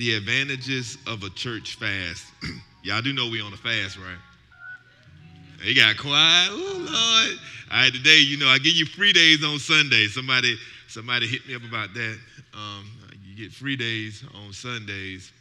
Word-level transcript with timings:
the 0.00 0.14
advantages 0.14 0.96
of 1.06 1.22
a 1.24 1.30
church 1.30 1.76
fast. 1.76 2.24
Y'all 2.82 3.02
do 3.02 3.12
know 3.12 3.28
we 3.28 3.42
on 3.42 3.52
a 3.52 3.56
fast, 3.56 3.98
right? 3.98 4.16
They 5.62 5.74
got 5.74 5.98
quiet. 5.98 6.48
Oh 6.50 6.76
Lord. 6.78 7.38
All 7.70 7.82
right, 7.82 7.92
today, 7.92 8.18
you 8.18 8.38
know, 8.38 8.48
I 8.48 8.56
give 8.56 8.72
you 8.72 8.86
free 8.86 9.12
days 9.12 9.44
on 9.44 9.58
Sunday. 9.58 10.06
Somebody, 10.06 10.56
somebody 10.88 11.26
hit 11.26 11.46
me 11.46 11.54
up 11.54 11.62
about 11.68 11.92
that. 11.92 12.18
Um, 12.54 12.90
you 13.22 13.36
get 13.36 13.52
free 13.52 13.76
days 13.76 14.24
on 14.34 14.54
Sundays. 14.54 15.32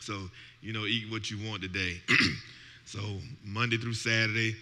So, 0.00 0.28
you 0.60 0.72
know, 0.72 0.84
eat 0.84 1.08
what 1.08 1.30
you 1.30 1.38
want 1.48 1.62
today. 1.62 2.00
so 2.84 2.98
Monday 3.44 3.76
through 3.76 3.94
Saturday, 3.94 4.56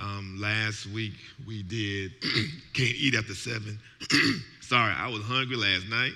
um, 0.00 0.38
last 0.40 0.86
week 0.86 1.14
we 1.46 1.62
did 1.62 2.10
can't 2.74 2.96
eat 2.96 3.14
after 3.14 3.34
seven. 3.34 3.78
Sorry, 4.60 4.92
I 4.92 5.06
was 5.06 5.22
hungry 5.22 5.56
last 5.56 5.88
night. 5.88 6.14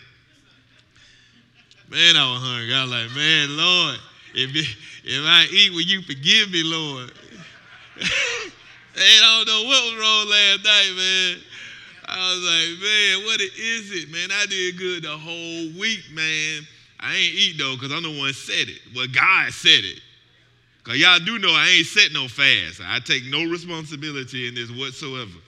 Man, 1.91 2.15
I 2.15 2.33
was 2.33 2.41
hungry. 2.41 2.73
I 2.73 2.83
was 2.83 2.93
like, 2.93 3.11
man, 3.17 3.57
Lord, 3.57 3.99
if, 4.35 4.55
if 5.03 5.23
I 5.27 5.47
eat, 5.51 5.73
will 5.73 5.83
you 5.83 6.03
forgive 6.03 6.51
me, 6.53 6.63
Lord? 6.63 7.11
and 7.99 9.21
I 9.27 9.43
don't 9.43 9.49
know 9.51 9.67
what 9.67 9.83
was 9.91 9.95
wrong 9.99 10.31
last 10.31 10.63
night, 10.63 10.93
man. 10.95 11.37
I 12.07 12.31
was 12.31 12.43
like, 12.47 12.71
man, 12.79 13.27
what 13.27 13.41
is 13.41 13.91
it, 13.91 14.11
man? 14.11 14.31
I 14.31 14.47
did 14.47 14.79
good 14.79 15.03
the 15.03 15.19
whole 15.19 15.81
week, 15.81 16.03
man. 16.15 16.63
I 17.01 17.17
ain't 17.17 17.35
eat 17.35 17.59
though, 17.59 17.75
because 17.75 17.91
I'm 17.91 18.05
the 18.05 18.19
one 18.21 18.33
said 18.35 18.69
it. 18.69 18.81
Well, 18.95 19.09
God 19.13 19.53
said 19.53 19.83
it. 19.83 20.01
Because 20.79 21.01
y'all 21.01 21.19
do 21.19 21.39
know 21.39 21.51
I 21.51 21.75
ain't 21.77 21.87
set 21.87 22.13
no 22.13 22.29
fast. 22.29 22.81
I 22.87 23.01
take 23.01 23.25
no 23.27 23.51
responsibility 23.51 24.47
in 24.47 24.55
this 24.55 24.71
whatsoever. 24.71 25.39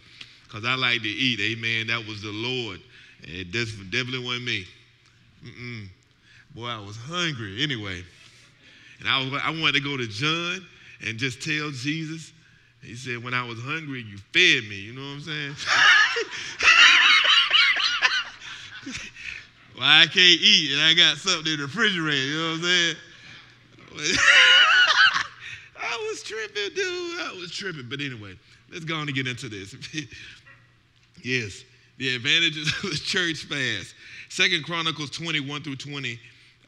Because 0.42 0.64
I 0.64 0.74
like 0.74 1.02
to 1.02 1.09
eat. 1.09 1.38
Amen. 1.41 1.86
That 1.86 2.05
was 2.06 2.20
the 2.20 2.33
Lord. 2.33 2.80
It 3.22 3.52
definitely 3.52 4.24
wasn't 4.24 4.45
me. 4.45 4.66
Mm-mm. 5.45 5.88
Boy, 6.55 6.66
I 6.66 6.79
was 6.79 6.97
hungry 6.97 7.61
anyway. 7.62 8.02
And 9.01 9.09
I, 9.09 9.19
was, 9.19 9.33
I 9.42 9.51
wanted 9.51 9.74
to 9.74 9.80
go 9.80 9.97
to 9.97 10.06
John 10.06 10.65
and 11.06 11.19
just 11.19 11.42
tell 11.42 11.70
Jesus. 11.70 12.33
He 12.83 12.94
said, 12.94 13.25
when 13.25 13.33
I 13.33 13.47
was 13.47 13.59
hungry, 13.61 14.03
you 14.03 14.19
fed 14.33 14.69
me. 14.69 14.77
You 14.77 14.92
know 14.92 15.00
what 15.00 15.14
I'm 15.14 15.20
saying? 15.20 15.55
well, 19.77 19.86
I 19.86 20.06
can't 20.06 20.19
eat 20.19 20.72
and 20.72 20.83
I 20.83 20.94
got 20.94 21.17
something 21.17 21.53
in 21.53 21.59
the 21.59 21.64
refrigerator. 21.64 22.17
You 22.17 22.39
know 22.39 22.50
what 22.50 22.56
I'm 22.56 22.62
saying? 22.62 22.97
I 25.81 26.09
was 26.11 26.22
tripping, 26.22 26.75
dude. 26.75 27.20
I 27.20 27.34
was 27.41 27.50
tripping. 27.50 27.89
But 27.89 28.00
anyway, 28.00 28.34
let's 28.70 28.84
go 28.84 28.97
on 28.97 29.09
and 29.09 29.14
get 29.14 29.27
into 29.27 29.48
this. 29.48 29.75
yes, 31.22 31.64
the 31.98 32.14
advantages 32.14 32.69
of 32.83 32.91
the 32.91 32.97
church 32.97 33.44
fast. 33.44 33.94
Second 34.28 34.64
Chronicles 34.64 35.11
21 35.11 35.62
through 35.62 35.77
20 35.77 36.19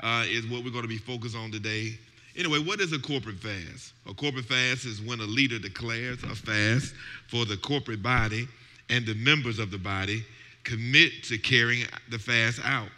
uh, 0.04 0.24
is 0.26 0.46
what 0.46 0.62
we're 0.62 0.70
going 0.70 0.82
to 0.82 0.88
be 0.88 0.98
focused 0.98 1.34
on 1.34 1.50
today. 1.50 1.98
Anyway, 2.36 2.58
what 2.58 2.80
is 2.80 2.92
a 2.92 2.98
corporate 2.98 3.38
fast? 3.38 3.94
A 4.06 4.12
corporate 4.12 4.44
fast 4.44 4.84
is 4.84 5.00
when 5.00 5.20
a 5.20 5.24
leader 5.24 5.58
declares 5.58 6.22
a 6.24 6.34
fast 6.34 6.94
for 7.28 7.46
the 7.46 7.56
corporate 7.56 8.02
body 8.02 8.46
and 8.90 9.06
the 9.06 9.14
members 9.14 9.58
of 9.58 9.70
the 9.70 9.78
body 9.78 10.22
commit 10.62 11.22
to 11.24 11.38
carrying 11.38 11.86
the 12.10 12.18
fast 12.18 12.60
out. 12.64 12.88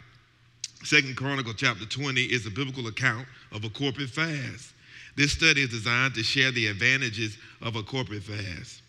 Second 0.83 1.15
Chronicle 1.15 1.53
chapter 1.53 1.85
20 1.85 2.21
is 2.23 2.45
a 2.45 2.51
biblical 2.51 2.87
account 2.87 3.25
of 3.51 3.63
a 3.63 3.69
corporate 3.69 4.09
fast. 4.09 4.73
This 5.15 5.31
study 5.31 5.61
is 5.61 5.69
designed 5.69 6.13
to 6.15 6.23
share 6.23 6.51
the 6.51 6.67
advantages 6.67 7.37
of 7.61 7.75
a 7.75 7.83
corporate 7.83 8.23
fast. 8.23 8.81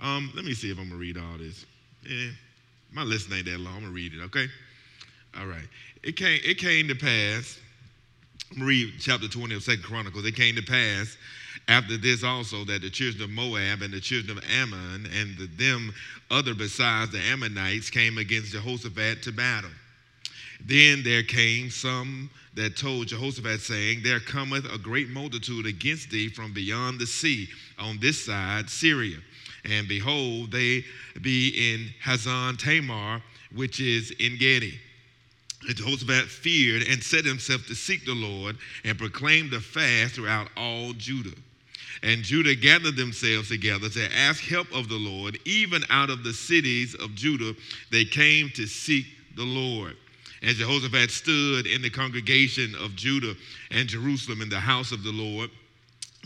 Um, 0.00 0.32
let 0.34 0.44
me 0.44 0.54
see 0.54 0.70
if 0.70 0.78
I'm 0.78 0.88
gonna 0.88 1.00
read 1.00 1.18
all 1.18 1.38
this. 1.38 1.66
Yeah, 2.08 2.30
my 2.92 3.02
list 3.02 3.30
ain't 3.32 3.44
that 3.46 3.60
long. 3.60 3.74
I'm 3.74 3.80
gonna 3.82 3.92
read 3.92 4.14
it, 4.14 4.22
okay? 4.22 4.48
All 5.36 5.46
right. 5.46 5.68
It 6.02 6.16
came, 6.16 6.40
it 6.44 6.58
came 6.58 6.88
to 6.88 6.94
pass. 6.94 7.58
Read 8.58 8.94
chapter 8.98 9.28
20 9.28 9.56
of 9.56 9.62
Second 9.62 9.82
Chronicles. 9.82 10.24
It 10.24 10.34
came 10.34 10.56
to 10.56 10.62
pass 10.62 11.16
after 11.68 11.98
this 11.98 12.24
also 12.24 12.64
that 12.64 12.80
the 12.80 12.88
children 12.88 13.24
of 13.24 13.30
Moab 13.30 13.82
and 13.82 13.92
the 13.92 14.00
children 14.00 14.38
of 14.38 14.44
Ammon 14.50 15.06
and 15.14 15.36
the, 15.36 15.46
them 15.58 15.92
other 16.30 16.54
besides 16.54 17.12
the 17.12 17.18
Ammonites 17.18 17.90
came 17.90 18.16
against 18.16 18.52
Jehoshaphat 18.52 19.22
to 19.24 19.32
battle. 19.32 19.70
Then 20.64 21.02
there 21.04 21.22
came 21.22 21.70
some 21.70 22.30
that 22.54 22.76
told 22.76 23.08
Jehoshaphat, 23.08 23.60
saying, 23.60 24.00
There 24.02 24.18
cometh 24.18 24.64
a 24.72 24.78
great 24.78 25.08
multitude 25.10 25.66
against 25.66 26.10
thee 26.10 26.28
from 26.28 26.52
beyond 26.52 26.98
the 26.98 27.06
sea 27.06 27.48
on 27.78 27.98
this 28.00 28.24
side, 28.24 28.68
Syria. 28.68 29.18
And 29.64 29.86
behold, 29.86 30.50
they 30.50 30.84
be 31.20 31.72
in 31.72 31.88
Hazan 32.04 32.58
Tamar, 32.58 33.22
which 33.54 33.78
is 33.80 34.12
Engedi. 34.18 34.80
Jehoshaphat 35.66 36.26
feared 36.28 36.82
and 36.82 37.02
set 37.02 37.24
himself 37.24 37.66
to 37.66 37.74
seek 37.74 38.04
the 38.04 38.14
Lord 38.14 38.56
and 38.84 38.98
proclaimed 38.98 39.52
a 39.52 39.60
fast 39.60 40.14
throughout 40.14 40.48
all 40.56 40.92
Judah. 40.92 41.36
And 42.02 42.22
Judah 42.22 42.54
gathered 42.54 42.96
themselves 42.96 43.48
together 43.48 43.88
to 43.88 44.16
ask 44.16 44.42
help 44.44 44.68
of 44.72 44.88
the 44.88 44.96
Lord. 44.96 45.38
Even 45.44 45.82
out 45.90 46.10
of 46.10 46.22
the 46.22 46.32
cities 46.32 46.94
of 46.94 47.14
Judah, 47.14 47.54
they 47.90 48.04
came 48.04 48.50
to 48.50 48.66
seek 48.66 49.06
the 49.36 49.44
Lord. 49.44 49.96
And 50.42 50.56
Jehoshaphat 50.56 51.10
stood 51.10 51.66
in 51.66 51.82
the 51.82 51.90
congregation 51.90 52.74
of 52.76 52.94
Judah 52.94 53.34
and 53.72 53.88
Jerusalem 53.88 54.40
in 54.40 54.48
the 54.48 54.60
house 54.60 54.92
of 54.92 55.02
the 55.02 55.10
Lord 55.10 55.50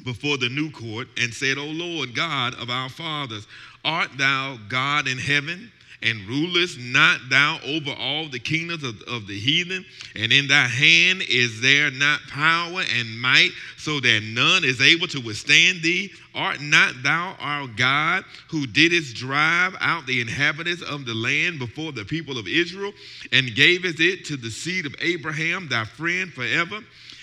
before 0.04 0.36
the 0.36 0.48
new 0.48 0.70
court 0.70 1.08
and 1.16 1.32
said, 1.32 1.56
O 1.56 1.64
Lord 1.64 2.14
God 2.14 2.54
of 2.56 2.68
our 2.68 2.90
fathers, 2.90 3.46
art 3.84 4.10
thou 4.18 4.58
God 4.68 5.08
in 5.08 5.16
heaven? 5.16 5.72
And 6.02 6.26
rulest 6.28 6.78
not 6.78 7.20
thou 7.30 7.58
over 7.64 7.92
all 7.92 8.28
the 8.28 8.38
kingdoms 8.38 8.82
of, 8.82 9.00
of, 9.02 9.26
the 9.26 9.38
heathen? 9.38 9.84
And 10.14 10.32
in 10.32 10.48
thy 10.48 10.66
hand 10.66 11.22
is 11.28 11.60
there 11.60 11.90
not 11.90 12.20
power 12.28 12.82
and 12.96 13.20
might, 13.20 13.50
so 13.76 14.00
that 14.00 14.22
none 14.24 14.64
is 14.64 14.80
able 14.80 15.06
to 15.08 15.20
withstand 15.20 15.82
thee? 15.82 16.12
Art 16.34 16.60
not 16.60 17.02
thou 17.02 17.36
our 17.38 17.66
God, 17.68 18.24
who 18.48 18.66
didst 18.66 19.16
drive 19.16 19.74
out 19.80 20.06
the 20.06 20.20
inhabitants 20.20 20.82
of 20.82 21.04
the 21.04 21.14
land 21.14 21.58
before 21.58 21.92
the 21.92 22.04
people 22.04 22.38
of 22.38 22.48
Israel, 22.48 22.92
and 23.32 23.54
gavest 23.54 24.00
it 24.00 24.24
to 24.26 24.36
the 24.36 24.50
seed 24.50 24.86
of 24.86 24.94
Abraham, 25.00 25.68
thy 25.68 25.84
friend, 25.84 26.32
forever? 26.32 26.80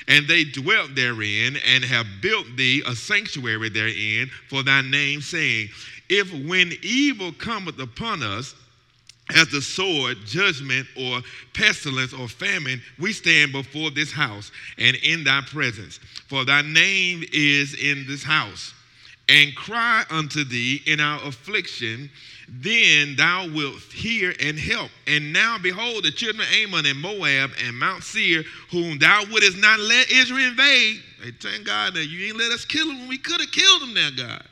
and 0.09 0.27
they 0.27 0.43
dwelt 0.43 0.95
therein 0.95 1.55
and 1.67 1.85
have 1.85 2.07
built 2.19 2.47
thee 2.57 2.81
a 2.85 2.95
sanctuary 2.95 3.69
therein 3.69 4.29
for 4.49 4.63
thy 4.63 4.81
name, 4.81 5.21
saying, 5.21 5.69
If 6.09 6.33
when 6.47 6.73
evil 6.81 7.31
cometh 7.31 7.79
upon 7.79 8.23
us, 8.23 8.55
as 9.35 9.47
the 9.49 9.61
sword, 9.61 10.17
judgment, 10.25 10.87
or 10.97 11.21
pestilence, 11.53 12.13
or 12.13 12.27
famine, 12.27 12.81
we 12.97 13.13
stand 13.13 13.51
before 13.51 13.91
this 13.91 14.11
house 14.11 14.51
and 14.77 14.95
in 14.97 15.23
thy 15.23 15.41
presence. 15.41 15.99
For 16.27 16.45
thy 16.45 16.61
name 16.61 17.23
is 17.31 17.75
in 17.75 18.05
this 18.07 18.23
house. 18.23 18.73
And 19.27 19.55
cry 19.55 20.03
unto 20.09 20.43
thee 20.43 20.81
in 20.87 20.99
our 20.99 21.23
affliction, 21.23 22.09
then 22.47 23.15
thou 23.15 23.47
wilt 23.53 23.79
hear 23.93 24.33
and 24.41 24.57
help. 24.57 24.89
And 25.05 25.31
now 25.31 25.59
behold, 25.61 26.03
the 26.03 26.09
children 26.09 26.41
of 26.41 26.51
Ammon 26.51 26.87
and 26.87 26.99
Moab 26.99 27.51
and 27.63 27.77
Mount 27.77 28.03
Seir, 28.03 28.43
whom 28.71 28.97
thou 28.97 29.23
wouldest 29.29 29.59
not 29.59 29.79
let 29.79 30.09
Israel 30.09 30.47
invade. 30.47 31.03
They 31.23 31.31
thank 31.31 31.63
God 31.67 31.93
that 31.93 32.07
you 32.07 32.25
ain't 32.25 32.37
let 32.37 32.51
us 32.51 32.65
kill 32.65 32.87
them 32.87 33.01
when 33.01 33.07
we 33.07 33.19
could 33.19 33.39
have 33.39 33.51
killed 33.51 33.83
them 33.83 33.93
now, 33.93 34.09
God 34.17 34.43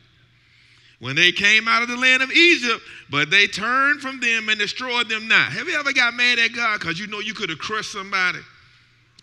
when 1.00 1.16
they 1.16 1.32
came 1.32 1.68
out 1.68 1.84
of 1.84 1.88
the 1.88 1.98
land 1.98 2.24
of 2.24 2.32
Egypt, 2.32 2.82
but 3.10 3.30
they 3.30 3.46
turned 3.48 4.02
from 4.02 4.20
them 4.20 4.50
and 4.50 4.58
destroyed 4.58 5.08
them 5.10 5.28
not. 5.28 5.52
Have 5.52 5.68
you 5.68 5.78
ever 5.80 5.94
got 5.94 6.16
mad 6.16 6.40
at 6.40 6.54
God 6.54 6.80
because 6.80 7.00
you 7.00 7.08
know 7.08 7.20
you 7.20 7.34
could 7.34 7.50
have 7.50 7.60
crushed 7.60 7.92
somebody 7.92 8.40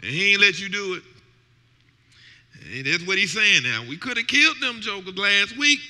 and 0.03 0.11
he 0.11 0.33
ain't 0.33 0.41
let 0.41 0.61
you 0.61 0.69
do 0.69 0.95
it? 0.95 1.03
And 2.73 2.87
that's 2.87 3.07
what 3.07 3.19
he's 3.19 3.33
saying 3.33 3.63
now. 3.65 3.85
We 3.89 3.97
could 3.97 4.17
have 4.17 4.27
killed 4.27 4.61
them 4.61 4.81
jokers 4.81 5.17
last 5.17 5.59
week, 5.59 5.81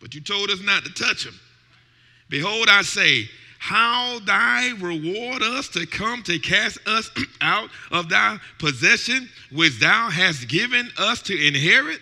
but 0.00 0.14
you 0.14 0.20
told 0.20 0.50
us 0.50 0.60
not 0.62 0.84
to 0.84 0.92
touch 0.92 1.24
them. 1.24 1.34
Behold, 2.28 2.68
I 2.70 2.82
say, 2.82 3.28
how 3.58 4.20
thy 4.20 4.72
reward 4.78 5.42
us 5.42 5.68
to 5.70 5.86
come 5.86 6.22
to 6.24 6.38
cast 6.38 6.78
us 6.86 7.10
out 7.40 7.68
of 7.90 8.08
thy 8.08 8.38
possession, 8.58 9.28
which 9.52 9.80
thou 9.80 10.08
hast 10.08 10.48
given 10.48 10.88
us 10.98 11.20
to 11.22 11.46
inherit? 11.46 12.00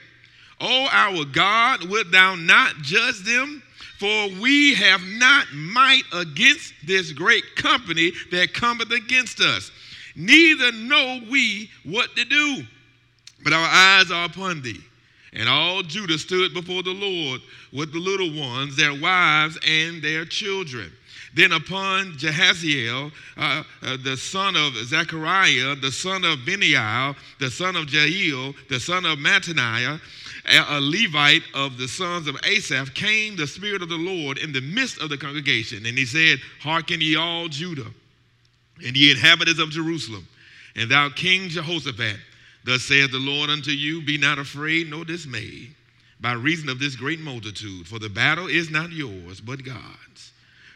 O 0.67 0.89
our 0.91 1.27
God, 1.27 1.91
wilt 1.91 2.11
thou 2.11 2.37
not 2.37 2.77
judge 2.77 3.19
them? 3.19 3.63
For 3.99 4.29
we 4.41 4.75
have 4.75 5.03
not 5.03 5.47
might 5.53 6.05
against 6.13 6.73
this 6.85 7.13
great 7.13 7.45
company 7.55 8.13
that 8.31 8.55
cometh 8.55 8.91
against 8.91 9.41
us. 9.41 9.71
Neither 10.17 10.73
know 10.73 11.21
we 11.31 11.71
what 11.85 12.17
to 12.17 12.25
do, 12.25 12.63
but 13.43 13.53
our 13.53 13.69
eyes 13.71 14.11
are 14.11 14.25
upon 14.25 14.63
thee. 14.63 14.81
And 15.35 15.49
all 15.51 15.83
Judah 15.83 16.19
stood 16.19 16.55
before 16.55 16.83
the 16.83 16.95
Lord 16.95 17.43
with 17.73 17.93
the 17.93 17.99
little 17.99 18.33
ones, 18.35 18.75
their 18.75 18.99
wives, 18.99 19.59
and 19.67 20.01
their 20.01 20.25
children. 20.25 20.91
Then 21.35 21.53
upon 21.53 22.13
Jahaziel, 22.13 23.13
uh, 23.37 23.65
uh, 23.83 23.97
the 24.03 24.17
son 24.17 24.55
of 24.57 24.75
Zechariah, 24.77 25.75
the 25.75 25.91
son 25.91 26.25
of 26.25 26.47
Benaiah, 26.47 27.15
the 27.41 27.51
son 27.51 27.75
of 27.77 27.93
Jael, 27.93 28.55
the 28.71 28.79
son 28.79 29.05
of 29.05 29.19
Mattaniah, 29.19 30.01
a 30.47 30.81
Levite 30.81 31.43
of 31.55 31.79
the 31.79 31.89
sons 31.89 32.27
of 32.27 32.37
Asaph, 32.45 32.95
came 32.95 33.37
the 33.37 33.47
Spirit 33.47 33.83
of 33.83 33.89
the 33.89 33.97
Lord 33.97 34.39
in 34.39 34.53
the 34.53 34.61
midst 34.61 35.01
of 35.01 35.09
the 35.09 35.17
congregation. 35.17 35.87
And 35.87 35.97
he 35.97 36.07
said, 36.07 36.39
Hearken 36.61 37.01
ye 37.01 37.17
all 37.17 37.49
Judah, 37.49 37.91
and 38.85 38.97
ye 38.97 39.11
inhabitants 39.11 39.61
of 39.61 39.71
Jerusalem. 39.71 40.27
And 40.77 40.91
thou, 40.91 41.09
King 41.09 41.49
Jehoshaphat, 41.49 42.17
thus 42.65 42.83
saith 42.83 43.13
the 43.13 43.19
Lord 43.19 43.51
unto 43.51 43.71
you, 43.71 44.03
Be 44.03 44.19
not 44.19 44.39
afraid 44.39 44.91
nor 44.91 45.05
dismayed 45.05 45.75
by 46.21 46.33
reason 46.33 46.69
of 46.69 46.79
this 46.79 46.97
great 46.97 47.21
multitude, 47.21 47.87
for 47.87 47.99
the 47.99 48.09
battle 48.09 48.47
is 48.47 48.71
not 48.71 48.91
yours, 48.91 49.41
but 49.41 49.65
God's. 49.65 50.33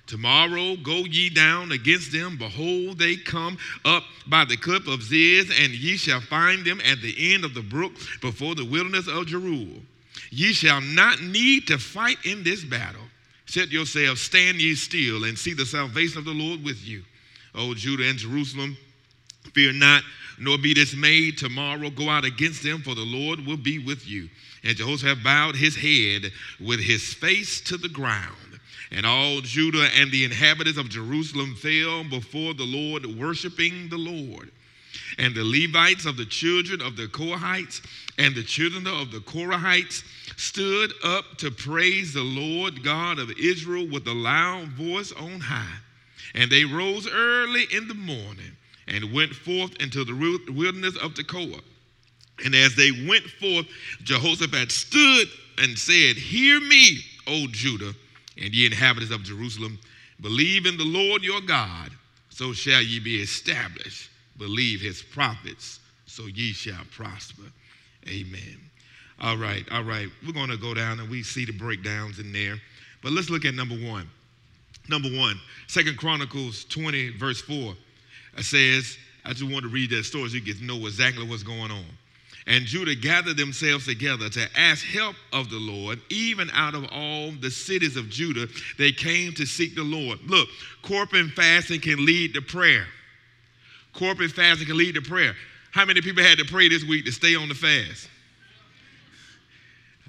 Tomorrow 0.09 0.77
go 0.77 1.05
ye 1.05 1.29
down 1.29 1.71
against 1.71 2.13
them. 2.13 2.39
Behold, 2.39 2.99
they 2.99 3.15
come 3.15 3.59
up 3.85 4.05
by 4.27 4.47
the 4.47 4.57
cliff 4.57 4.89
of 4.89 5.03
Ziz, 5.03 5.51
and 5.61 5.73
ye 5.73 5.99
shall 5.99 6.23
find 6.23 6.65
them 6.65 6.81
at 6.85 7.03
the 7.03 7.35
end 7.35 7.45
of 7.45 7.53
the 7.53 7.63
brook 7.63 7.93
before 8.23 8.55
the 8.55 8.65
wilderness 8.65 9.07
of 9.07 9.27
Jeruel. 9.27 9.83
Ye 10.31 10.55
shall 10.55 10.81
not 10.81 11.21
need 11.21 11.67
to 11.69 11.79
fight 11.79 12.17
in 12.25 12.43
this 12.43 12.65
battle. 12.65 13.03
Set 13.45 13.71
yourselves, 13.71 14.23
stand 14.23 14.61
ye 14.61 14.75
still, 14.75 15.25
and 15.25 15.39
see 15.39 15.53
the 15.53 15.67
salvation 15.67 16.19
of 16.19 16.25
the 16.25 16.33
Lord 16.33 16.65
with 16.65 16.87
you. 16.87 17.03
O 17.55 17.75
Judah 17.75 18.09
and 18.09 18.19
Jerusalem, 18.19 18.77
fear 19.53 19.73
not, 19.73 20.03
nor 20.39 20.57
be 20.57 20.73
dismayed. 20.73 21.37
Tomorrow 21.37 21.91
go 21.91 22.09
out 22.09 22.25
against 22.25 22.63
them, 22.63 22.81
for 22.81 22.95
the 22.95 23.05
Lord 23.05 23.45
will 23.45 23.57
be 23.59 23.79
with 23.79 24.09
you. 24.09 24.31
And 24.65 24.77
Jehoshaphat 24.77 25.23
bowed 25.23 25.57
his 25.57 25.77
head 25.77 26.33
with 26.61 26.81
his 26.81 27.13
face 27.15 27.61
to 27.63 27.77
the 27.77 27.89
ground. 27.89 28.48
And 28.91 29.05
all 29.05 29.41
Judah 29.41 29.89
and 29.97 30.11
the 30.11 30.25
inhabitants 30.25 30.79
of 30.79 30.89
Jerusalem 30.89 31.55
fell 31.55 32.05
before 32.05 32.55
the 32.55 32.65
Lord, 32.65 33.05
worshiping 33.19 33.89
the 33.89 33.99
Lord. 33.99 34.51
And 35.19 35.35
the 35.35 35.45
Levites 35.45 36.07
of 36.07 36.17
the 36.17 36.25
children 36.25 36.81
of 36.81 36.97
the 36.97 37.07
Kohathites 37.07 37.83
and 38.19 38.35
the 38.35 38.43
children 38.43 38.87
of 38.87 39.13
the 39.13 39.21
Korahites 39.21 40.03
stood 40.37 40.93
up 41.05 41.37
to 41.39 41.51
praise 41.51 42.13
the 42.13 42.23
Lord 42.23 42.83
God 42.83 43.19
of 43.19 43.31
Israel 43.39 43.87
with 43.87 44.07
a 44.07 44.13
loud 44.13 44.69
voice 44.69 45.13
on 45.13 45.41
high. 45.41 45.79
And 46.35 46.51
they 46.51 46.65
rose 46.65 47.09
early 47.11 47.67
in 47.73 47.89
the 47.89 47.95
morning 47.95 48.57
and 48.87 49.13
went 49.13 49.33
forth 49.33 49.77
into 49.81 50.05
the 50.05 50.15
wilderness 50.53 50.97
of 50.97 51.15
Tekoa. 51.15 51.61
And 52.45 52.55
as 52.55 52.75
they 52.75 52.91
went 53.07 53.25
forth, 53.25 53.67
Jehoshaphat 54.03 54.71
stood 54.71 55.29
and 55.59 55.79
said, 55.79 56.17
Hear 56.17 56.61
me, 56.61 56.99
O 57.27 57.47
Judah 57.49 57.95
and 58.41 58.55
ye 58.55 58.67
inhabitants 58.67 59.15
of 59.15 59.23
Jerusalem, 59.23 59.79
believe 60.21 60.67
in 60.67 60.77
the 60.77 60.85
Lord 60.85 61.23
your 61.23 61.41
God, 61.41 61.91
so 62.29 62.53
shall 62.53 62.83
ye 62.83 63.01
be 63.01 63.21
established. 63.21 64.11
Believe 64.39 64.81
his 64.81 65.03
prophets, 65.03 65.81
so 66.07 66.27
ye 66.27 66.53
shall 66.53 66.85
prosper. 66.93 67.43
Amen. 68.09 68.59
All 69.21 69.37
right, 69.37 69.65
all 69.73 69.83
right. 69.83 70.09
We're 70.25 70.33
going 70.33 70.51
to 70.51 70.57
go 70.57 70.75
down 70.75 71.01
and 71.01 71.11
we 71.11 71.23
see 71.23 71.45
the 71.45 71.53
breakdowns 71.53 72.21
in 72.21 72.33
there. 72.33 72.61
But 73.03 73.13
let's 73.13 73.31
look 73.31 73.45
at 73.45 73.55
number 73.55 73.75
one. 73.75 74.09
Number 74.89 75.09
one, 75.09 75.39
Second 75.67 75.99
Chronicles 75.99 76.65
20, 76.65 77.19
verse 77.19 77.43
4. 77.43 77.75
It 78.39 78.45
says, 78.45 78.97
I 79.25 79.31
just 79.31 79.51
want 79.51 79.65
to 79.65 79.69
read 79.69 79.91
that 79.91 80.05
story 80.05 80.29
so 80.29 80.37
you 80.37 80.55
can 80.55 80.67
know 80.67 80.87
exactly 80.87 81.27
what's 81.27 81.43
going 81.43 81.71
on. 81.71 81.85
And 82.49 82.65
Judah 82.65 82.95
gathered 82.95 83.37
themselves 83.37 83.85
together 83.85 84.31
to 84.31 84.49
ask 84.57 84.83
help 84.83 85.17
of 85.35 85.51
the 85.51 85.59
Lord. 85.59 86.01
Even 86.09 86.49
out 86.55 86.75
of 86.75 86.87
all 86.91 87.31
the 87.31 87.51
cities 87.51 87.95
of 87.97 88.09
Judah, 88.09 88.49
they 88.79 88.91
came 88.91 89.35
to 89.35 89.45
seek 89.45 89.75
the 89.75 89.85
Lord. 89.85 90.19
Look, 90.27 90.49
corporate 90.83 91.31
fasting 91.33 91.83
can 91.83 92.07
lead 92.07 92.33
to 92.35 92.41
prayer. 92.41 92.87
Corporate 93.93 94.31
fasting 94.31 94.67
can 94.67 94.79
lead 94.79 94.95
to 94.95 95.03
prayer. 95.03 95.35
How 95.73 95.85
many 95.85 96.01
people 96.01 96.23
had 96.23 96.39
to 96.39 96.47
pray 96.47 96.71
this 96.71 96.85
week 96.85 97.05
to 97.05 97.13
stay 97.13 97.37
on 97.37 97.49
the 97.49 97.55
fast? 97.55 98.09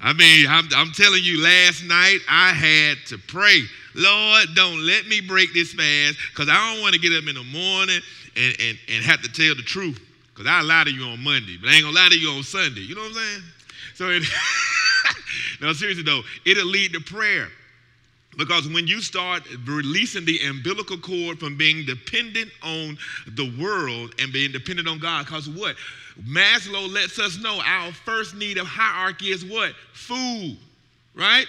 I 0.01 0.13
mean, 0.13 0.47
I'm, 0.47 0.65
I'm, 0.73 0.93
telling 0.93 1.21
you, 1.21 1.43
last 1.43 1.83
night 1.83 2.19
I 2.29 2.51
had 2.53 2.99
to 3.07 3.17
pray. 3.17 3.63
Lord, 3.95 4.47
don't 4.55 4.79
let 4.85 5.07
me 5.07 5.19
break 5.19 5.53
this 5.53 5.73
fast 5.73 6.17
because 6.31 6.47
I 6.47 6.73
don't 6.73 6.81
want 6.81 6.93
to 6.93 7.01
get 7.01 7.11
up 7.11 7.27
in 7.27 7.35
the 7.35 7.43
morning 7.43 7.99
and, 8.37 8.55
and, 8.61 8.77
and 8.87 9.03
have 9.03 9.21
to 9.23 9.29
tell 9.29 9.55
the 9.55 9.61
truth. 9.61 9.99
Because 10.39 10.53
I 10.53 10.61
lie 10.61 10.85
to 10.85 10.89
you 10.89 11.03
on 11.03 11.21
Monday, 11.21 11.57
but 11.59 11.69
I 11.69 11.73
ain't 11.73 11.83
gonna 11.83 11.95
lie 11.97 12.07
to 12.07 12.17
you 12.17 12.29
on 12.29 12.43
Sunday. 12.43 12.79
You 12.79 12.95
know 12.95 13.01
what 13.01 13.09
I'm 13.09 13.15
saying? 13.15 13.41
So 13.95 14.09
it, 14.09 14.23
no, 15.61 15.73
seriously 15.73 16.03
though, 16.03 16.21
it'll 16.45 16.65
lead 16.65 16.93
to 16.93 17.01
prayer. 17.01 17.49
Because 18.37 18.65
when 18.69 18.87
you 18.87 19.01
start 19.01 19.43
releasing 19.65 20.23
the 20.23 20.39
umbilical 20.47 20.97
cord 20.97 21.39
from 21.39 21.57
being 21.57 21.85
dependent 21.85 22.51
on 22.63 22.97
the 23.27 23.53
world 23.61 24.15
and 24.17 24.31
being 24.31 24.53
dependent 24.53 24.87
on 24.87 24.99
God, 24.99 25.25
because 25.25 25.49
what? 25.49 25.75
Maslow 26.25 26.89
lets 26.89 27.19
us 27.19 27.37
know 27.37 27.59
our 27.65 27.91
first 27.91 28.33
need 28.33 28.57
of 28.57 28.65
hierarchy 28.65 29.31
is 29.31 29.43
what? 29.43 29.73
Food, 29.91 30.55
right? 31.15 31.47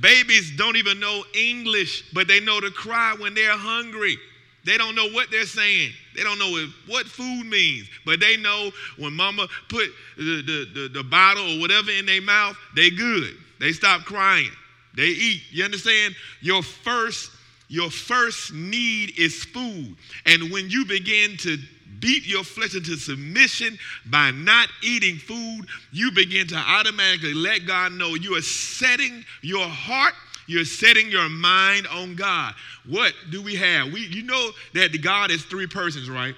Babies 0.00 0.50
don't 0.56 0.74
even 0.74 0.98
know 0.98 1.22
English, 1.32 2.12
but 2.12 2.26
they 2.26 2.40
know 2.40 2.58
to 2.58 2.72
cry 2.72 3.14
when 3.20 3.34
they're 3.34 3.56
hungry. 3.56 4.16
They 4.64 4.78
don't 4.78 4.94
know 4.94 5.08
what 5.08 5.30
they're 5.30 5.44
saying. 5.44 5.90
They 6.14 6.22
don't 6.22 6.38
know 6.38 6.66
what 6.86 7.06
food 7.06 7.46
means, 7.46 7.88
but 8.06 8.20
they 8.20 8.36
know 8.36 8.70
when 8.96 9.12
mama 9.12 9.48
put 9.68 9.88
the, 10.16 10.42
the, 10.42 10.80
the, 10.82 10.88
the 10.88 11.02
bottle 11.02 11.56
or 11.56 11.60
whatever 11.60 11.90
in 11.90 12.06
their 12.06 12.22
mouth, 12.22 12.56
they 12.76 12.90
good. 12.90 13.36
They 13.58 13.72
stop 13.72 14.02
crying. 14.02 14.50
They 14.94 15.06
eat. 15.06 15.42
You 15.50 15.64
understand? 15.64 16.14
Your 16.40 16.62
first, 16.62 17.30
your 17.68 17.90
first 17.90 18.52
need 18.52 19.18
is 19.18 19.42
food. 19.44 19.96
And 20.26 20.52
when 20.52 20.70
you 20.70 20.84
begin 20.84 21.36
to 21.38 21.58
beat 21.98 22.26
your 22.26 22.44
flesh 22.44 22.74
into 22.74 22.96
submission 22.96 23.78
by 24.06 24.32
not 24.32 24.68
eating 24.82 25.16
food, 25.16 25.66
you 25.92 26.10
begin 26.10 26.46
to 26.48 26.56
automatically 26.56 27.34
let 27.34 27.66
God 27.66 27.92
know 27.92 28.14
you 28.14 28.36
are 28.36 28.42
setting 28.42 29.24
your 29.40 29.66
heart 29.66 30.14
you're 30.46 30.64
setting 30.64 31.10
your 31.10 31.28
mind 31.28 31.86
on 31.86 32.14
God. 32.16 32.54
What 32.88 33.12
do 33.30 33.42
we 33.42 33.54
have? 33.56 33.92
We, 33.92 34.06
you 34.06 34.22
know 34.22 34.50
that 34.74 34.90
God 35.02 35.30
is 35.30 35.44
three 35.44 35.66
persons, 35.66 36.10
right? 36.10 36.34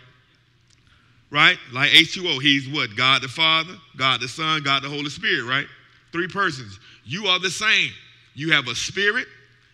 Right? 1.31 1.59
Like 1.73 1.91
H2O, 1.91 2.41
he's 2.41 2.69
what? 2.69 2.97
God 2.97 3.23
the 3.23 3.29
Father, 3.29 3.75
God 3.97 4.21
the 4.21 4.29
Son, 4.29 4.63
God 4.63 4.83
the 4.83 4.89
Holy 4.89 5.11
Spirit, 5.11 5.45
right? 5.45 5.67
Three 6.13 6.29
persons. 6.29 6.79
You 7.05 7.27
are 7.27 7.41
the 7.41 7.51
same. 7.51 7.91
You 8.35 8.53
have 8.53 8.69
a 8.69 8.75
spirit, 8.75 9.27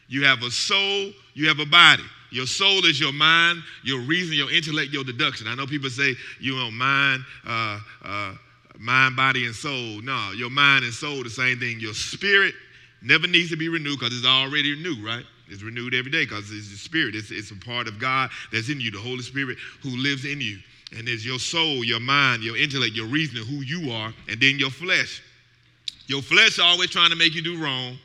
you 0.09 0.25
have 0.25 0.43
a 0.43 0.51
soul, 0.51 1.13
you 1.35 1.49
have 1.49 1.59
a 1.61 1.67
body. 1.67 2.05
Your 2.31 2.47
soul 2.47 2.85
is 2.85 3.01
your 3.01 3.13
mind, 3.13 3.63
your 3.83 4.01
reason, 4.01 4.37
your 4.37 4.51
intellect, 4.53 4.93
your 4.93 5.03
deduction. 5.03 5.49
I 5.49 5.55
know 5.55 5.67
people 5.67 5.91
say 5.91 6.15
you 6.39 6.57
know 6.57 6.71
mind, 6.71 7.25
uh, 7.47 7.81
uh, 8.05 8.35
mind, 8.79 9.17
body, 9.17 9.47
and 9.47 9.55
soul. 9.55 10.01
No, 10.03 10.33
your 10.37 10.51
mind 10.51 10.85
and 10.85 10.95
soul 10.95 11.25
the 11.25 11.31
same 11.31 11.59
thing. 11.59 11.81
Your 11.81 11.95
spirit 11.95 12.55
never 13.03 13.27
needs 13.27 13.51
to 13.51 13.57
be 13.57 13.69
renewed 13.69 13.99
because 13.99 14.17
it's 14.17 14.27
already 14.27 14.77
new, 14.83 15.05
right? 15.05 15.25
It's 15.49 15.63
renewed 15.63 15.95
every 15.95 16.11
day 16.11 16.25
because 16.25 16.51
it's 16.51 16.71
the 16.71 16.77
Spirit. 16.77 17.15
It's, 17.15 17.31
it's 17.31 17.51
a 17.51 17.57
part 17.57 17.89
of 17.89 17.99
God 17.99 18.31
that's 18.53 18.69
in 18.69 18.81
you, 18.81 18.91
the 18.91 18.99
Holy 18.99 19.23
Spirit 19.23 19.59
who 19.83 19.91
lives 19.91 20.25
in 20.25 20.41
you. 20.41 20.59
And 20.97 21.07
there's 21.07 21.25
your 21.25 21.39
soul, 21.39 21.85
your 21.85 22.01
mind, 22.01 22.43
your 22.43 22.57
intellect, 22.57 22.95
your 22.95 23.07
reasoning, 23.07 23.45
who 23.45 23.63
you 23.63 23.93
are, 23.93 24.13
and 24.29 24.41
then 24.41 24.59
your 24.59 24.71
flesh. 24.71 25.23
Your 26.07 26.23
flesh 26.23 26.59
always 26.59 26.91
trying 26.91 27.11
to 27.11 27.17
make 27.17 27.35
you 27.35 27.43
do 27.43 27.63
wrong. 27.63 27.97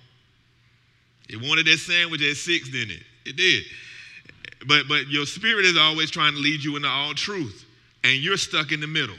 It 1.29 1.41
wanted 1.41 1.65
that 1.65 1.77
sandwich 1.77 2.21
at 2.21 2.35
six, 2.35 2.69
didn't 2.69 2.95
it? 2.95 3.03
It 3.25 3.35
did. 3.35 3.63
But 4.67 4.87
but 4.87 5.07
your 5.07 5.25
spirit 5.25 5.65
is 5.65 5.77
always 5.77 6.11
trying 6.11 6.33
to 6.33 6.39
lead 6.39 6.63
you 6.63 6.75
into 6.75 6.87
all 6.87 7.13
truth. 7.13 7.65
And 8.03 8.21
you're 8.21 8.37
stuck 8.37 8.71
in 8.71 8.79
the 8.79 8.87
middle. 8.87 9.15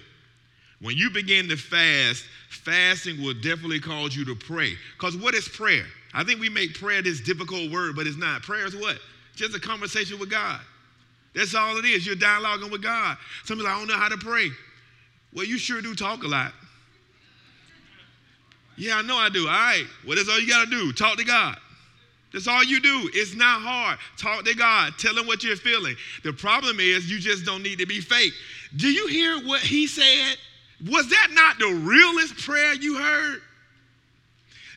When 0.81 0.97
you 0.97 1.11
begin 1.11 1.49
to 1.49 1.57
fast, 1.57 2.25
fasting 2.57 3.23
will 3.23 3.35
definitely 3.35 3.81
cause 3.81 4.17
you 4.17 4.25
to 4.25 4.35
pray. 4.35 4.75
Because 4.97 5.17
what 5.17 5.35
is 5.35 5.49
prayer? 5.49 5.85
I 6.15 6.25
think 6.25 6.41
we 6.41 6.49
make 6.49 6.75
prayer 6.75 7.03
this 7.03 7.21
difficult 7.21 7.71
word, 7.71 7.95
but 7.95 8.07
it's 8.07 8.17
not. 8.17 8.43
Prayer 8.43 8.67
is 8.67 8.75
what? 8.75 8.99
Just 9.35 9.55
a 9.55 9.61
conversation 9.61 10.19
with 10.19 10.31
God. 10.31 10.61
That's 11.35 11.55
all 11.55 11.77
it 11.77 11.85
is. 11.85 12.07
You're 12.07 12.17
dialoguing 12.17 12.71
with 12.71 12.83
God. 12.83 13.19
Some 13.45 13.59
people, 13.59 13.71
I 13.71 13.79
don't 13.79 13.89
know 13.89 13.97
how 13.97 14.09
to 14.09 14.17
pray. 14.17 14.51
Well, 15.35 15.45
you 15.45 15.59
sure 15.59 15.83
do 15.83 15.95
talk 15.95 16.25
a 16.25 16.29
lot. 16.29 16.53
Yeah, 18.79 18.97
I 18.97 19.03
know 19.03 19.17
I 19.17 19.29
do. 19.29 19.47
All 19.47 19.53
right. 19.53 19.85
Well, 20.07 20.17
that's 20.17 20.29
all 20.29 20.41
you 20.41 20.49
got 20.49 20.65
to 20.65 20.71
do. 20.71 20.93
Talk 20.93 21.19
to 21.19 21.25
God. 21.25 21.59
That's 22.33 22.49
all 22.49 22.65
you 22.65 22.81
do. 22.81 23.11
It's 23.15 23.35
not 23.35 23.63
hard. 23.63 23.99
Talk 24.19 24.45
to 24.45 24.55
God. 24.55 24.95
Tell 24.99 25.17
him 25.17 25.27
what 25.27 25.45
you're 25.45 25.57
feeling. 25.57 25.97
The 26.25 26.33
problem 26.33 26.81
is 26.81 27.11
you 27.11 27.19
just 27.19 27.45
don't 27.45 27.63
need 27.63 27.79
to 27.79 27.87
be 27.87 28.01
fake. 28.01 28.33
Do 28.77 28.89
you 28.89 29.07
hear 29.07 29.47
what 29.47 29.61
he 29.61 29.87
said? 29.87 30.37
Was 30.85 31.09
that 31.09 31.29
not 31.33 31.59
the 31.59 31.75
realest 31.75 32.37
prayer 32.37 32.75
you 32.75 32.99
heard? 32.99 33.41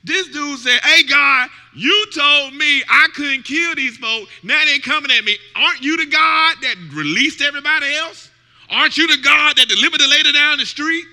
This 0.03 0.29
dude 0.29 0.59
said, 0.59 0.79
Hey, 0.81 1.03
God, 1.03 1.49
you 1.75 2.05
told 2.15 2.53
me 2.53 2.83
I 2.89 3.09
couldn't 3.13 3.43
kill 3.43 3.75
these 3.75 3.97
folks. 3.97 4.31
Now 4.43 4.63
they're 4.65 4.79
coming 4.79 5.11
at 5.11 5.23
me. 5.25 5.37
Aren't 5.55 5.81
you 5.81 5.97
the 5.97 6.05
God 6.05 6.55
that 6.61 6.75
released 6.93 7.41
everybody 7.41 7.93
else? 7.95 8.29
Aren't 8.69 8.97
you 8.97 9.07
the 9.07 9.21
God 9.21 9.57
that 9.57 9.67
delivered 9.67 9.99
the 9.99 10.07
lady 10.07 10.31
down 10.31 10.57
the 10.57 10.65
street? 10.65 11.05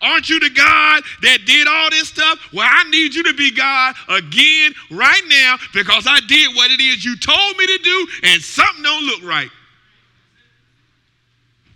Aren't 0.00 0.28
you 0.28 0.40
the 0.40 0.50
God 0.50 1.02
that 1.22 1.38
did 1.46 1.68
all 1.68 1.90
this 1.90 2.08
stuff? 2.08 2.38
Well, 2.52 2.68
I 2.68 2.84
need 2.90 3.14
you 3.14 3.22
to 3.24 3.34
be 3.34 3.52
God 3.52 3.94
again 4.08 4.72
right 4.90 5.22
now 5.28 5.56
because 5.72 6.06
I 6.08 6.18
did 6.26 6.54
what 6.56 6.72
it 6.72 6.80
is 6.80 7.04
you 7.04 7.16
told 7.16 7.56
me 7.56 7.66
to 7.66 7.78
do 7.78 8.08
and 8.24 8.42
something 8.42 8.82
don't 8.82 9.04
look 9.04 9.22
right. 9.22 9.48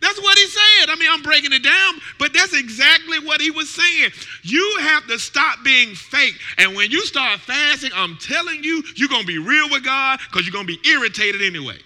That's 0.07 0.23
what 0.23 0.39
he 0.39 0.47
said. 0.47 0.89
I 0.89 0.95
mean, 1.01 1.09
I'm 1.11 1.21
breaking 1.21 1.53
it 1.53 1.65
down, 1.65 1.95
but 2.21 2.33
that's 2.33 2.55
exactly 2.55 3.19
what 3.19 3.41
he 3.41 3.51
was 3.51 3.69
saying. 3.69 4.13
You 4.45 4.79
have 4.83 5.05
to 5.09 5.19
stop 5.19 5.65
being 5.65 5.97
fake. 5.97 6.37
And 6.59 6.77
when 6.77 6.93
you 6.93 7.05
start 7.07 7.41
fasting, 7.41 7.91
I'm 7.93 8.17
telling 8.19 8.63
you, 8.63 8.85
you're 8.95 9.09
going 9.09 9.23
to 9.23 9.27
be 9.27 9.39
real 9.39 9.69
with 9.69 9.83
God 9.83 10.21
because 10.31 10.47
you're 10.47 10.53
going 10.53 10.69
to 10.69 10.73
be 10.73 10.89
irritated 10.89 11.43
anyway. 11.43 11.79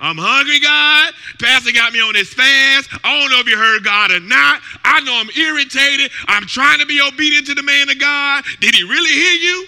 I'm 0.00 0.18
hungry, 0.18 0.60
God. 0.60 1.14
Pastor 1.40 1.72
got 1.72 1.94
me 1.94 2.00
on 2.00 2.12
this 2.12 2.34
fast. 2.34 2.90
I 3.02 3.18
don't 3.18 3.30
know 3.30 3.40
if 3.40 3.48
you 3.48 3.56
heard 3.56 3.82
God 3.84 4.10
or 4.10 4.20
not. 4.20 4.60
I 4.84 5.00
know 5.00 5.14
I'm 5.14 5.30
irritated. 5.30 6.10
I'm 6.28 6.44
trying 6.44 6.80
to 6.80 6.86
be 6.86 7.00
obedient 7.00 7.46
to 7.46 7.54
the 7.54 7.62
man 7.62 7.88
of 7.88 7.98
God. 7.98 8.44
Did 8.60 8.74
he 8.74 8.82
really 8.82 9.12
hear 9.12 9.32
you? 9.32 9.66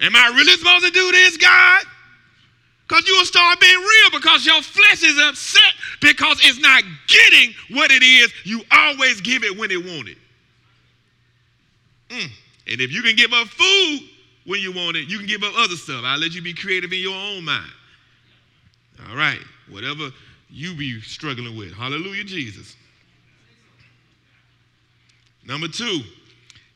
Am 0.00 0.14
I 0.14 0.26
really 0.36 0.52
supposed 0.52 0.84
to 0.84 0.90
do 0.90 1.12
this, 1.12 1.38
God? 1.38 1.84
Because 2.94 3.08
you 3.08 3.16
will 3.16 3.24
start 3.24 3.58
being 3.58 3.76
real 3.76 4.20
because 4.20 4.46
your 4.46 4.62
flesh 4.62 5.02
is 5.02 5.18
upset 5.18 5.74
because 6.00 6.38
it's 6.44 6.60
not 6.60 6.84
getting 7.08 7.52
what 7.70 7.90
it 7.90 8.04
is 8.04 8.32
you 8.44 8.62
always 8.70 9.20
give 9.20 9.42
it 9.42 9.58
when 9.58 9.72
it 9.72 9.84
wanted. 9.84 10.16
Mm. 12.08 12.30
And 12.68 12.80
if 12.80 12.92
you 12.92 13.02
can 13.02 13.16
give 13.16 13.32
up 13.32 13.48
food 13.48 14.00
when 14.46 14.60
you 14.60 14.70
want 14.70 14.96
it, 14.96 15.08
you 15.08 15.18
can 15.18 15.26
give 15.26 15.42
up 15.42 15.52
other 15.56 15.74
stuff. 15.74 16.04
I'll 16.04 16.20
let 16.20 16.36
you 16.36 16.42
be 16.42 16.54
creative 16.54 16.92
in 16.92 17.00
your 17.00 17.16
own 17.16 17.44
mind. 17.44 17.72
All 19.08 19.16
right, 19.16 19.40
whatever 19.68 20.10
you 20.48 20.76
be 20.76 21.00
struggling 21.00 21.56
with. 21.56 21.72
Hallelujah, 21.72 22.22
Jesus. 22.22 22.76
Number 25.44 25.66
two, 25.66 26.02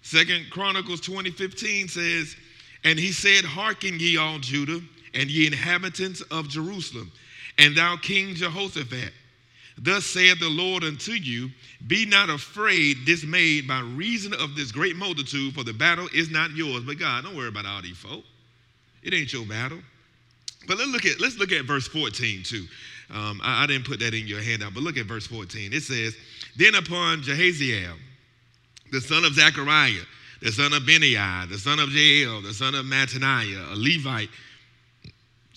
Second 0.02 0.46
Chronicles 0.50 1.00
2015 1.00 1.86
says, 1.86 2.34
And 2.82 2.98
he 2.98 3.12
said, 3.12 3.44
Hearken 3.44 4.00
ye 4.00 4.16
all 4.16 4.40
Judah 4.40 4.80
and 5.14 5.30
ye 5.30 5.46
inhabitants 5.46 6.20
of 6.30 6.48
Jerusalem, 6.48 7.10
and 7.58 7.76
thou 7.76 7.96
King 7.96 8.34
Jehoshaphat. 8.34 9.12
Thus 9.80 10.04
saith 10.04 10.40
the 10.40 10.48
Lord 10.48 10.82
unto 10.82 11.12
you 11.12 11.50
Be 11.86 12.04
not 12.04 12.30
afraid, 12.30 13.04
dismayed 13.04 13.68
by 13.68 13.80
reason 13.80 14.34
of 14.34 14.56
this 14.56 14.72
great 14.72 14.96
multitude, 14.96 15.54
for 15.54 15.62
the 15.62 15.72
battle 15.72 16.08
is 16.12 16.30
not 16.30 16.50
yours. 16.50 16.82
But 16.84 16.98
God, 16.98 17.24
don't 17.24 17.36
worry 17.36 17.48
about 17.48 17.66
all 17.66 17.82
these 17.82 17.96
folk. 17.96 18.24
It 19.02 19.14
ain't 19.14 19.32
your 19.32 19.46
battle. 19.46 19.78
But 20.66 20.78
let's 20.78 20.90
look 20.90 21.06
at 21.06 21.20
let's 21.20 21.38
look 21.38 21.52
at 21.52 21.64
verse 21.64 21.86
14 21.86 22.42
too. 22.42 22.66
Um, 23.10 23.40
I, 23.42 23.64
I, 23.64 23.66
didn't 23.66 23.86
put 23.86 24.00
that 24.00 24.12
in 24.12 24.26
your 24.26 24.42
handout, 24.42 24.74
but 24.74 24.82
look 24.82 24.98
at 24.98 25.06
verse 25.06 25.26
14. 25.26 25.72
It 25.72 25.82
says, 25.82 26.14
Then 26.56 26.74
upon 26.74 27.22
Jahaziel, 27.22 27.94
the 28.92 29.00
son 29.00 29.24
of 29.24 29.32
Zechariah, 29.32 30.02
the 30.42 30.52
son 30.52 30.74
of 30.74 30.84
Benaiah, 30.84 31.46
the 31.48 31.56
son 31.56 31.78
of 31.78 31.90
Jael, 31.90 32.42
the 32.42 32.52
son 32.52 32.74
of 32.74 32.84
Mattaniah, 32.84 33.72
a 33.72 33.76
Levite, 33.76 34.28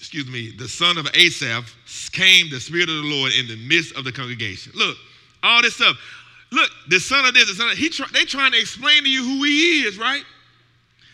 excuse 0.02 0.26
me, 0.26 0.52
the 0.58 0.68
son 0.68 0.98
of 0.98 1.08
Asaph, 1.14 1.76
came 2.12 2.50
the 2.50 2.60
Spirit 2.60 2.90
of 2.90 2.96
the 2.96 3.04
Lord 3.04 3.32
in 3.34 3.48
the 3.48 3.56
midst 3.68 3.96
of 3.96 4.04
the 4.04 4.12
congregation. 4.12 4.72
Look, 4.76 4.98
all 5.44 5.62
this 5.62 5.76
stuff. 5.76 5.96
Look, 6.52 6.72
the 6.90 7.00
son 7.00 7.24
of 7.24 7.36
this, 7.36 7.48
the 7.48 7.54
son 7.54 7.70
of, 7.70 7.78
he 7.78 7.88
try, 7.88 8.08
they 8.12 8.26
trying 8.26 8.52
to 8.52 8.60
explain 8.60 9.04
to 9.04 9.10
you 9.10 9.24
who 9.24 9.44
he 9.44 9.84
is, 9.84 10.00
right? 10.00 10.24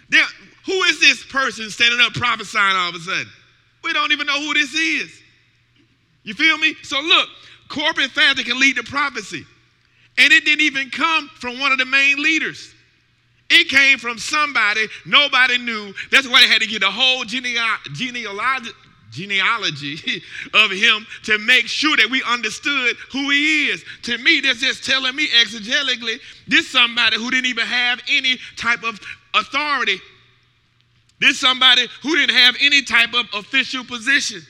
They're, 0.08 0.24
who 0.66 0.84
is 0.84 1.02
this 1.02 1.22
person 1.26 1.70
standing 1.70 2.00
up 2.00 2.14
prophesying 2.14 2.78
all 2.78 2.90
of 2.90 2.96
a 2.96 3.00
sudden? 3.00 3.28
We 3.84 3.92
don't 3.92 4.14
even 4.14 4.26
know 4.26 4.40
who 4.40 4.54
this 4.54 4.74
is. 4.74 5.22
You 6.24 6.34
feel 6.34 6.58
me? 6.58 6.74
So 6.84 7.02
look, 7.02 7.28
corporate 7.68 8.12
fasting 8.12 8.46
can 8.46 8.58
lead 8.58 8.78
to 8.78 8.84
prophecy. 8.84 9.46
And 10.18 10.32
it 10.32 10.46
didn't 10.46 10.62
even 10.62 10.92
come 10.92 11.28
from 11.36 11.60
one 11.60 11.74
of 11.74 11.78
the 11.78 11.86
main 11.86 12.24
leaders. 12.24 12.74
It 13.50 13.70
came 13.70 13.98
from 13.98 14.18
somebody 14.18 14.88
nobody 15.06 15.58
knew. 15.58 15.94
That's 16.12 16.28
why 16.28 16.42
they 16.42 16.48
had 16.48 16.62
to 16.62 16.68
get 16.68 16.84
a 16.84 16.92
whole 16.92 17.24
genealogy, 17.24 18.72
genealogy 19.12 20.22
of 20.54 20.72
him 20.72 21.08
to 21.24 21.38
make 21.40 21.68
sure 21.68 21.96
that 21.98 22.10
we 22.10 22.22
understood 22.24 22.98
who 23.12 23.30
he 23.30 23.68
is. 23.68 23.84
To 24.04 24.18
me, 24.18 24.42
that's 24.42 24.60
just 24.60 24.84
telling 24.86 25.16
me 25.16 25.28
exegetically, 25.30 26.20
this 26.48 26.70
somebody 26.70 27.18
who 27.18 27.32
didn't 27.32 27.46
even 27.48 27.66
have 27.66 28.02
any 28.10 28.38
type 28.58 28.84
of 28.84 29.00
authority. 29.34 30.00
This 31.20 31.40
somebody 31.40 31.88
who 32.04 32.16
didn't 32.16 32.36
have 32.36 32.56
any 32.62 32.84
type 32.84 33.14
of 33.14 33.26
official 33.34 33.84
position. 33.84 34.42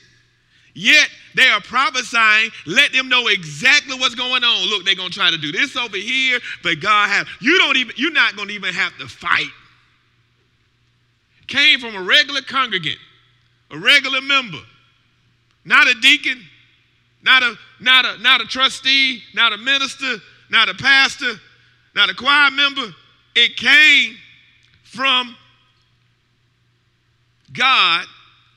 Yet 0.78 1.08
they 1.34 1.48
are 1.48 1.60
prophesying, 1.60 2.52
let 2.64 2.92
them 2.92 3.08
know 3.08 3.26
exactly 3.26 3.98
what's 3.98 4.14
going 4.14 4.44
on. 4.44 4.68
Look, 4.68 4.84
they're 4.84 4.94
gonna 4.94 5.10
try 5.10 5.28
to 5.28 5.36
do 5.36 5.50
this 5.50 5.74
over 5.76 5.96
here, 5.96 6.38
but 6.62 6.78
God 6.78 7.08
have 7.08 7.26
you 7.40 7.58
don't 7.58 7.76
even 7.76 7.94
you're 7.96 8.12
not 8.12 8.36
gonna 8.36 8.52
even 8.52 8.72
have 8.72 8.96
to 8.98 9.08
fight. 9.08 9.50
Came 11.48 11.80
from 11.80 11.96
a 11.96 12.02
regular 12.02 12.42
congregant, 12.42 12.98
a 13.72 13.78
regular 13.78 14.20
member, 14.20 14.60
not 15.64 15.88
a 15.88 15.94
deacon, 15.94 16.40
not 17.24 17.42
a 17.42 17.56
not 17.80 18.04
a 18.04 18.16
not 18.18 18.40
a 18.40 18.44
trustee, 18.44 19.20
not 19.34 19.52
a 19.52 19.56
minister, 19.56 20.18
not 20.48 20.68
a 20.68 20.74
pastor, 20.74 21.40
not 21.96 22.08
a 22.08 22.14
choir 22.14 22.52
member. 22.52 22.94
It 23.34 23.56
came 23.56 24.14
from 24.84 25.34
God 27.52 28.04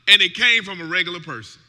and 0.08 0.22
it 0.22 0.36
came 0.36 0.64
from 0.64 0.82
a 0.82 0.86
regular 0.86 1.20
person. 1.20 1.61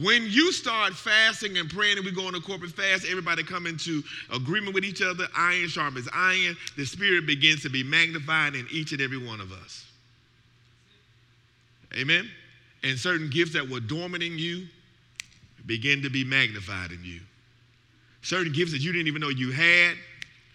When 0.00 0.24
you 0.28 0.50
start 0.50 0.92
fasting 0.92 1.56
and 1.56 1.70
praying 1.70 1.98
and 1.98 2.04
we 2.04 2.10
go 2.10 2.26
a 2.26 2.40
corporate 2.40 2.72
fast, 2.72 3.06
everybody 3.08 3.44
come 3.44 3.66
into 3.66 4.02
agreement 4.32 4.74
with 4.74 4.84
each 4.84 5.00
other, 5.02 5.28
iron 5.36 5.68
sharpens 5.68 6.08
iron, 6.12 6.56
the 6.76 6.84
spirit 6.84 7.26
begins 7.26 7.62
to 7.62 7.68
be 7.68 7.84
magnified 7.84 8.56
in 8.56 8.66
each 8.72 8.90
and 8.90 9.00
every 9.00 9.24
one 9.24 9.40
of 9.40 9.52
us. 9.52 9.86
Amen? 11.96 12.28
And 12.82 12.98
certain 12.98 13.30
gifts 13.30 13.52
that 13.52 13.68
were 13.68 13.78
dormant 13.78 14.24
in 14.24 14.36
you 14.36 14.66
begin 15.66 16.02
to 16.02 16.10
be 16.10 16.24
magnified 16.24 16.90
in 16.90 17.04
you. 17.04 17.20
Certain 18.22 18.52
gifts 18.52 18.72
that 18.72 18.80
you 18.80 18.92
didn't 18.92 19.06
even 19.06 19.20
know 19.20 19.28
you 19.28 19.52
had 19.52 19.96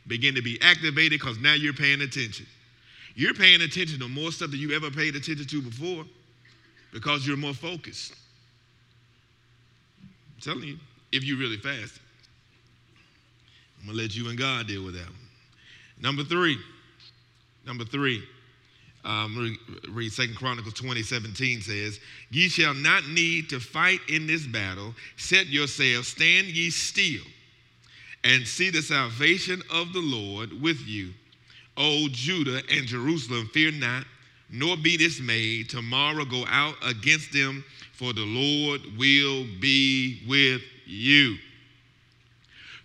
begin 0.08 0.36
to 0.36 0.42
be 0.42 0.60
activated 0.62 1.12
because 1.12 1.38
now 1.40 1.54
you're 1.54 1.74
paying 1.74 2.02
attention. 2.02 2.46
You're 3.16 3.34
paying 3.34 3.62
attention 3.62 4.00
to 4.00 4.10
more 4.10 4.32
stuff 4.32 4.52
than 4.52 4.60
you 4.60 4.74
ever 4.76 4.92
paid 4.92 5.16
attention 5.16 5.46
to 5.46 5.62
before 5.62 6.04
because 6.92 7.26
you're 7.26 7.38
more 7.38 7.54
focused. 7.54 8.14
I'm 10.40 10.54
telling 10.54 10.70
you, 10.70 10.78
if 11.12 11.26
you 11.26 11.38
really 11.38 11.58
fast. 11.58 12.00
I'm 13.82 13.88
gonna 13.88 13.98
let 13.98 14.16
you 14.16 14.30
and 14.30 14.40
God 14.40 14.68
deal 14.68 14.86
with 14.86 14.94
that 14.94 15.06
one. 15.06 15.16
Number 16.02 16.24
three. 16.24 16.58
Number 17.66 17.84
three. 17.84 18.24
Um, 19.04 19.58
read 19.90 20.12
Second 20.14 20.36
Chronicles 20.36 20.76
20, 20.76 21.04
17 21.04 21.62
says, 21.62 22.00
Ye 22.32 22.48
shall 22.48 22.74
not 22.74 23.06
need 23.08 23.50
to 23.50 23.60
fight 23.60 24.00
in 24.08 24.28
this 24.28 24.48
battle. 24.48 24.94
Set 25.18 25.48
yourselves, 25.48 26.08
stand 26.08 26.48
ye 26.48 26.70
still, 26.70 27.24
and 28.24 28.48
see 28.48 28.70
the 28.70 28.82
salvation 28.82 29.62
of 29.70 29.92
the 29.92 30.00
Lord 30.00 30.62
with 30.62 30.80
you. 30.88 31.14
O 31.76 32.08
Judah 32.10 32.62
and 32.72 32.88
Jerusalem, 32.88 33.50
fear 33.54 33.72
not, 33.72 34.06
nor 34.52 34.78
be 34.78 34.98
dismayed. 34.98 35.70
Tomorrow 35.70 36.26
go 36.26 36.46
out 36.48 36.76
against 36.84 37.32
them 37.32 37.64
for 38.00 38.14
the 38.14 38.26
Lord 38.26 38.82
will 38.98 39.46
be 39.60 40.22
with 40.26 40.62
you. 40.86 41.36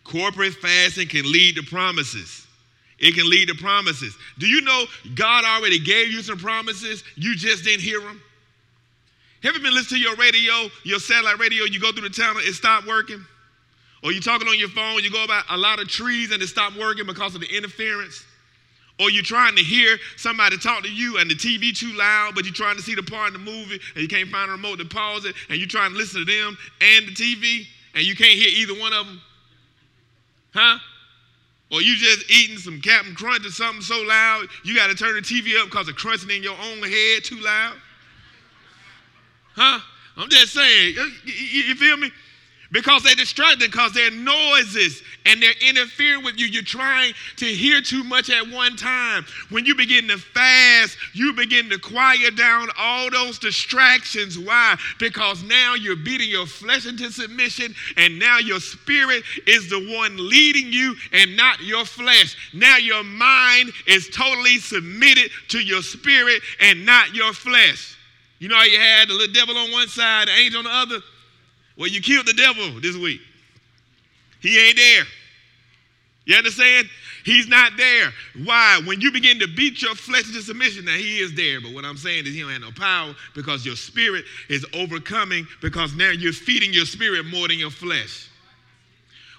Corporate 0.02 0.54
fasting 0.54 1.06
can 1.06 1.30
lead 1.30 1.54
to 1.54 1.62
promises. 1.62 2.48
It 2.98 3.14
can 3.14 3.30
lead 3.30 3.46
to 3.46 3.54
promises. 3.54 4.16
Do 4.38 4.48
you 4.48 4.60
know 4.60 4.84
God 5.14 5.44
already 5.44 5.78
gave 5.78 6.10
you 6.10 6.20
some 6.20 6.36
promises? 6.36 7.04
You 7.14 7.36
just 7.36 7.62
didn't 7.62 7.82
hear 7.82 8.00
them. 8.00 8.20
Have 9.44 9.54
you 9.54 9.60
been 9.60 9.72
listening 9.72 10.02
to 10.02 10.08
your 10.08 10.16
radio, 10.16 10.68
your 10.82 10.98
satellite 10.98 11.38
radio, 11.38 11.64
you 11.64 11.78
go 11.78 11.92
through 11.92 12.08
the 12.08 12.14
tunnel, 12.14 12.38
it 12.38 12.54
stopped 12.54 12.88
working? 12.88 13.24
Or 14.02 14.10
you're 14.10 14.20
talking 14.20 14.48
on 14.48 14.58
your 14.58 14.68
phone, 14.70 15.04
you 15.04 15.12
go 15.12 15.22
about 15.22 15.44
a 15.48 15.56
lot 15.56 15.80
of 15.80 15.86
trees 15.86 16.32
and 16.32 16.42
it 16.42 16.48
stopped 16.48 16.76
working 16.76 17.06
because 17.06 17.36
of 17.36 17.40
the 17.40 17.56
interference? 17.56 18.24
Or 19.00 19.10
you're 19.10 19.24
trying 19.24 19.56
to 19.56 19.62
hear 19.62 19.98
somebody 20.16 20.56
talk 20.56 20.84
to 20.84 20.90
you 20.90 21.18
and 21.18 21.28
the 21.28 21.34
TV 21.34 21.76
too 21.76 21.92
loud, 21.94 22.34
but 22.34 22.44
you're 22.44 22.54
trying 22.54 22.76
to 22.76 22.82
see 22.82 22.94
the 22.94 23.02
part 23.02 23.28
in 23.28 23.32
the 23.32 23.38
movie 23.50 23.80
and 23.94 24.02
you 24.02 24.08
can't 24.08 24.28
find 24.30 24.48
a 24.48 24.52
remote 24.52 24.78
to 24.78 24.84
pause 24.84 25.24
it, 25.24 25.34
and 25.48 25.58
you're 25.58 25.68
trying 25.68 25.90
to 25.90 25.96
listen 25.96 26.24
to 26.24 26.32
them 26.32 26.56
and 26.80 27.08
the 27.08 27.12
TV, 27.12 27.66
and 27.94 28.04
you 28.04 28.14
can't 28.14 28.32
hear 28.32 28.48
either 28.48 28.78
one 28.80 28.92
of 28.92 29.06
them? 29.06 29.20
Huh? 30.52 30.78
Or 31.72 31.82
you 31.82 31.96
just 31.96 32.30
eating 32.30 32.58
some 32.58 32.80
Captain 32.80 33.16
Crunch 33.16 33.44
or 33.44 33.50
something 33.50 33.82
so 33.82 34.00
loud, 34.02 34.46
you 34.64 34.76
got 34.76 34.88
to 34.88 34.94
turn 34.94 35.14
the 35.14 35.22
TV 35.22 35.60
up 35.60 35.70
because 35.70 35.88
it's 35.88 36.00
crunching 36.00 36.30
in 36.30 36.42
your 36.42 36.56
own 36.56 36.78
head 36.78 37.24
too 37.24 37.40
loud? 37.40 37.74
Huh? 39.56 39.80
I'm 40.16 40.28
just 40.28 40.52
saying, 40.52 40.94
you 41.24 41.74
feel 41.74 41.96
me? 41.96 42.12
Because 42.74 43.04
they're 43.04 43.14
distracted, 43.14 43.70
because 43.70 43.92
they're 43.92 44.10
noises 44.10 45.00
and 45.26 45.40
they're 45.40 45.54
interfering 45.66 46.24
with 46.24 46.38
you. 46.40 46.46
You're 46.46 46.64
trying 46.64 47.14
to 47.36 47.46
hear 47.46 47.80
too 47.80 48.02
much 48.02 48.30
at 48.30 48.50
one 48.50 48.74
time. 48.76 49.24
When 49.48 49.64
you 49.64 49.76
begin 49.76 50.08
to 50.08 50.18
fast, 50.18 50.98
you 51.12 51.32
begin 51.34 51.70
to 51.70 51.78
quiet 51.78 52.36
down 52.36 52.68
all 52.76 53.10
those 53.12 53.38
distractions. 53.38 54.36
Why? 54.36 54.76
Because 54.98 55.44
now 55.44 55.74
you're 55.74 55.94
beating 55.94 56.28
your 56.28 56.46
flesh 56.46 56.84
into 56.86 57.12
submission, 57.12 57.76
and 57.96 58.18
now 58.18 58.38
your 58.38 58.58
spirit 58.58 59.22
is 59.46 59.70
the 59.70 59.94
one 59.96 60.16
leading 60.28 60.72
you 60.72 60.96
and 61.12 61.36
not 61.36 61.62
your 61.62 61.84
flesh. 61.84 62.36
Now 62.52 62.76
your 62.76 63.04
mind 63.04 63.70
is 63.86 64.08
totally 64.08 64.58
submitted 64.58 65.30
to 65.50 65.60
your 65.60 65.82
spirit 65.82 66.42
and 66.60 66.84
not 66.84 67.14
your 67.14 67.32
flesh. 67.32 67.96
You 68.40 68.48
know 68.48 68.56
how 68.56 68.64
you 68.64 68.80
had 68.80 69.08
the 69.08 69.14
little 69.14 69.32
devil 69.32 69.56
on 69.56 69.70
one 69.70 69.86
side, 69.86 70.26
the 70.26 70.32
angel 70.32 70.58
on 70.58 70.64
the 70.64 70.96
other? 70.96 71.04
Well, 71.76 71.88
you 71.88 72.00
killed 72.00 72.26
the 72.26 72.32
devil 72.32 72.80
this 72.80 72.96
week. 72.96 73.20
He 74.40 74.58
ain't 74.58 74.76
there. 74.76 75.04
You 76.26 76.36
understand? 76.36 76.88
He's 77.24 77.48
not 77.48 77.72
there. 77.76 78.12
Why? 78.44 78.80
When 78.84 79.00
you 79.00 79.10
begin 79.10 79.38
to 79.40 79.46
beat 79.46 79.82
your 79.82 79.94
flesh 79.94 80.26
into 80.28 80.40
submission, 80.42 80.86
now 80.86 80.92
he 80.92 81.18
is 81.18 81.34
there. 81.34 81.60
But 81.60 81.72
what 81.72 81.84
I'm 81.84 81.96
saying 81.96 82.26
is 82.26 82.34
he 82.34 82.40
don't 82.40 82.50
have 82.50 82.60
no 82.60 82.70
power 82.70 83.14
because 83.34 83.64
your 83.66 83.76
spirit 83.76 84.24
is 84.48 84.64
overcoming 84.74 85.46
because 85.60 85.94
now 85.94 86.10
you're 86.10 86.32
feeding 86.32 86.72
your 86.72 86.86
spirit 86.86 87.26
more 87.26 87.48
than 87.48 87.58
your 87.58 87.70
flesh. 87.70 88.28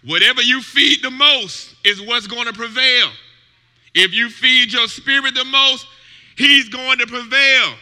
Whatever 0.03 0.41
you 0.41 0.61
feed 0.61 1.01
the 1.01 1.09
most 1.09 1.75
is 1.83 2.01
what's 2.01 2.27
going 2.27 2.45
to 2.45 2.53
prevail. 2.53 3.09
If 3.95 4.13
you 4.13 4.29
feed 4.29 4.71
your 4.71 4.87
spirit 4.87 5.33
the 5.33 5.45
most, 5.45 5.87
he's 6.37 6.69
going 6.69 6.99
to 6.99 7.07
prevail. 7.07 7.75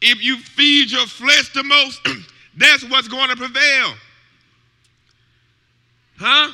If 0.00 0.22
you 0.22 0.38
feed 0.38 0.90
your 0.90 1.06
flesh 1.06 1.52
the 1.52 1.62
most, 1.62 2.00
that's 2.56 2.84
what's 2.84 3.08
going 3.08 3.30
to 3.30 3.36
prevail. 3.36 3.94
Huh? 6.18 6.52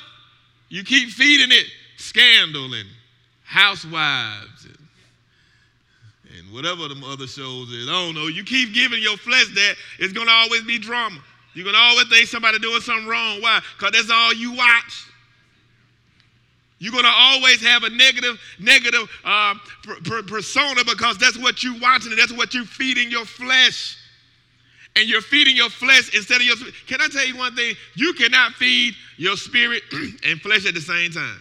You 0.69 0.85
keep 0.85 1.11
feeding 1.11 1.51
it 1.51 1.67
scandal 1.97 2.75
and 2.75 2.89
housewives 3.45 4.65
and, 4.65 4.79
and 6.37 6.53
whatever 6.53 6.89
the 6.89 7.01
other 7.07 7.27
shows 7.27 7.71
is. 7.71 7.89
I 7.89 7.93
don't 7.93 8.15
know. 8.15 8.27
You 8.27 8.43
keep 8.43 8.75
giving 8.75 9.01
your 9.01 9.17
flesh 9.17 9.47
that, 9.55 9.75
it's 9.99 10.13
going 10.13 10.27
to 10.27 10.33
always 10.33 10.63
be 10.63 10.79
drama. 10.79 11.21
You're 11.55 11.65
going 11.65 11.77
to 11.77 11.81
always 11.81 12.09
think 12.09 12.27
somebody 12.27 12.59
doing 12.59 12.81
something 12.81 13.07
wrong. 13.07 13.43
Why? 13.43 13.61
Because 13.77 13.93
that's 13.93 14.11
all 14.11 14.33
you 14.33 14.53
watch. 14.53 15.07
You're 16.79 16.93
going 16.93 17.05
to 17.05 17.11
always 17.15 17.63
have 17.63 17.85
a 17.85 17.91
negative, 17.91 18.41
negative 18.59 19.09
uh, 19.25 19.55
per- 19.85 20.01
per- 20.01 20.23
persona 20.25 20.83
because 20.85 21.17
that's 21.19 21.39
what 21.39 21.63
you're 21.63 21.79
watching 21.79 22.11
and 22.11 22.19
that's 22.19 22.33
what 22.33 22.55
you're 22.55 22.65
feeding 22.65 23.09
your 23.09 23.25
flesh. 23.25 23.99
And 24.95 25.09
you're 25.09 25.23
feeding 25.23 25.57
your 25.57 25.71
flesh 25.71 26.15
instead 26.15 26.41
of 26.41 26.47
your 26.47 26.57
spirit. 26.57 26.75
Can 26.87 27.01
I 27.01 27.09
tell 27.09 27.27
you 27.27 27.37
one 27.37 27.55
thing? 27.55 27.75
You 27.95 28.13
cannot 28.13 28.53
feed 28.53 28.95
your 29.17 29.37
spirit 29.37 29.83
and 30.27 30.41
flesh 30.41 30.67
at 30.67 30.75
the 30.75 30.81
same 30.81 31.11
time. 31.11 31.41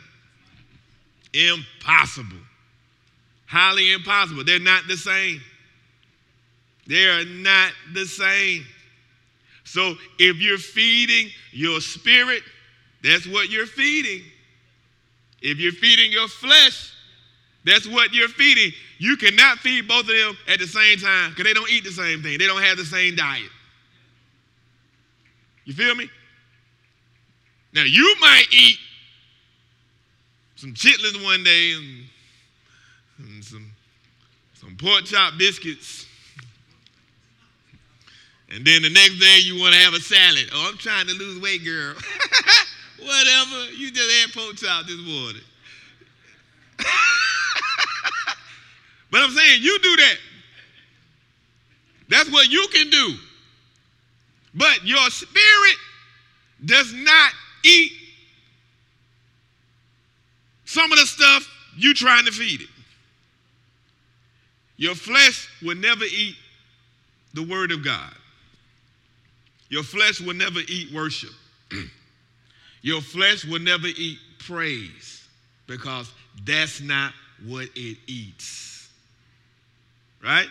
Impossible. 1.33 2.37
Highly 3.47 3.91
impossible. 3.91 4.45
They're 4.45 4.59
not 4.59 4.87
the 4.87 4.95
same. 4.95 5.41
They 6.87 7.05
are 7.07 7.25
not 7.25 7.73
the 7.93 8.05
same. 8.05 8.65
So 9.63 9.95
if 10.19 10.37
you're 10.37 10.57
feeding 10.57 11.29
your 11.51 11.81
spirit, 11.81 12.43
that's 13.03 13.27
what 13.27 13.49
you're 13.49 13.65
feeding. 13.65 14.23
If 15.41 15.59
you're 15.59 15.71
feeding 15.71 16.11
your 16.11 16.27
flesh, 16.27 16.93
that's 17.63 17.87
what 17.87 18.13
you're 18.13 18.27
feeding. 18.27 18.71
You 18.97 19.17
cannot 19.17 19.59
feed 19.59 19.87
both 19.87 20.01
of 20.01 20.07
them 20.07 20.37
at 20.47 20.59
the 20.59 20.67
same 20.67 20.97
time 20.97 21.29
because 21.29 21.45
they 21.45 21.53
don't 21.53 21.69
eat 21.69 21.83
the 21.83 21.91
same 21.91 22.23
thing. 22.23 22.37
They 22.37 22.47
don't 22.47 22.61
have 22.61 22.77
the 22.77 22.85
same 22.85 23.15
diet. 23.15 23.49
You 25.65 25.73
feel 25.73 25.95
me? 25.95 26.09
Now 27.73 27.83
you 27.83 28.15
might 28.19 28.45
eat 28.51 28.77
some 30.55 30.73
chitlins 30.73 31.23
one 31.23 31.43
day 31.43 31.73
and, 31.73 32.03
and 33.19 33.43
some, 33.43 33.71
some 34.55 34.75
pork 34.77 35.05
chop 35.05 35.37
biscuits. 35.37 36.05
And 38.53 38.65
then 38.65 38.81
the 38.81 38.89
next 38.89 39.17
day 39.19 39.39
you 39.43 39.59
want 39.59 39.73
to 39.73 39.79
have 39.79 39.93
a 39.93 40.01
salad. 40.01 40.49
Oh, 40.53 40.69
I'm 40.69 40.77
trying 40.77 41.07
to 41.07 41.13
lose 41.13 41.41
weight, 41.41 41.63
girl. 41.63 41.93
Whatever. 42.99 43.71
You 43.71 43.91
just 43.91 44.11
had 44.11 44.33
pork 44.33 44.57
chop 44.57 44.87
this 44.87 44.97
morning. 44.97 45.41
But 49.11 49.21
I'm 49.21 49.31
saying 49.31 49.61
you 49.61 49.77
do 49.79 49.95
that. 49.97 50.15
That's 52.09 52.31
what 52.31 52.49
you 52.49 52.65
can 52.73 52.89
do. 52.89 53.15
But 54.53 54.85
your 54.85 55.09
spirit 55.09 55.75
does 56.65 56.93
not 56.93 57.31
eat 57.63 57.91
some 60.65 60.91
of 60.91 60.99
the 60.99 61.05
stuff 61.05 61.47
you 61.75 61.93
trying 61.93 62.25
to 62.25 62.31
feed 62.31 62.61
it. 62.61 62.69
Your 64.77 64.95
flesh 64.95 65.47
will 65.61 65.75
never 65.75 66.05
eat 66.05 66.35
the 67.33 67.43
word 67.43 67.71
of 67.71 67.83
God. 67.83 68.13
Your 69.69 69.83
flesh 69.83 70.19
will 70.19 70.33
never 70.33 70.59
eat 70.67 70.91
worship. 70.93 71.31
Your 72.81 72.99
flesh 72.99 73.45
will 73.45 73.59
never 73.59 73.87
eat 73.87 74.17
praise 74.39 75.27
because 75.67 76.11
that's 76.43 76.81
not 76.81 77.13
what 77.45 77.69
it 77.75 77.97
eats. 78.07 78.70
Right? 80.23 80.47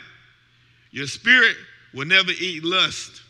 Your 0.90 1.06
spirit 1.06 1.56
will 1.94 2.06
never 2.06 2.32
eat 2.32 2.64
lust. 2.64 3.22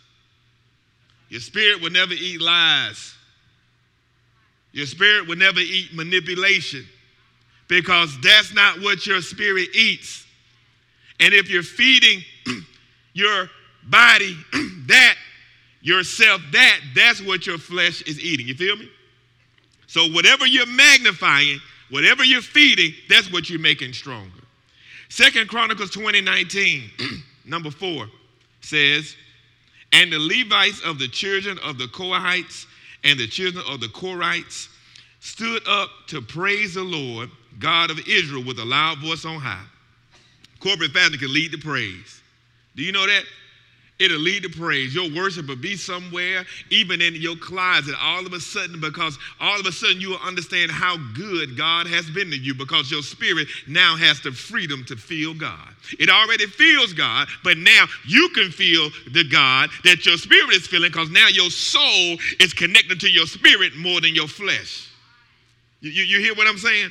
Your 1.29 1.41
spirit 1.41 1.81
will 1.81 1.91
never 1.91 2.13
eat 2.13 2.41
lies. 2.41 3.15
Your 4.73 4.87
spirit 4.87 5.27
will 5.27 5.37
never 5.37 5.61
eat 5.61 5.95
manipulation 5.95 6.87
because 7.69 8.17
that's 8.21 8.53
not 8.55 8.81
what 8.81 9.07
your 9.07 9.21
spirit 9.21 9.69
eats. 9.75 10.27
And 11.21 11.35
if 11.35 11.51
you're 11.51 11.63
feeding 11.63 12.23
your 13.13 13.49
body 13.85 14.37
that, 14.87 15.17
yourself 15.83 16.41
that, 16.53 16.81
that's 16.95 17.23
what 17.23 17.47
your 17.47 17.59
flesh 17.59 18.03
is 18.03 18.21
eating. 18.21 18.47
You 18.47 18.55
feel 18.55 18.77
me? 18.77 18.89
So 19.87 20.09
whatever 20.09 20.47
you're 20.47 20.67
magnifying, 20.67 21.61
whatever 21.91 22.25
you're 22.25 22.43
feeding, 22.43 22.93
that's 23.09 23.33
what 23.33 23.51
you're 23.51 23.61
making 23.61 23.93
stronger. 23.93 24.40
Second 25.11 25.49
Chronicles 25.49 25.91
2019, 25.91 26.89
number 27.45 27.71
four, 27.71 28.07
says, 28.61 29.17
And 29.93 30.13
the 30.13 30.21
Levites 30.21 30.81
of 30.83 31.01
the 31.01 31.09
children 31.09 31.59
of 31.65 31.79
the 31.79 31.87
Kohathites 31.87 32.67
and 33.03 33.19
the 33.19 33.27
children 33.27 33.65
of 33.69 33.81
the 33.81 33.89
Korites 33.89 34.69
stood 35.19 35.67
up 35.69 35.91
to 36.07 36.23
praise 36.23 36.75
the 36.75 36.85
Lord, 36.85 37.29
God 37.59 37.91
of 37.91 37.99
Israel, 38.09 38.45
with 38.45 38.61
a 38.61 38.65
loud 38.65 38.99
voice 38.99 39.25
on 39.25 39.41
high. 39.41 39.65
Corporate 40.61 40.93
fasting 40.93 41.19
can 41.19 41.35
lead 41.35 41.51
to 41.53 41.59
praise. 41.59 42.23
Do 42.77 42.85
you 42.85 42.93
know 42.93 43.07
that? 43.07 43.25
It'll 44.01 44.19
lead 44.19 44.45
to 44.45 44.49
praise. 44.49 44.95
Your 44.95 45.11
worship 45.15 45.47
will 45.47 45.57
be 45.57 45.77
somewhere, 45.77 46.47
even 46.71 47.03
in 47.03 47.15
your 47.17 47.37
closet, 47.37 47.95
all 48.01 48.25
of 48.25 48.33
a 48.33 48.41
sudden, 48.41 48.81
because 48.81 49.19
all 49.39 49.61
of 49.61 49.67
a 49.67 49.73
sudden 49.73 50.01
you 50.01 50.11
will 50.11 50.27
understand 50.27 50.71
how 50.71 50.97
good 51.15 51.55
God 51.55 51.87
has 51.87 52.09
been 52.09 52.31
to 52.31 52.37
you 52.37 52.55
because 52.55 52.91
your 52.91 53.03
spirit 53.03 53.47
now 53.69 53.97
has 53.97 54.21
the 54.23 54.33
freedom 54.33 54.87
to 54.87 54.97
feel 54.97 55.35
God. 55.35 55.69
It 55.99 56.09
already 56.09 56.47
feels 56.47 56.95
God, 56.95 57.29
but 57.45 57.59
now 57.59 57.85
you 58.07 58.31
can 58.31 58.51
feel 58.51 58.89
the 59.13 59.25
God 59.25 59.69
that 59.85 60.07
your 60.07 60.17
spirit 60.17 60.55
is 60.55 60.67
feeling 60.67 60.91
because 60.91 61.11
now 61.11 61.29
your 61.29 61.51
soul 61.51 62.17
is 62.41 62.55
connected 62.55 63.01
to 63.01 63.11
your 63.11 63.27
spirit 63.27 63.77
more 63.77 64.01
than 64.01 64.15
your 64.15 64.29
flesh. 64.29 64.91
You, 65.81 65.91
you, 65.91 66.05
you 66.05 66.21
hear 66.21 66.35
what 66.35 66.47
I'm 66.47 66.59
saying? 66.59 66.91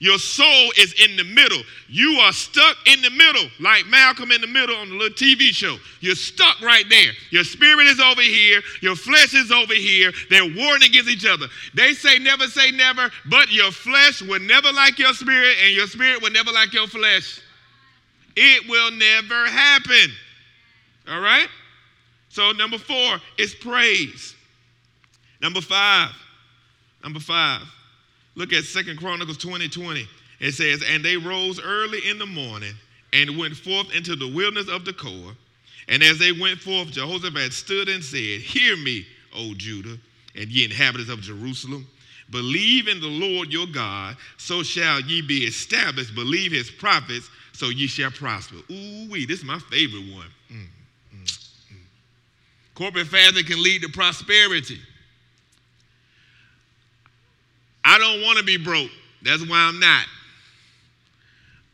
Your 0.00 0.18
soul 0.18 0.72
is 0.78 0.94
in 1.04 1.16
the 1.16 1.24
middle. 1.24 1.60
You 1.88 2.20
are 2.22 2.32
stuck 2.32 2.76
in 2.86 3.02
the 3.02 3.10
middle, 3.10 3.48
like 3.58 3.86
Malcolm 3.86 4.30
in 4.30 4.40
the 4.40 4.46
middle 4.46 4.76
on 4.76 4.90
the 4.90 4.94
little 4.94 5.16
TV 5.16 5.50
show. 5.50 5.76
You're 6.00 6.14
stuck 6.14 6.60
right 6.60 6.84
there. 6.88 7.12
Your 7.30 7.42
spirit 7.42 7.86
is 7.88 7.98
over 7.98 8.22
here, 8.22 8.62
your 8.80 8.94
flesh 8.94 9.34
is 9.34 9.50
over 9.50 9.74
here. 9.74 10.12
They're 10.30 10.44
warring 10.44 10.84
against 10.84 11.10
each 11.10 11.26
other. 11.26 11.46
They 11.74 11.94
say 11.94 12.18
never 12.18 12.46
say 12.46 12.70
never, 12.70 13.10
but 13.28 13.50
your 13.50 13.72
flesh 13.72 14.22
will 14.22 14.40
never 14.40 14.70
like 14.72 14.98
your 14.98 15.14
spirit, 15.14 15.56
and 15.64 15.74
your 15.74 15.88
spirit 15.88 16.22
will 16.22 16.32
never 16.32 16.52
like 16.52 16.72
your 16.72 16.86
flesh. 16.86 17.40
It 18.36 18.68
will 18.68 18.92
never 18.92 19.46
happen. 19.46 20.12
All 21.08 21.20
right? 21.20 21.48
So, 22.28 22.52
number 22.52 22.78
four 22.78 23.18
is 23.36 23.54
praise. 23.54 24.36
Number 25.40 25.60
five. 25.60 26.12
Number 27.02 27.18
five 27.18 27.62
Look 28.38 28.52
at 28.52 28.62
Second 28.62 28.98
Chronicles 28.98 29.36
20 29.36 29.68
20. 29.68 30.08
It 30.38 30.52
says, 30.52 30.84
And 30.88 31.04
they 31.04 31.16
rose 31.16 31.60
early 31.60 32.08
in 32.08 32.18
the 32.18 32.26
morning 32.26 32.72
and 33.12 33.36
went 33.36 33.56
forth 33.56 33.92
into 33.92 34.14
the 34.14 34.28
wilderness 34.28 34.68
of 34.68 34.84
Tekoa. 34.84 35.34
And 35.88 36.04
as 36.04 36.20
they 36.20 36.30
went 36.30 36.60
forth, 36.60 36.92
Jehoshaphat 36.92 37.52
stood 37.52 37.88
and 37.88 38.02
said, 38.02 38.40
Hear 38.40 38.76
me, 38.76 39.04
O 39.34 39.54
Judah, 39.54 39.98
and 40.36 40.48
ye 40.48 40.64
inhabitants 40.64 41.10
of 41.10 41.20
Jerusalem. 41.20 41.88
Believe 42.30 42.86
in 42.86 43.00
the 43.00 43.08
Lord 43.08 43.52
your 43.52 43.66
God, 43.66 44.16
so 44.36 44.62
shall 44.62 45.00
ye 45.00 45.20
be 45.20 45.38
established. 45.38 46.14
Believe 46.14 46.52
his 46.52 46.70
prophets, 46.70 47.28
so 47.52 47.70
ye 47.70 47.88
shall 47.88 48.12
prosper. 48.12 48.56
Ooh, 48.70 49.08
wee, 49.10 49.26
this 49.26 49.40
is 49.40 49.44
my 49.44 49.58
favorite 49.58 50.14
one. 50.14 50.26
Mm, 50.52 50.66
mm, 51.16 51.24
mm. 51.24 51.76
Corporate 52.76 53.08
fasting 53.08 53.46
can 53.46 53.60
lead 53.60 53.82
to 53.82 53.88
prosperity. 53.88 54.78
I 57.84 57.98
don't 57.98 58.22
want 58.22 58.38
to 58.38 58.44
be 58.44 58.56
broke. 58.56 58.90
That's 59.22 59.48
why 59.48 59.58
I'm 59.58 59.80
not. 59.80 60.06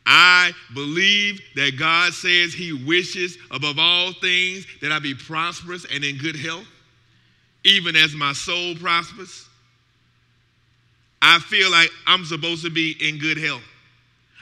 I 0.05 0.51
believe 0.73 1.41
that 1.55 1.77
God 1.79 2.13
says 2.13 2.53
He 2.53 2.73
wishes 2.73 3.37
above 3.49 3.79
all 3.79 4.13
things 4.13 4.65
that 4.81 4.91
I 4.91 4.99
be 4.99 5.15
prosperous 5.15 5.85
and 5.91 6.03
in 6.03 6.17
good 6.17 6.35
health, 6.35 6.67
even 7.63 7.95
as 7.95 8.13
my 8.13 8.33
soul 8.33 8.75
prospers. 8.75 9.47
I 11.21 11.39
feel 11.39 11.71
like 11.71 11.89
I'm 12.05 12.23
supposed 12.23 12.63
to 12.65 12.69
be 12.69 12.95
in 13.01 13.17
good 13.17 13.37
health. 13.37 13.63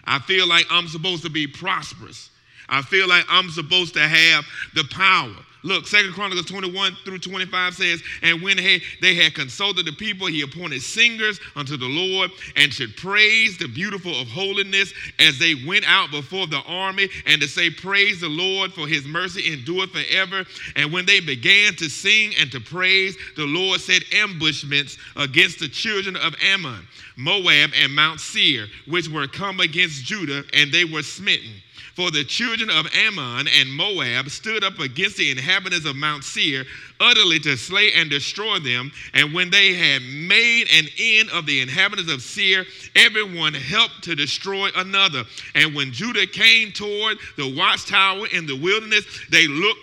I 0.06 0.20
feel 0.20 0.48
like 0.48 0.66
I'm 0.70 0.90
supposed 0.90 1.24
to 1.24 1.30
be 1.30 1.48
prosperous. 1.48 2.30
I 2.68 2.82
feel 2.82 3.08
like 3.08 3.24
I'm 3.30 3.50
supposed 3.50 3.94
to 3.94 4.02
have 4.02 4.46
the 4.76 4.84
power. 4.92 5.36
Look, 5.64 5.88
Second 5.88 6.14
Chronicles 6.14 6.46
21 6.48 6.98
through 7.06 7.20
25 7.20 7.74
says, 7.74 8.04
And 8.22 8.42
when 8.42 8.58
they 8.58 9.16
had 9.16 9.34
consulted 9.34 9.86
the 9.86 9.94
people, 9.94 10.28
he 10.28 10.42
appointed 10.42 10.82
singers 10.82 11.40
unto 11.56 11.78
the 11.78 11.88
Lord 11.88 12.32
and 12.58 12.74
should 12.74 12.98
praise 12.98 13.58
the 13.58 13.68
beautiful 13.68 14.20
of 14.20 14.28
holiness 14.28 14.94
as 15.20 15.40
they 15.40 15.56
went 15.66 15.86
out 15.88 16.12
before 16.12 16.48
the 16.48 16.62
army 16.68 17.08
and 17.26 17.42
to 17.42 17.48
say, 17.48 17.70
Praise 17.70 18.20
the 18.20 18.28
Lord 18.30 18.74
for 18.74 18.88
his 18.88 19.06
mercy 19.06 19.54
endureth 19.54 19.92
forever. 19.92 20.46
And 20.76 20.92
when 20.92 21.06
they 21.06 21.22
began 21.22 21.76
to 21.76 21.90
sing 21.90 22.34
and 22.40 22.52
to 22.52 22.60
praise, 22.60 23.16
the 23.38 23.46
Lord 23.46 23.80
set 23.80 24.04
ambushments 24.14 24.98
against 25.16 25.60
the 25.60 25.70
children 25.70 26.18
of 26.18 26.36
Ammon, 26.44 26.86
Moab, 27.16 27.72
and 27.76 27.96
Mount 27.96 28.20
Seir, 28.20 28.68
which 28.88 29.08
were 29.08 29.28
come 29.28 29.60
against 29.60 30.06
Judah, 30.06 30.44
and 30.54 30.72
they 30.72 30.86
were 30.86 31.04
smitten. 31.04 31.62
For 31.96 32.10
the 32.10 32.24
children 32.24 32.72
of 32.72 32.88
Ammon 32.96 33.48
and 33.48 33.72
Moab 33.72 34.30
stood 34.32 34.64
up 34.64 34.80
against 34.80 35.18
the 35.18 35.30
inhabitants 35.30 35.86
of 35.86 35.96
Mount 35.96 36.24
Seir, 36.24 36.66
utterly 37.00 37.40
to 37.42 37.56
slay 37.56 37.92
and 37.94 38.10
destroy 38.10 38.58
them. 38.58 38.92
And 39.14 39.32
when 39.32 39.52
they 39.52 39.74
had 39.76 40.02
made 40.02 40.68
an 40.74 40.88
end 40.98 41.30
of 41.30 41.46
the 41.46 41.62
inhabitants 41.62 42.12
of 42.12 42.24
Seir, 42.24 42.66
everyone 42.96 43.54
helped 43.54 44.04
to 44.06 44.16
destroy 44.16 44.70
another. 44.76 45.24
And 45.54 45.76
when 45.76 45.92
Judah 45.92 46.26
came 46.26 46.72
toward 46.72 47.20
the 47.38 47.54
watchtower 47.56 48.26
in 48.28 48.48
the 48.48 48.56
wilderness, 48.56 49.06
they 49.30 49.48
looked 49.48 49.82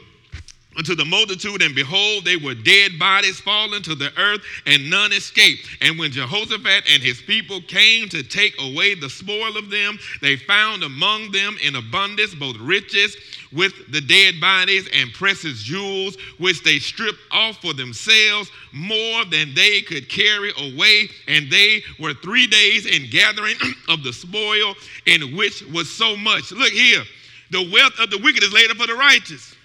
unto 0.76 0.94
the 0.94 1.04
multitude, 1.04 1.62
and 1.62 1.74
behold, 1.74 2.24
they 2.24 2.36
were 2.36 2.54
dead 2.54 2.98
bodies 2.98 3.40
fallen 3.40 3.82
to 3.82 3.94
the 3.94 4.16
earth, 4.18 4.40
and 4.66 4.88
none 4.88 5.12
escaped. 5.12 5.66
And 5.80 5.98
when 5.98 6.12
Jehoshaphat 6.12 6.84
and 6.92 7.02
his 7.02 7.20
people 7.20 7.60
came 7.62 8.08
to 8.10 8.22
take 8.22 8.54
away 8.60 8.94
the 8.94 9.10
spoil 9.10 9.56
of 9.56 9.70
them, 9.70 9.98
they 10.22 10.36
found 10.36 10.82
among 10.82 11.32
them 11.32 11.56
in 11.62 11.76
abundance 11.76 12.34
both 12.34 12.56
riches 12.58 13.16
with 13.52 13.72
the 13.90 14.00
dead 14.00 14.40
bodies 14.40 14.88
and 14.94 15.12
precious 15.12 15.60
jewels, 15.62 16.16
which 16.38 16.62
they 16.62 16.78
stripped 16.78 17.18
off 17.32 17.56
for 17.60 17.74
themselves, 17.74 18.50
more 18.72 19.24
than 19.24 19.52
they 19.54 19.80
could 19.82 20.08
carry 20.08 20.52
away. 20.56 21.08
And 21.26 21.50
they 21.50 21.82
were 21.98 22.14
three 22.14 22.46
days 22.46 22.86
in 22.86 23.10
gathering 23.10 23.56
of 23.88 24.04
the 24.04 24.12
spoil, 24.12 24.74
in 25.06 25.36
which 25.36 25.62
was 25.72 25.90
so 25.90 26.16
much. 26.16 26.52
Look 26.52 26.72
here, 26.72 27.02
the 27.50 27.68
wealth 27.72 27.98
of 27.98 28.10
the 28.10 28.18
wicked 28.18 28.44
is 28.44 28.52
laid 28.52 28.70
up 28.70 28.76
for 28.76 28.86
the 28.86 28.94
righteous. 28.94 29.56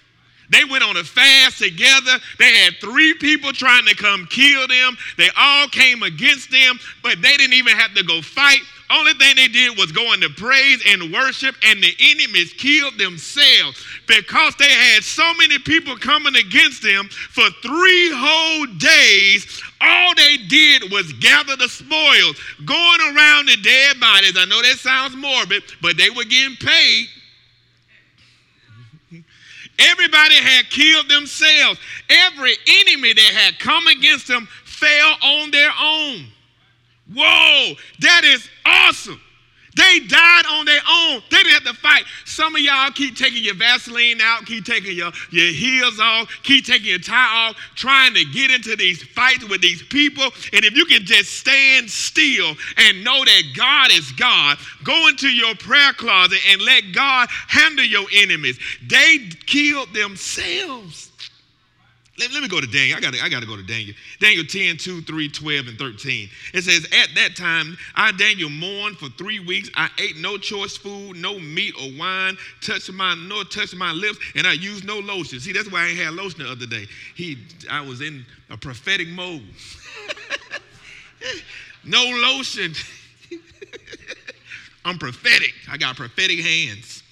They 0.50 0.64
went 0.64 0.84
on 0.84 0.96
a 0.96 1.04
fast 1.04 1.58
together. 1.58 2.18
They 2.38 2.54
had 2.56 2.74
three 2.80 3.14
people 3.14 3.52
trying 3.52 3.86
to 3.86 3.94
come 3.94 4.26
kill 4.26 4.66
them. 4.68 4.96
They 5.18 5.28
all 5.36 5.68
came 5.68 6.02
against 6.02 6.50
them, 6.50 6.78
but 7.02 7.20
they 7.22 7.36
didn't 7.36 7.54
even 7.54 7.76
have 7.76 7.94
to 7.94 8.04
go 8.04 8.22
fight. 8.22 8.60
Only 8.88 9.14
thing 9.14 9.34
they 9.34 9.48
did 9.48 9.76
was 9.76 9.90
go 9.90 10.12
into 10.12 10.28
praise 10.30 10.80
and 10.86 11.12
worship, 11.12 11.56
and 11.64 11.82
the 11.82 11.92
enemies 11.98 12.52
killed 12.52 12.96
themselves 12.98 13.84
because 14.06 14.54
they 14.56 14.70
had 14.70 15.02
so 15.02 15.34
many 15.34 15.58
people 15.58 15.96
coming 15.96 16.36
against 16.36 16.82
them 16.82 17.08
for 17.08 17.50
three 17.62 18.10
whole 18.14 18.66
days. 18.78 19.60
All 19.80 20.14
they 20.14 20.36
did 20.36 20.92
was 20.92 21.12
gather 21.14 21.56
the 21.56 21.68
spoils, 21.68 22.40
going 22.64 23.00
around 23.00 23.46
the 23.46 23.56
dead 23.56 23.98
bodies. 23.98 24.36
I 24.38 24.44
know 24.44 24.62
that 24.62 24.78
sounds 24.78 25.16
morbid, 25.16 25.64
but 25.82 25.96
they 25.96 26.10
were 26.10 26.24
getting 26.24 26.56
paid 26.56 27.08
Everybody 29.78 30.36
had 30.36 30.70
killed 30.70 31.08
themselves. 31.08 31.78
Every 32.08 32.54
enemy 32.66 33.12
that 33.12 33.32
had 33.34 33.58
come 33.58 33.86
against 33.86 34.28
them 34.28 34.48
fell 34.64 35.16
on 35.22 35.50
their 35.50 35.70
own. 35.80 36.26
Whoa, 37.14 37.74
that 38.00 38.22
is 38.24 38.48
awesome. 38.64 39.20
They 39.76 40.00
died 40.08 40.46
on 40.48 40.64
their 40.64 40.80
own. 40.90 41.22
They 41.30 41.36
didn't 41.36 41.52
have 41.52 41.74
to 41.74 41.80
fight. 41.80 42.04
Some 42.24 42.56
of 42.56 42.62
y'all 42.62 42.90
keep 42.90 43.14
taking 43.14 43.44
your 43.44 43.54
Vaseline 43.54 44.20
out, 44.22 44.46
keep 44.46 44.64
taking 44.64 44.96
your, 44.96 45.12
your 45.30 45.52
heels 45.52 46.00
off, 46.00 46.30
keep 46.42 46.64
taking 46.64 46.88
your 46.88 46.98
tie 46.98 47.48
off, 47.48 47.56
trying 47.74 48.14
to 48.14 48.24
get 48.24 48.50
into 48.50 48.74
these 48.74 49.02
fights 49.02 49.46
with 49.46 49.60
these 49.60 49.82
people. 49.82 50.24
And 50.54 50.64
if 50.64 50.74
you 50.74 50.86
can 50.86 51.04
just 51.04 51.38
stand 51.38 51.90
still 51.90 52.54
and 52.78 53.04
know 53.04 53.22
that 53.22 53.42
God 53.54 53.90
is 53.92 54.10
God, 54.12 54.56
go 54.82 55.08
into 55.08 55.28
your 55.28 55.54
prayer 55.56 55.92
closet 55.92 56.38
and 56.48 56.62
let 56.62 56.94
God 56.94 57.28
handle 57.48 57.84
your 57.84 58.06
enemies. 58.14 58.58
They 58.88 59.28
killed 59.46 59.92
themselves. 59.92 61.12
Let, 62.18 62.32
let, 62.32 62.42
me 62.42 62.48
go 62.48 62.60
to 62.60 62.66
Daniel. 62.66 62.96
I 62.96 63.00
got 63.00 63.14
I 63.14 63.28
to 63.28 63.46
go 63.46 63.56
to 63.56 63.62
Daniel. 63.62 63.94
Daniel 64.20 64.44
10, 64.44 64.78
2, 64.78 65.02
3, 65.02 65.28
12, 65.28 65.68
and 65.68 65.78
13. 65.78 66.30
It 66.54 66.62
says, 66.62 66.84
At 66.86 67.14
that 67.14 67.36
time, 67.36 67.76
I, 67.94 68.12
Daniel, 68.12 68.48
mourned 68.48 68.96
for 68.96 69.08
three 69.10 69.38
weeks. 69.38 69.70
I 69.74 69.90
ate 69.98 70.16
no 70.16 70.38
choice 70.38 70.76
food, 70.76 71.16
no 71.16 71.38
meat 71.38 71.74
or 71.80 71.90
wine, 71.98 72.38
touched 72.62 72.90
my, 72.92 73.14
nor 73.14 73.44
touched 73.44 73.76
my 73.76 73.92
lips, 73.92 74.18
and 74.34 74.46
I 74.46 74.52
used 74.52 74.84
no 74.84 74.98
lotion. 74.98 75.40
See, 75.40 75.52
that's 75.52 75.70
why 75.70 75.84
I 75.84 75.86
ain't 75.88 75.98
had 75.98 76.14
lotion 76.14 76.42
the 76.42 76.50
other 76.50 76.66
day. 76.66 76.86
He, 77.14 77.36
I 77.70 77.82
was 77.82 78.00
in 78.00 78.24
a 78.48 78.56
prophetic 78.56 79.08
mode. 79.08 79.42
no 81.84 82.02
lotion. 82.02 82.72
I'm 84.86 84.98
prophetic. 84.98 85.52
I 85.70 85.76
got 85.76 85.96
prophetic 85.96 86.38
hands. 86.38 87.02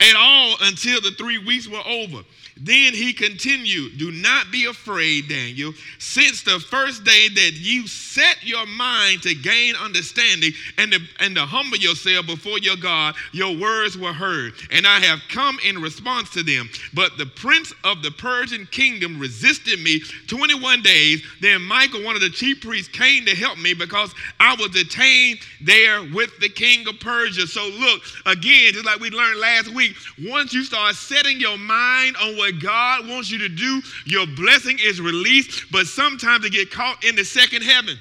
At 0.00 0.16
all 0.16 0.56
until 0.62 1.00
the 1.00 1.10
three 1.12 1.38
weeks 1.38 1.68
were 1.68 1.86
over. 1.86 2.22
Then 2.56 2.92
he 2.92 3.12
continued, 3.12 3.98
Do 3.98 4.10
not 4.10 4.50
be 4.50 4.66
afraid, 4.66 5.28
Daniel, 5.28 5.72
since 5.98 6.42
the 6.42 6.60
first 6.60 7.02
day 7.04 7.28
that 7.28 7.52
you 7.54 7.86
set 7.86 8.36
your 8.42 8.66
mind 8.66 9.22
to 9.22 9.34
gain 9.34 9.74
understanding 9.76 10.52
and 10.76 10.92
to, 10.92 11.00
and 11.20 11.34
to 11.34 11.46
humble 11.46 11.78
yourself 11.78 12.26
before 12.26 12.58
your 12.58 12.76
God, 12.76 13.14
your 13.32 13.56
words 13.56 13.96
were 13.96 14.12
heard, 14.12 14.52
and 14.70 14.86
I 14.86 15.00
have 15.00 15.20
come 15.28 15.58
in 15.64 15.80
response 15.80 16.30
to 16.30 16.42
them. 16.42 16.68
But 16.92 17.16
the 17.16 17.26
prince 17.26 17.72
of 17.84 18.02
the 18.02 18.10
Persian 18.10 18.66
kingdom 18.66 19.18
resisted 19.18 19.80
me 19.80 20.00
21 20.26 20.82
days. 20.82 21.22
Then 21.40 21.62
Michael, 21.62 22.04
one 22.04 22.16
of 22.16 22.20
the 22.20 22.30
chief 22.30 22.60
priests, 22.60 22.92
came 22.92 23.24
to 23.24 23.34
help 23.34 23.58
me 23.58 23.72
because 23.72 24.12
I 24.38 24.54
was 24.56 24.70
detained 24.70 25.38
there 25.60 26.02
with 26.12 26.38
the 26.40 26.48
king 26.48 26.86
of 26.86 27.00
Persia. 27.00 27.46
So, 27.46 27.66
look, 27.78 28.02
again, 28.26 28.74
just 28.74 28.84
like 28.84 29.00
we 29.00 29.10
learned 29.10 29.40
last 29.40 29.68
week, 29.68 29.96
once 30.26 30.52
you 30.52 30.64
start 30.64 30.94
setting 30.96 31.40
your 31.40 31.56
mind 31.56 32.16
on 32.16 32.36
what 32.36 32.41
God 32.50 33.06
wants 33.06 33.30
you 33.30 33.38
to 33.38 33.48
do, 33.48 33.82
your 34.06 34.26
blessing 34.26 34.78
is 34.82 35.00
released, 35.00 35.70
but 35.70 35.86
sometimes 35.86 36.42
they 36.42 36.50
get 36.50 36.70
caught 36.70 37.04
in 37.04 37.14
the 37.14 37.24
second 37.24 37.62
heaven. 37.62 37.98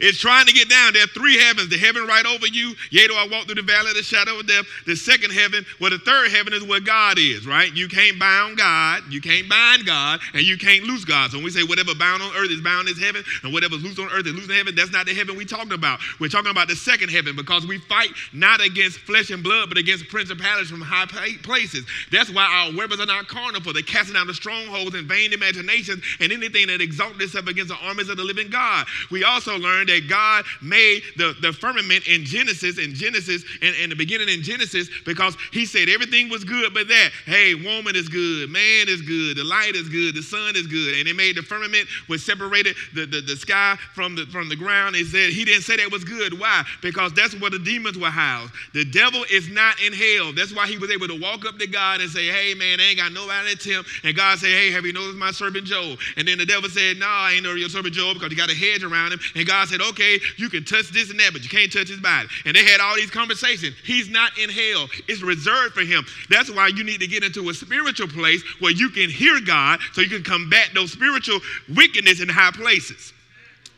It's 0.00 0.18
trying 0.18 0.46
to 0.46 0.52
get 0.52 0.68
down. 0.68 0.92
There 0.92 1.04
are 1.04 1.08
three 1.08 1.38
heavens 1.38 1.68
the 1.68 1.78
heaven 1.78 2.06
right 2.06 2.24
over 2.26 2.46
you. 2.46 2.74
Yea, 2.90 3.06
do 3.06 3.14
I 3.14 3.26
walk 3.30 3.46
through 3.46 3.56
the 3.56 3.62
valley 3.62 3.90
of 3.90 3.96
the 3.96 4.02
shadow 4.02 4.38
of 4.38 4.46
death. 4.46 4.66
The 4.86 4.96
second 4.96 5.32
heaven, 5.32 5.64
well, 5.80 5.90
the 5.90 5.98
third 5.98 6.30
heaven 6.30 6.52
is 6.52 6.62
where 6.62 6.80
God 6.80 7.18
is, 7.18 7.46
right? 7.46 7.74
You 7.74 7.88
can't 7.88 8.18
bound 8.18 8.58
God, 8.58 9.02
you 9.10 9.20
can't 9.20 9.48
bind 9.48 9.86
God, 9.86 10.20
and 10.34 10.42
you 10.42 10.58
can't 10.58 10.84
loose 10.84 11.04
God. 11.04 11.30
So 11.30 11.38
when 11.38 11.44
we 11.44 11.50
say 11.50 11.62
whatever 11.62 11.94
bound 11.94 12.22
on 12.22 12.34
earth 12.36 12.50
is 12.50 12.60
bound 12.60 12.88
in 12.88 12.96
heaven, 12.96 13.24
and 13.42 13.52
whatever's 13.52 13.82
loose 13.82 13.98
on 13.98 14.08
earth 14.12 14.26
is 14.26 14.34
loose 14.34 14.48
in 14.48 14.54
heaven, 14.54 14.74
that's 14.74 14.92
not 14.92 15.06
the 15.06 15.14
heaven 15.14 15.36
we're 15.36 15.46
talking 15.46 15.72
about. 15.72 16.00
We're 16.20 16.28
talking 16.28 16.50
about 16.50 16.68
the 16.68 16.76
second 16.76 17.10
heaven 17.10 17.36
because 17.36 17.66
we 17.66 17.78
fight 17.78 18.10
not 18.32 18.60
against 18.60 18.98
flesh 19.00 19.30
and 19.30 19.42
blood, 19.42 19.68
but 19.68 19.78
against 19.78 20.08
principalities 20.08 20.70
from 20.70 20.80
high 20.80 21.06
places. 21.42 21.84
That's 22.10 22.30
why 22.30 22.44
our 22.44 22.76
weapons 22.76 23.00
are 23.00 23.06
not 23.06 23.28
carnal, 23.28 23.60
for 23.60 23.72
they're 23.72 23.82
casting 23.82 24.14
down 24.14 24.26
the 24.26 24.34
strongholds 24.34 24.94
and 24.94 25.08
vain 25.08 25.32
imaginations 25.32 26.02
and 26.20 26.32
anything 26.32 26.66
that 26.68 26.80
exalts 26.80 27.20
itself 27.22 27.46
against 27.46 27.70
the 27.70 27.86
armies 27.86 28.08
of 28.08 28.16
the 28.16 28.24
living 28.24 28.50
God. 28.50 28.86
We 29.10 29.24
also 29.24 29.56
learn 29.58 29.85
that 29.86 30.08
God 30.08 30.44
made 30.62 31.02
the, 31.16 31.34
the 31.40 31.52
firmament 31.52 32.06
in 32.06 32.24
Genesis, 32.24 32.78
in 32.78 32.94
Genesis, 32.94 33.44
and 33.62 33.74
in, 33.76 33.90
the 33.90 33.96
beginning 33.96 34.28
in 34.28 34.42
Genesis, 34.42 34.88
because 35.04 35.36
he 35.52 35.66
said 35.66 35.88
everything 35.88 36.28
was 36.28 36.44
good 36.44 36.72
but 36.74 36.88
that. 36.88 37.10
Hey, 37.24 37.54
woman 37.54 37.96
is 37.96 38.08
good, 38.08 38.50
man 38.50 38.88
is 38.88 39.02
good, 39.02 39.36
the 39.36 39.44
light 39.44 39.74
is 39.74 39.88
good, 39.88 40.14
the 40.14 40.22
sun 40.22 40.56
is 40.56 40.66
good. 40.66 40.98
And 40.98 41.06
he 41.06 41.12
made 41.12 41.36
the 41.36 41.42
firmament 41.42 41.86
which 42.06 42.22
separated 42.22 42.76
the, 42.94 43.06
the, 43.06 43.20
the 43.20 43.36
sky 43.36 43.76
from 43.94 44.14
the 44.14 44.26
from 44.26 44.48
the 44.48 44.56
ground. 44.56 44.96
He 44.96 45.04
said 45.04 45.30
he 45.30 45.44
didn't 45.44 45.62
say 45.62 45.76
that 45.76 45.90
was 45.90 46.04
good. 46.04 46.38
Why? 46.38 46.64
Because 46.82 47.12
that's 47.12 47.38
where 47.40 47.50
the 47.50 47.58
demons 47.58 47.98
were 47.98 48.10
housed. 48.10 48.52
The 48.74 48.84
devil 48.84 49.24
is 49.30 49.48
not 49.48 49.80
in 49.80 49.92
hell. 49.92 50.32
That's 50.32 50.54
why 50.54 50.66
he 50.66 50.78
was 50.78 50.90
able 50.90 51.08
to 51.08 51.20
walk 51.20 51.44
up 51.46 51.58
to 51.58 51.66
God 51.66 52.00
and 52.00 52.10
say, 52.10 52.26
Hey 52.26 52.54
man, 52.54 52.80
I 52.80 52.84
ain't 52.84 52.98
got 52.98 53.12
nobody 53.12 53.54
to 53.54 53.56
tempt. 53.56 53.90
And 54.04 54.16
God 54.16 54.38
said, 54.38 54.50
Hey, 54.50 54.70
have 54.70 54.84
you 54.84 54.92
noticed 54.92 55.18
my 55.18 55.30
servant 55.30 55.66
Job? 55.66 55.98
And 56.16 56.26
then 56.26 56.38
the 56.38 56.46
devil 56.46 56.68
said, 56.68 56.98
No, 56.98 57.06
I 57.06 57.32
ain't 57.34 57.44
know 57.44 57.54
your 57.54 57.68
servant 57.68 57.94
Job 57.94 58.14
because 58.14 58.30
he 58.30 58.36
got 58.36 58.50
a 58.50 58.54
hedge 58.54 58.84
around 58.84 59.12
him. 59.12 59.20
And 59.34 59.46
God 59.46 59.68
said, 59.68 59.75
Okay, 59.80 60.20
you 60.36 60.48
can 60.48 60.64
touch 60.64 60.90
this 60.90 61.10
and 61.10 61.18
that, 61.20 61.32
but 61.32 61.42
you 61.42 61.48
can't 61.48 61.72
touch 61.72 61.88
his 61.88 62.00
body. 62.00 62.28
And 62.44 62.54
they 62.54 62.64
had 62.64 62.80
all 62.80 62.94
these 62.94 63.10
conversations. 63.10 63.74
He's 63.84 64.08
not 64.08 64.36
in 64.38 64.50
hell, 64.50 64.88
it's 65.08 65.22
reserved 65.22 65.74
for 65.74 65.82
him. 65.82 66.04
That's 66.30 66.50
why 66.50 66.68
you 66.68 66.84
need 66.84 67.00
to 67.00 67.06
get 67.06 67.24
into 67.24 67.48
a 67.48 67.54
spiritual 67.54 68.08
place 68.08 68.42
where 68.60 68.72
you 68.72 68.90
can 68.90 69.10
hear 69.10 69.40
God 69.40 69.80
so 69.92 70.00
you 70.00 70.08
can 70.08 70.22
combat 70.22 70.70
those 70.74 70.92
spiritual 70.92 71.40
wickedness 71.74 72.20
in 72.20 72.28
high 72.28 72.50
places. 72.52 73.12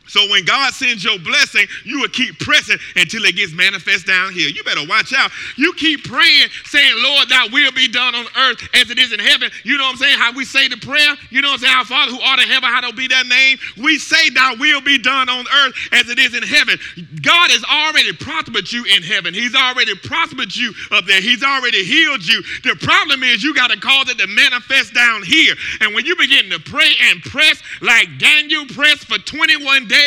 So 0.09 0.27
when 0.29 0.43
God 0.43 0.73
sends 0.73 1.03
your 1.03 1.19
blessing, 1.19 1.65
you 1.85 2.01
will 2.01 2.09
keep 2.09 2.39
pressing 2.39 2.77
until 2.95 3.23
it 3.25 3.35
gets 3.35 3.53
manifest 3.53 4.07
down 4.07 4.33
here. 4.33 4.49
You 4.49 4.63
better 4.63 4.85
watch 4.87 5.13
out. 5.13 5.31
You 5.55 5.71
keep 5.73 6.03
praying, 6.03 6.49
saying, 6.65 6.93
Lord, 6.97 7.29
thy 7.29 7.47
will 7.51 7.71
be 7.71 7.87
done 7.87 8.15
on 8.15 8.25
earth 8.37 8.67
as 8.73 8.89
it 8.89 8.97
is 8.97 9.13
in 9.13 9.19
heaven. 9.19 9.51
You 9.63 9.77
know 9.77 9.83
what 9.85 9.91
I'm 9.91 9.97
saying? 9.97 10.17
How 10.17 10.33
we 10.33 10.45
say 10.45 10.67
the 10.67 10.77
prayer? 10.77 11.13
You 11.29 11.41
know 11.41 11.49
what 11.49 11.61
I'm 11.61 11.69
saying? 11.69 11.77
Our 11.77 11.85
Father 11.85 12.11
who 12.11 12.21
art 12.21 12.39
in 12.39 12.47
heaven, 12.47 12.69
hallowed 12.69 12.95
be 12.95 13.07
thy 13.07 13.21
name. 13.21 13.57
We 13.77 13.99
say 13.99 14.29
thy 14.31 14.55
will 14.55 14.81
be 14.81 14.97
done 14.97 15.29
on 15.29 15.45
earth 15.45 15.75
as 15.91 16.09
it 16.09 16.17
is 16.17 16.33
in 16.33 16.41
heaven. 16.41 16.79
God 17.21 17.51
has 17.51 17.63
already 17.63 18.13
prospered 18.13 18.71
you 18.71 18.85
in 18.85 19.03
heaven. 19.03 19.33
He's 19.33 19.53
already 19.53 19.93
prospered 19.95 20.55
you 20.55 20.73
up 20.89 21.05
there. 21.05 21.21
He's 21.21 21.43
already 21.43 21.85
healed 21.85 22.25
you. 22.25 22.41
The 22.63 22.75
problem 22.81 23.21
is 23.21 23.43
you 23.43 23.53
got 23.53 23.69
to 23.69 23.79
cause 23.79 24.09
it 24.09 24.17
to 24.17 24.27
manifest 24.27 24.93
down 24.93 25.21
here. 25.21 25.53
And 25.81 25.93
when 25.93 26.05
you 26.05 26.15
begin 26.15 26.49
to 26.49 26.59
pray 26.59 26.93
and 27.09 27.21
press 27.21 27.61
like 27.81 28.09
Daniel 28.17 28.65
pressed 28.65 29.05
for 29.05 29.19
21 29.19 29.87
days, 29.87 29.98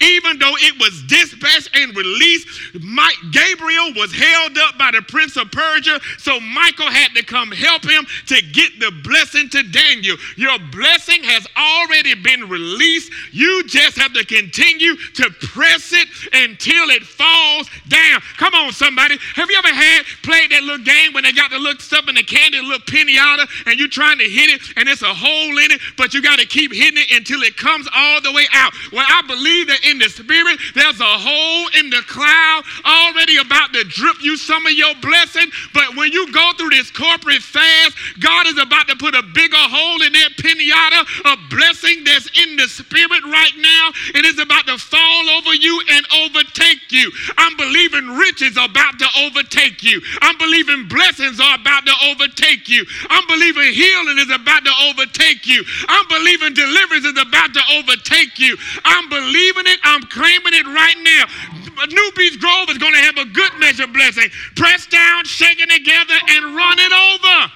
even 0.00 0.38
though 0.38 0.54
it 0.58 0.78
was 0.80 1.02
dispatched 1.04 1.70
and 1.74 1.96
released, 1.96 2.48
Mike, 2.80 3.16
Gabriel 3.32 3.92
was 3.96 4.12
held 4.12 4.58
up 4.58 4.78
by 4.78 4.90
the 4.90 5.02
prince 5.02 5.36
of 5.36 5.50
Persia, 5.50 6.00
so 6.18 6.40
Michael 6.40 6.90
had 6.90 7.14
to 7.14 7.24
come 7.24 7.50
help 7.52 7.84
him 7.84 8.06
to 8.26 8.40
get 8.52 8.78
the 8.80 8.90
blessing 9.02 9.48
to 9.50 9.62
Daniel. 9.62 10.16
Your 10.36 10.58
blessing 10.70 11.22
has 11.24 11.46
already 11.56 12.14
been 12.14 12.48
released. 12.48 13.10
You 13.32 13.64
just 13.66 13.96
have 13.98 14.12
to 14.14 14.24
continue 14.24 14.96
to 14.96 15.30
press 15.52 15.92
it 15.92 16.08
until 16.32 16.90
it 16.90 17.02
falls 17.02 17.68
down. 17.88 18.20
Come 18.36 18.54
on, 18.54 18.72
somebody. 18.72 19.18
Have 19.34 19.50
you 19.50 19.58
ever 19.58 19.74
had 19.74 20.04
played 20.22 20.50
that 20.50 20.62
little 20.62 20.84
game 20.84 21.12
when 21.12 21.24
they 21.24 21.32
got 21.32 21.50
the 21.50 21.58
little 21.58 21.80
stuff 21.80 22.08
in 22.08 22.14
the 22.14 22.22
candy, 22.22 22.60
little 22.60 22.78
pinata, 22.80 23.46
and 23.66 23.78
you're 23.78 23.88
trying 23.88 24.18
to 24.18 24.28
hit 24.28 24.50
it 24.50 24.60
and 24.76 24.88
it's 24.88 25.02
a 25.02 25.14
hole 25.14 25.58
in 25.58 25.70
it, 25.72 25.80
but 25.96 26.14
you 26.14 26.22
got 26.22 26.38
to 26.38 26.46
keep 26.46 26.72
hitting 26.72 26.98
it 26.98 27.10
until 27.10 27.42
it 27.42 27.56
comes 27.56 27.88
all 27.94 28.20
the 28.20 28.32
way 28.32 28.46
out? 28.52 28.72
Well, 28.92 29.06
I 29.06 29.22
believe 29.30 29.70
that 29.70 29.86
in 29.86 30.02
the 30.02 30.10
spirit 30.10 30.58
there's 30.74 30.98
a 30.98 31.14
hole 31.22 31.64
in 31.78 31.86
the 31.90 32.02
cloud 32.10 32.66
already 32.82 33.38
about 33.38 33.70
to 33.72 33.86
drip 33.86 34.18
you 34.18 34.34
some 34.34 34.66
of 34.66 34.74
your 34.74 34.90
blessing. 34.98 35.46
But 35.70 35.94
when 35.94 36.10
you 36.10 36.26
go 36.34 36.50
through 36.58 36.74
this 36.74 36.90
corporate 36.90 37.46
fast, 37.46 37.94
God 38.18 38.50
is 38.50 38.58
about 38.58 38.90
to 38.90 38.96
put 38.98 39.14
a 39.14 39.22
bigger 39.22 39.62
hole 39.70 40.02
in 40.02 40.12
that 40.18 40.34
pinata 40.34 41.06
of 41.30 41.38
blessing 41.46 42.02
that's 42.02 42.26
in 42.34 42.58
the 42.58 42.66
spirit 42.66 43.22
right 43.30 43.54
now. 43.54 43.84
And 44.18 44.26
it's 44.26 44.42
about 44.42 44.66
to 44.66 44.78
fall 44.82 45.24
over 45.38 45.54
you 45.54 45.78
and 45.94 46.02
overtake 46.26 46.90
you. 46.90 47.06
I'm 47.38 47.54
believing 47.54 48.18
riches 48.18 48.58
are 48.58 48.66
about 48.66 48.98
to 48.98 49.08
overtake 49.22 49.86
you. 49.86 50.02
I'm 50.26 50.38
believing 50.38 50.90
blessings 50.90 51.38
are 51.38 51.54
about 51.54 51.86
to 51.86 51.94
overtake 52.10 52.66
you. 52.66 52.82
I'm 53.08 53.26
believing 53.30 53.70
healing 53.70 54.18
is 54.18 54.30
about 54.34 54.66
to 54.66 54.74
overtake 54.90 55.46
you. 55.46 55.62
I'm 55.86 56.06
believing 56.10 56.54
deliverance 56.54 57.06
is 57.06 57.18
about 57.18 57.54
to 57.54 57.62
overtake 57.78 58.38
you. 58.42 58.56
I'm 58.84 59.06
believing 59.08 59.19
it. 59.22 59.80
I'm 59.84 60.02
claiming 60.02 60.54
it 60.54 60.66
right 60.66 60.96
now. 61.02 61.86
New 61.86 62.12
Beach 62.16 62.38
Grove 62.40 62.68
is 62.68 62.78
going 62.78 62.92
to 62.92 63.00
have 63.00 63.16
a 63.18 63.24
good 63.24 63.52
measure 63.58 63.86
blessing. 63.86 64.28
Press 64.56 64.86
down, 64.86 65.24
shaking 65.24 65.68
together, 65.68 66.14
and 66.28 66.56
run 66.56 66.78
it 66.78 66.92
over. 66.92 67.52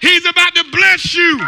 He's 0.00 0.24
about 0.26 0.54
to 0.54 0.64
bless 0.70 1.14
you. 1.14 1.40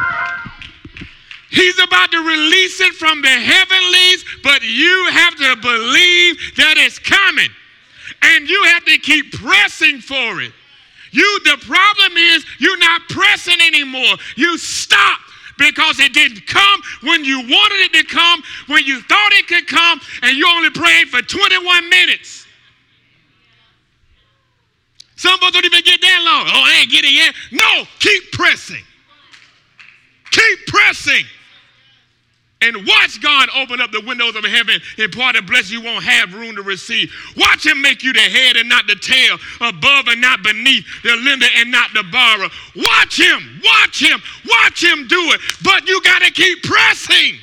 He's 1.50 1.78
about 1.80 2.10
to 2.12 2.18
release 2.18 2.80
it 2.80 2.94
from 2.94 3.22
the 3.22 3.28
heavenlies, 3.28 4.24
but 4.42 4.62
you 4.62 5.08
have 5.12 5.36
to 5.36 5.56
believe 5.56 6.36
that 6.56 6.74
it's 6.78 6.98
coming. 6.98 7.50
And 8.22 8.48
you 8.48 8.62
have 8.64 8.84
to 8.84 8.98
keep 8.98 9.32
pressing 9.32 10.00
for 10.00 10.40
it. 10.40 10.52
You 11.12 11.40
the 11.44 11.56
problem 11.66 12.16
is 12.16 12.44
you're 12.58 12.78
not 12.78 13.02
pressing 13.08 13.60
anymore. 13.60 14.16
You 14.36 14.58
stop 14.58 15.18
because 15.60 16.00
it 16.00 16.14
didn't 16.14 16.46
come 16.46 16.80
when 17.02 17.24
you 17.24 17.38
wanted 17.40 17.80
it 17.84 17.92
to 17.92 18.04
come, 18.04 18.42
when 18.66 18.84
you 18.84 19.00
thought 19.02 19.30
it 19.32 19.46
could 19.46 19.68
come, 19.68 20.00
and 20.22 20.36
you 20.36 20.48
only 20.48 20.70
prayed 20.70 21.08
for 21.08 21.20
21 21.20 21.88
minutes. 21.88 22.46
Some 25.16 25.34
of 25.34 25.42
us 25.42 25.52
don't 25.52 25.66
even 25.66 25.84
get 25.84 26.00
that 26.00 26.22
long. 26.24 26.46
Oh, 26.48 26.64
I 26.64 26.80
ain't 26.80 26.90
getting 26.90 27.14
yet. 27.14 27.34
No, 27.52 27.84
keep 27.98 28.32
pressing. 28.32 28.82
Keep 30.30 30.66
pressing 30.66 31.24
and 32.62 32.76
watch 32.86 33.20
God 33.22 33.48
open 33.56 33.80
up 33.80 33.90
the 33.90 34.02
windows 34.02 34.36
of 34.36 34.44
heaven 34.44 34.80
and 34.98 35.12
pour 35.12 35.32
the 35.32 35.42
blessing 35.42 35.78
you 35.78 35.84
won't 35.84 36.04
have 36.04 36.34
room 36.34 36.56
to 36.56 36.62
receive. 36.62 37.12
Watch 37.36 37.64
Him 37.64 37.80
make 37.80 38.02
you 38.02 38.12
the 38.12 38.20
head 38.20 38.56
and 38.56 38.68
not 38.68 38.86
the 38.86 38.96
tail, 38.96 39.38
above 39.60 40.08
and 40.08 40.20
not 40.20 40.42
beneath, 40.42 40.84
the 41.02 41.16
lender 41.16 41.46
and 41.56 41.70
not 41.70 41.90
the 41.94 42.04
borrower. 42.12 42.48
Watch 42.76 43.18
Him, 43.18 43.60
watch 43.64 44.02
Him, 44.02 44.20
watch 44.48 44.84
Him 44.84 45.08
do 45.08 45.32
it. 45.32 45.40
But 45.62 45.88
you 45.88 46.00
got 46.02 46.22
to 46.22 46.30
keep 46.30 46.62
pressing. 46.62 47.38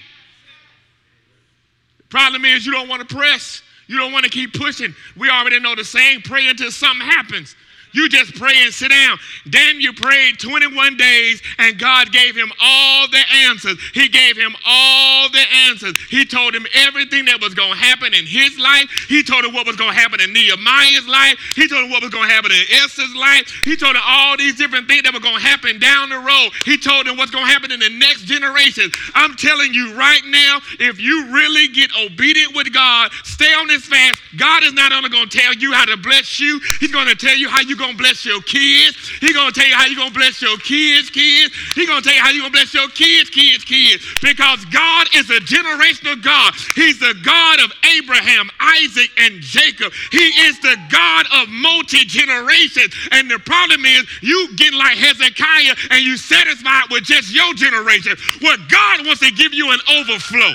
Problem 2.10 2.46
is, 2.46 2.66
you 2.66 2.72
don't 2.72 2.88
want 2.88 3.08
to 3.08 3.16
press. 3.16 3.62
You 3.88 3.98
don't 3.98 4.12
want 4.12 4.26
to 4.26 4.30
keep 4.30 4.54
pushing. 4.54 4.94
We 5.16 5.30
already 5.30 5.60
know 5.60 5.76
the 5.76 5.84
saying 5.84 6.22
pray 6.24 6.48
until 6.48 6.72
something 6.72 7.06
happens. 7.06 7.56
You 7.94 8.10
just 8.10 8.36
pray 8.36 8.54
and 8.64 8.74
sit 8.74 8.90
down. 8.90 9.18
Daniel 9.50 9.94
prayed 9.94 10.40
21 10.40 10.98
days 10.98 11.42
and 11.58 11.80
God 11.80 12.12
gave 12.12 12.36
him 12.36 12.52
all 12.62 13.08
the 13.08 13.24
answers. 13.48 13.78
He 13.94 14.08
gave 14.10 14.38
him 14.38 14.56
all 14.66 15.30
the 15.30 15.44
answers. 15.70 15.96
He 16.10 16.26
told 16.26 16.54
him 16.54 16.66
everything 16.74 17.26
that 17.26 17.42
was 17.42 17.54
going 17.54 17.72
to 17.72 17.78
happen 17.78 18.14
in 18.14 18.26
his 18.26 18.60
life. 18.60 18.90
He 19.08 19.24
told 19.24 19.46
him 19.46 19.54
what 19.54 19.66
was 19.66 19.76
going 19.76 19.94
to 19.94 20.00
happen 20.00 20.20
in 20.20 20.34
Nehemiah's 20.34 21.08
life. 21.08 21.40
He 21.56 21.68
told 21.68 21.86
him 21.86 21.92
what 21.92 22.02
was 22.02 22.12
going 22.12 22.28
to 22.28 22.34
happen 22.34 22.52
in 22.52 22.64
Esther's 22.84 23.16
life. 23.16 23.48
He 23.64 23.76
told 23.76 23.96
him 23.96 24.04
all 24.06 24.38
these 24.38 24.58
different 24.58 24.88
things 24.88 25.04
that 25.04 25.14
were 25.14 25.24
going 25.24 25.40
to 25.40 25.48
happen 25.48 25.80
down 25.80 26.10
the 26.10 26.20
road. 26.20 26.52
He 26.66 26.78
told 26.78 27.08
him 27.08 27.18
what's 27.18 27.32
going 27.32 27.46
to 27.46 27.52
happen 27.52 27.72
in 27.72 27.80
the 27.80 27.90
next 27.98 28.26
generation. 28.26 28.92
I'm 29.16 29.36
telling 29.36 29.74
you 29.74 29.96
right 29.96 30.22
now, 30.26 30.60
if 30.80 31.00
you 31.00 31.32
really 31.32 31.68
get 31.70 31.92
obedient 31.96 32.56
with 32.56 32.74
God, 32.74 33.12
stay 33.24 33.54
on 33.54 33.68
this 33.68 33.86
fast, 33.86 34.22
God 34.36 34.64
is 34.64 34.74
not 34.74 34.92
only 34.92 35.10
going 35.10 35.30
to 35.30 35.38
tell 35.38 35.54
you 35.54 35.72
how 35.72 35.86
to 35.86 35.96
bless 35.98 36.40
you, 36.40 36.60
He's 36.80 36.92
going 36.92 37.08
to 37.08 37.16
tell 37.16 37.36
you 37.36 37.48
how 37.50 37.62
you 37.62 37.77
going 37.78 37.92
to 37.92 37.98
bless 37.98 38.26
your 38.26 38.42
kids. 38.42 38.98
He's 39.22 39.34
going 39.34 39.52
to 39.52 39.60
tell 39.60 39.68
you 39.68 39.76
how 39.76 39.86
you're 39.86 39.96
going 39.96 40.12
to 40.12 40.20
bless 40.20 40.42
your 40.42 40.58
kids, 40.58 41.10
kids. 41.10 41.54
He's 41.76 41.88
going 41.88 42.02
to 42.02 42.08
tell 42.08 42.16
you 42.16 42.22
how 42.22 42.32
you're 42.32 42.42
going 42.42 42.54
to 42.54 42.58
bless 42.58 42.74
your 42.74 42.90
kids, 42.90 43.30
kids, 43.30 43.64
kids. 43.64 44.04
Because 44.22 44.66
God 44.66 45.08
is 45.16 45.30
a 45.30 45.40
generational 45.40 46.22
God. 46.22 46.54
He's 46.76 47.00
the 47.00 47.16
God 47.24 47.60
of 47.62 47.72
Abraham, 47.98 48.50
Isaac, 48.60 49.10
and 49.18 49.40
Jacob. 49.42 49.94
He 50.12 50.26
is 50.50 50.60
the 50.60 50.76
God 50.90 51.26
of 51.34 51.50
multi 51.50 52.04
generations. 52.06 52.94
And 53.12 53.30
the 53.30 53.40
problem 53.40 53.86
is, 53.86 54.06
you 54.22 54.56
get 54.56 54.74
like 54.74 54.98
Hezekiah 54.98 55.76
and 55.92 56.04
you 56.04 56.18
satisfied 56.18 56.90
with 56.92 57.04
just 57.04 57.34
your 57.34 57.54
generation. 57.54 58.16
What 58.42 58.60
God 58.70 59.06
wants 59.06 59.22
to 59.22 59.32
give 59.32 59.54
you 59.54 59.72
an 59.72 59.80
overflow. 60.00 60.54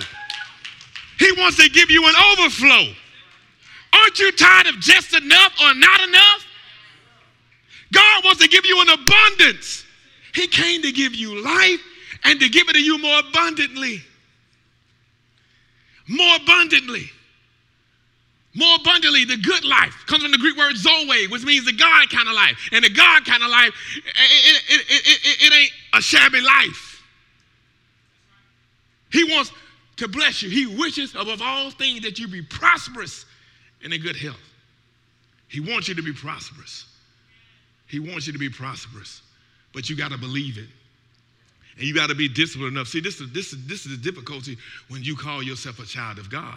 He 1.18 1.30
wants 1.38 1.56
to 1.58 1.68
give 1.70 1.90
you 1.90 2.04
an 2.04 2.14
overflow. 2.32 2.94
Aren't 3.92 4.18
you 4.18 4.32
tired 4.32 4.66
of 4.66 4.80
just 4.80 5.14
enough 5.14 5.52
or 5.62 5.74
not 5.74 6.00
enough? 6.08 6.46
God 7.92 8.24
wants 8.24 8.42
to 8.42 8.48
give 8.48 8.66
you 8.66 8.81
an 8.83 8.88
abundance. 8.88 9.85
He 10.35 10.48
came 10.48 10.83
to 10.83 10.92
give 10.92 11.14
you 11.14 11.42
life 11.44 11.81
and 12.24 12.40
to 12.40 12.48
give 12.48 12.68
it 12.68 12.72
to 12.72 12.83
you 12.83 12.98
more 12.98 13.20
abundantly. 13.20 14.02
More 16.09 16.37
abundantly. 16.37 17.11
More 18.55 18.76
abundantly, 18.81 19.24
the 19.24 19.38
good 19.38 19.64
life 19.64 19.94
comes 20.07 20.22
from 20.22 20.33
the 20.33 20.38
Greek 20.38 20.59
word 20.59 20.76
zoe, 20.76 21.26
which 21.28 21.44
means 21.44 21.64
the 21.64 21.72
God 21.72 22.11
kind 22.11 22.28
of 22.28 22.35
life. 22.35 22.68
And 22.72 22.85
the 22.85 22.90
God 22.90 23.24
kind 23.24 23.42
of 23.42 23.50
life, 23.50 23.72
it, 23.96 24.62
it, 24.68 24.81
it, 24.90 25.46
it, 25.46 25.52
ain't 25.55 25.72
a 25.94 26.02
shabby 26.02 26.40
life. 26.40 27.02
He 29.11 29.24
wants 29.24 29.52
to 29.96 30.09
bless 30.09 30.42
you. 30.42 30.50
He 30.50 30.66
wishes 30.66 31.14
above 31.14 31.40
all 31.40 31.70
things 31.70 32.02
that 32.02 32.18
you 32.18 32.28
be 32.28 32.42
prosperous 32.42 33.24
and 33.83 33.92
in 33.92 34.00
good 34.02 34.16
health. 34.16 34.37
He 35.48 35.61
wants 35.61 35.88
you 35.88 35.94
to 35.94 36.02
be 36.02 36.12
prosperous. 36.12 36.87
He 37.92 38.00
wants 38.00 38.26
you 38.26 38.33
to 38.33 38.38
be 38.38 38.48
prosperous, 38.48 39.20
but 39.74 39.90
you 39.90 39.96
got 39.96 40.12
to 40.12 40.18
believe 40.18 40.57
it. 40.57 40.68
And 41.76 41.87
you 41.87 41.94
got 41.94 42.09
to 42.09 42.14
be 42.14 42.26
disciplined 42.26 42.74
enough. 42.74 42.88
See, 42.88 43.00
this 43.00 43.20
is, 43.20 43.31
this, 43.33 43.52
is, 43.52 43.66
this 43.66 43.85
is 43.85 43.92
the 43.92 44.02
difficulty 44.02 44.57
when 44.88 45.02
you 45.02 45.14
call 45.14 45.42
yourself 45.42 45.78
a 45.78 45.85
child 45.85 46.18
of 46.18 46.31
God. 46.31 46.57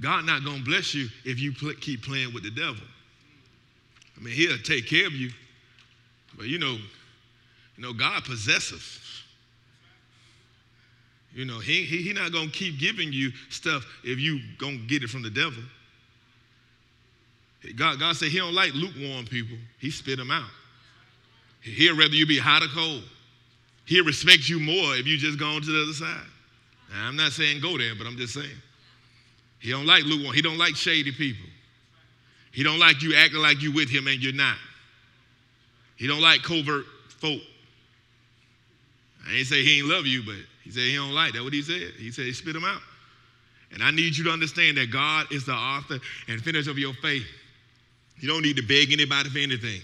God 0.00 0.24
not 0.24 0.42
going 0.42 0.60
to 0.60 0.64
bless 0.64 0.94
you 0.94 1.08
if 1.26 1.38
you 1.38 1.52
pl- 1.52 1.74
keep 1.78 2.02
playing 2.02 2.32
with 2.32 2.42
the 2.42 2.50
devil. 2.50 2.82
I 4.16 4.22
mean, 4.22 4.32
he'll 4.32 4.56
take 4.56 4.88
care 4.88 5.06
of 5.06 5.12
you. 5.12 5.30
But 6.38 6.46
you 6.46 6.58
know, 6.58 6.78
you 7.76 7.82
know, 7.82 7.92
God 7.92 8.24
possesses. 8.24 9.00
You 11.34 11.44
know, 11.44 11.58
he, 11.58 11.84
he, 11.84 11.98
he 11.98 12.14
not 12.14 12.32
going 12.32 12.50
to 12.50 12.56
keep 12.56 12.78
giving 12.78 13.12
you 13.12 13.30
stuff 13.50 13.84
if 14.02 14.18
you 14.18 14.40
going 14.56 14.78
to 14.78 14.86
get 14.86 15.02
it 15.02 15.10
from 15.10 15.22
the 15.22 15.30
devil. 15.30 15.62
God, 17.72 17.98
God 17.98 18.16
said 18.16 18.28
he 18.28 18.38
don't 18.38 18.54
like 18.54 18.74
lukewarm 18.74 19.26
people. 19.26 19.56
He 19.78 19.90
spit 19.90 20.18
them 20.18 20.30
out. 20.30 20.48
He'll 21.62 21.96
rather 21.96 22.14
you 22.14 22.26
be 22.26 22.38
hot 22.38 22.62
or 22.62 22.68
cold. 22.68 23.02
He'll 23.86 24.04
respect 24.04 24.48
you 24.48 24.60
more 24.60 24.96
if 24.96 25.06
you 25.06 25.16
just 25.16 25.38
go 25.38 25.46
on 25.46 25.62
to 25.62 25.70
the 25.70 25.82
other 25.82 25.92
side. 25.92 26.26
Now, 26.92 27.08
I'm 27.08 27.16
not 27.16 27.32
saying 27.32 27.60
go 27.60 27.78
there, 27.78 27.94
but 27.96 28.06
I'm 28.06 28.16
just 28.16 28.34
saying. 28.34 28.46
He 29.60 29.70
don't 29.70 29.86
like 29.86 30.04
lukewarm. 30.04 30.34
He 30.34 30.42
don't 30.42 30.58
like 30.58 30.76
shady 30.76 31.10
people. 31.10 31.46
He 32.52 32.62
don't 32.62 32.78
like 32.78 33.02
you 33.02 33.14
acting 33.16 33.40
like 33.40 33.62
you 33.62 33.72
with 33.72 33.88
him 33.88 34.06
and 34.06 34.22
you're 34.22 34.34
not. 34.34 34.56
He 35.96 36.06
don't 36.06 36.20
like 36.20 36.42
covert 36.42 36.84
folk. 37.08 37.40
I 39.26 39.36
ain't 39.36 39.46
say 39.46 39.62
he 39.62 39.78
ain't 39.78 39.88
love 39.88 40.06
you, 40.06 40.22
but 40.24 40.36
he 40.62 40.70
said 40.70 40.82
he 40.82 40.96
don't 40.96 41.12
like 41.12 41.32
that. 41.32 41.42
What 41.42 41.52
he 41.52 41.62
said? 41.62 41.92
He 41.98 42.10
said 42.10 42.26
he 42.26 42.32
spit 42.32 42.52
them 42.52 42.64
out. 42.64 42.80
And 43.72 43.82
I 43.82 43.90
need 43.90 44.16
you 44.16 44.24
to 44.24 44.30
understand 44.30 44.76
that 44.76 44.90
God 44.90 45.32
is 45.32 45.46
the 45.46 45.52
author 45.52 45.98
and 46.28 46.40
finisher 46.40 46.70
of 46.70 46.78
your 46.78 46.92
faith. 46.94 47.26
You 48.24 48.30
don't 48.30 48.40
need 48.40 48.56
to 48.56 48.62
beg 48.62 48.90
anybody 48.90 49.28
for 49.28 49.38
anything. 49.38 49.82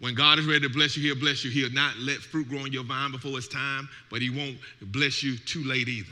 When 0.00 0.16
God 0.16 0.40
is 0.40 0.46
ready 0.46 0.66
to 0.66 0.68
bless 0.68 0.96
you, 0.96 1.02
He'll 1.04 1.20
bless 1.20 1.44
you. 1.44 1.50
He'll 1.52 1.70
not 1.70 1.96
let 1.96 2.16
fruit 2.16 2.48
grow 2.48 2.58
on 2.58 2.72
your 2.72 2.82
vine 2.82 3.12
before 3.12 3.38
it's 3.38 3.46
time, 3.46 3.88
but 4.10 4.20
He 4.20 4.30
won't 4.30 4.56
bless 4.82 5.22
you 5.22 5.38
too 5.38 5.62
late 5.62 5.86
either. 5.86 6.10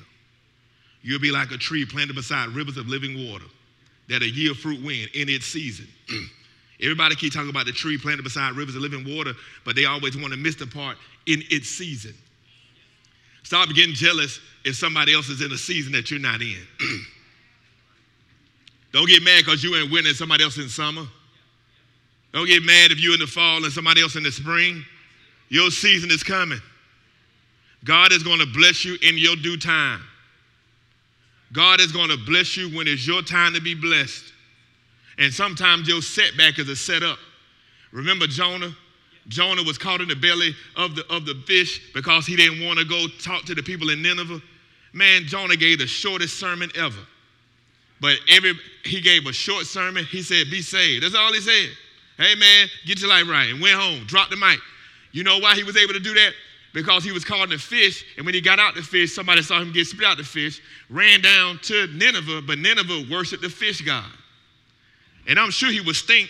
You'll 1.02 1.18
be 1.18 1.32
like 1.32 1.50
a 1.50 1.56
tree 1.56 1.84
planted 1.84 2.14
beside 2.14 2.50
rivers 2.50 2.76
of 2.76 2.86
living 2.86 3.28
water 3.28 3.46
that'll 4.08 4.28
yield 4.28 4.58
fruit 4.58 4.80
when? 4.80 5.08
In 5.12 5.28
its 5.28 5.46
season. 5.46 5.88
Everybody 6.80 7.16
keep 7.16 7.32
talking 7.32 7.50
about 7.50 7.66
the 7.66 7.72
tree 7.72 7.98
planted 7.98 8.22
beside 8.22 8.52
rivers 8.52 8.76
of 8.76 8.82
living 8.82 9.16
water, 9.16 9.32
but 9.64 9.74
they 9.74 9.86
always 9.86 10.16
want 10.16 10.34
to 10.34 10.38
miss 10.38 10.54
the 10.54 10.68
part 10.68 10.98
in 11.26 11.42
its 11.50 11.68
season. 11.68 12.14
Stop 13.42 13.70
getting 13.70 13.92
jealous 13.92 14.38
if 14.64 14.76
somebody 14.76 15.14
else 15.14 15.30
is 15.30 15.42
in 15.42 15.50
a 15.50 15.58
season 15.58 15.90
that 15.94 16.12
you're 16.12 16.20
not 16.20 16.42
in. 16.42 16.62
Don't 18.92 19.08
get 19.08 19.22
mad 19.22 19.44
because 19.44 19.62
you 19.62 19.74
in 19.76 19.90
winter 19.90 20.08
and 20.08 20.16
somebody 20.16 20.44
else 20.44 20.58
in 20.58 20.68
summer. 20.68 21.06
Don't 22.32 22.46
get 22.46 22.62
mad 22.62 22.90
if 22.90 23.00
you're 23.00 23.14
in 23.14 23.20
the 23.20 23.26
fall 23.26 23.64
and 23.64 23.72
somebody 23.72 24.02
else 24.02 24.16
in 24.16 24.22
the 24.22 24.32
spring. 24.32 24.84
Your 25.48 25.70
season 25.70 26.10
is 26.10 26.22
coming. 26.22 26.60
God 27.84 28.12
is 28.12 28.22
going 28.22 28.40
to 28.40 28.46
bless 28.46 28.84
you 28.84 28.96
in 29.02 29.16
your 29.16 29.36
due 29.36 29.56
time. 29.56 30.02
God 31.52 31.80
is 31.80 31.92
going 31.92 32.10
to 32.10 32.16
bless 32.16 32.56
you 32.56 32.68
when 32.76 32.88
it's 32.88 33.06
your 33.06 33.22
time 33.22 33.54
to 33.54 33.60
be 33.60 33.74
blessed. 33.74 34.24
And 35.18 35.32
sometimes 35.32 35.88
your 35.88 36.02
setback 36.02 36.58
is 36.58 36.68
a 36.68 36.76
setup. 36.76 37.18
Remember 37.92 38.26
Jonah? 38.26 38.74
Jonah 39.28 39.62
was 39.62 39.78
caught 39.78 40.00
in 40.00 40.08
the 40.08 40.16
belly 40.16 40.54
of 40.76 40.94
the, 40.94 41.06
of 41.12 41.26
the 41.26 41.34
fish 41.46 41.92
because 41.94 42.26
he 42.26 42.36
didn't 42.36 42.64
want 42.64 42.78
to 42.78 42.84
go 42.84 43.06
talk 43.20 43.44
to 43.44 43.54
the 43.54 43.62
people 43.62 43.90
in 43.90 44.02
Nineveh. 44.02 44.40
Man, 44.92 45.24
Jonah 45.24 45.56
gave 45.56 45.78
the 45.78 45.86
shortest 45.86 46.38
sermon 46.38 46.70
ever. 46.76 46.98
But 48.00 48.16
every 48.28 48.52
he 48.84 49.00
gave 49.00 49.26
a 49.26 49.32
short 49.32 49.66
sermon. 49.66 50.04
He 50.04 50.22
said, 50.22 50.50
"Be 50.50 50.62
saved." 50.62 51.02
That's 51.02 51.14
all 51.14 51.32
he 51.32 51.40
said. 51.40 51.70
Hey 52.18 52.34
man, 52.34 52.68
get 52.86 53.00
your 53.00 53.10
life 53.10 53.28
right, 53.28 53.50
and 53.50 53.60
went 53.60 53.74
home. 53.74 54.04
Dropped 54.06 54.30
the 54.30 54.36
mic. 54.36 54.58
You 55.12 55.22
know 55.22 55.38
why 55.38 55.54
he 55.54 55.64
was 55.64 55.76
able 55.76 55.92
to 55.92 56.00
do 56.00 56.14
that? 56.14 56.32
Because 56.72 57.04
he 57.04 57.12
was 57.12 57.24
caught 57.24 57.44
in 57.44 57.50
the 57.50 57.58
fish, 57.58 58.04
and 58.16 58.26
when 58.26 58.34
he 58.34 58.40
got 58.40 58.58
out 58.58 58.74
the 58.74 58.82
fish, 58.82 59.14
somebody 59.14 59.42
saw 59.42 59.60
him 59.60 59.72
get 59.72 59.86
spit 59.86 60.06
out 60.06 60.18
the 60.18 60.24
fish, 60.24 60.60
ran 60.90 61.22
down 61.22 61.58
to 61.62 61.86
Nineveh, 61.88 62.42
but 62.42 62.58
Nineveh 62.58 63.06
worshiped 63.10 63.42
the 63.42 63.48
fish 63.48 63.80
god. 63.80 64.04
And 65.26 65.38
I'm 65.38 65.50
sure 65.50 65.70
he 65.70 65.80
was 65.80 65.96
stink 65.96 66.28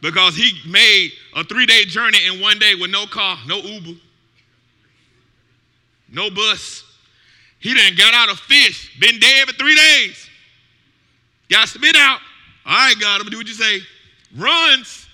because 0.00 0.36
he 0.36 0.60
made 0.68 1.12
a 1.34 1.44
three 1.44 1.66
day 1.66 1.84
journey 1.84 2.18
in 2.26 2.40
one 2.40 2.58
day 2.58 2.74
with 2.74 2.90
no 2.90 3.06
car, 3.06 3.38
no 3.46 3.58
Uber, 3.58 3.98
no 6.10 6.30
bus. 6.30 6.84
He 7.60 7.74
done 7.74 7.94
got 7.96 8.14
out 8.14 8.30
of 8.30 8.38
fish, 8.38 8.98
been 9.00 9.18
dead 9.18 9.48
for 9.48 9.54
three 9.54 9.74
days. 9.74 10.28
Got 11.48 11.68
spit 11.68 11.96
out. 11.96 12.20
All 12.64 12.72
right, 12.72 12.94
God, 13.00 13.14
I'm 13.14 13.18
gonna 13.20 13.30
do 13.30 13.38
what 13.38 13.48
you 13.48 13.54
say. 13.54 13.80
Runs 14.36 15.06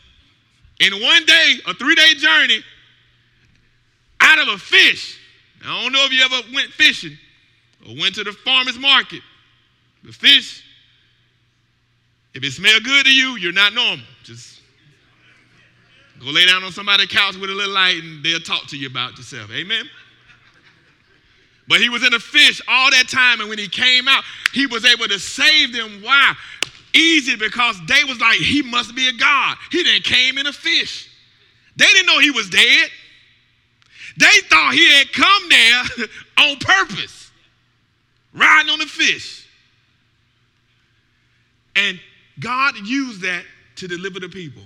in 0.80 0.92
one 1.00 1.24
day, 1.24 1.54
a 1.66 1.74
three 1.74 1.94
day 1.94 2.14
journey, 2.14 2.60
out 4.20 4.38
of 4.38 4.48
a 4.48 4.58
fish. 4.58 5.18
I 5.64 5.82
don't 5.82 5.92
know 5.92 6.04
if 6.04 6.12
you 6.12 6.22
ever 6.22 6.54
went 6.54 6.70
fishing 6.70 7.16
or 7.88 7.94
went 7.98 8.16
to 8.16 8.24
the 8.24 8.32
farmer's 8.32 8.78
market. 8.78 9.22
The 10.02 10.12
fish 10.12 10.64
if 12.34 12.42
it 12.42 12.50
smell 12.50 12.80
good 12.80 13.06
to 13.06 13.14
you, 13.14 13.36
you're 13.36 13.52
not 13.52 13.74
normal. 13.74 14.04
Just 14.24 14.60
go 16.20 16.30
lay 16.30 16.46
down 16.46 16.64
on 16.64 16.72
somebody's 16.72 17.06
couch 17.06 17.36
with 17.36 17.48
a 17.48 17.54
little 17.54 17.72
light 17.72 18.02
and 18.02 18.24
they'll 18.24 18.40
talk 18.40 18.66
to 18.68 18.76
you 18.76 18.88
about 18.88 19.16
yourself. 19.16 19.50
Amen? 19.52 19.88
But 21.66 21.80
he 21.80 21.88
was 21.88 22.04
in 22.04 22.12
a 22.12 22.18
fish 22.18 22.60
all 22.68 22.90
that 22.90 23.08
time, 23.08 23.40
and 23.40 23.48
when 23.48 23.58
he 23.58 23.68
came 23.68 24.06
out, 24.06 24.22
he 24.52 24.66
was 24.66 24.84
able 24.84 25.08
to 25.08 25.18
save 25.18 25.72
them. 25.72 26.02
Why? 26.02 26.34
Easy 26.94 27.36
because 27.36 27.76
they 27.86 28.04
was 28.04 28.20
like, 28.20 28.36
he 28.36 28.62
must 28.62 28.94
be 28.94 29.08
a 29.08 29.12
God. 29.12 29.56
He 29.70 29.82
then 29.82 30.02
came 30.02 30.38
in 30.38 30.46
a 30.46 30.52
fish. 30.52 31.10
They 31.76 31.86
didn't 31.86 32.06
know 32.06 32.20
he 32.20 32.30
was 32.30 32.50
dead. 32.50 32.90
They 34.16 34.40
thought 34.48 34.74
he 34.74 34.92
had 34.92 35.12
come 35.12 35.48
there 35.48 36.08
on 36.50 36.56
purpose, 36.58 37.30
riding 38.32 38.70
on 38.70 38.78
the 38.78 38.86
fish. 38.86 39.48
And 41.74 41.98
God 42.38 42.76
used 42.84 43.22
that 43.22 43.44
to 43.76 43.88
deliver 43.88 44.20
the 44.20 44.28
people. 44.28 44.62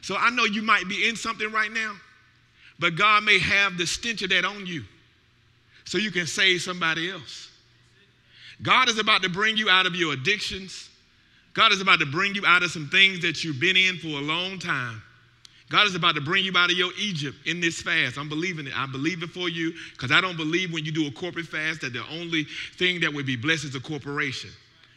So 0.00 0.16
I 0.16 0.30
know 0.30 0.44
you 0.44 0.62
might 0.62 0.88
be 0.88 1.08
in 1.08 1.14
something 1.14 1.52
right 1.52 1.70
now, 1.70 1.94
but 2.80 2.96
God 2.96 3.22
may 3.22 3.38
have 3.38 3.76
the 3.76 3.86
stench 3.86 4.22
of 4.22 4.30
that 4.30 4.44
on 4.44 4.66
you 4.66 4.84
so 5.88 5.96
you 5.96 6.10
can 6.10 6.26
save 6.26 6.60
somebody 6.60 7.10
else. 7.10 7.48
God 8.62 8.90
is 8.90 8.98
about 8.98 9.22
to 9.22 9.30
bring 9.30 9.56
you 9.56 9.70
out 9.70 9.86
of 9.86 9.94
your 9.94 10.12
addictions. 10.12 10.90
God 11.54 11.72
is 11.72 11.80
about 11.80 11.98
to 12.00 12.06
bring 12.06 12.34
you 12.34 12.44
out 12.44 12.62
of 12.62 12.70
some 12.70 12.88
things 12.88 13.22
that 13.22 13.42
you've 13.42 13.58
been 13.58 13.76
in 13.76 13.96
for 13.96 14.08
a 14.08 14.20
long 14.20 14.58
time. 14.58 15.02
God 15.70 15.86
is 15.86 15.94
about 15.94 16.14
to 16.14 16.20
bring 16.20 16.44
you 16.44 16.52
out 16.56 16.70
of 16.70 16.76
your 16.76 16.90
Egypt 16.98 17.36
in 17.46 17.60
this 17.60 17.80
fast. 17.80 18.18
I'm 18.18 18.28
believing 18.28 18.66
it. 18.66 18.78
I 18.78 18.86
believe 18.86 19.22
it 19.22 19.30
for 19.30 19.48
you 19.48 19.72
because 19.92 20.12
I 20.12 20.20
don't 20.20 20.36
believe 20.36 20.72
when 20.72 20.84
you 20.84 20.92
do 20.92 21.06
a 21.06 21.10
corporate 21.10 21.46
fast 21.46 21.80
that 21.80 21.94
the 21.94 22.04
only 22.10 22.44
thing 22.76 23.00
that 23.00 23.12
would 23.12 23.26
be 23.26 23.36
blessed 23.36 23.64
is 23.64 23.74
a 23.74 23.80
corporation. 23.80 24.50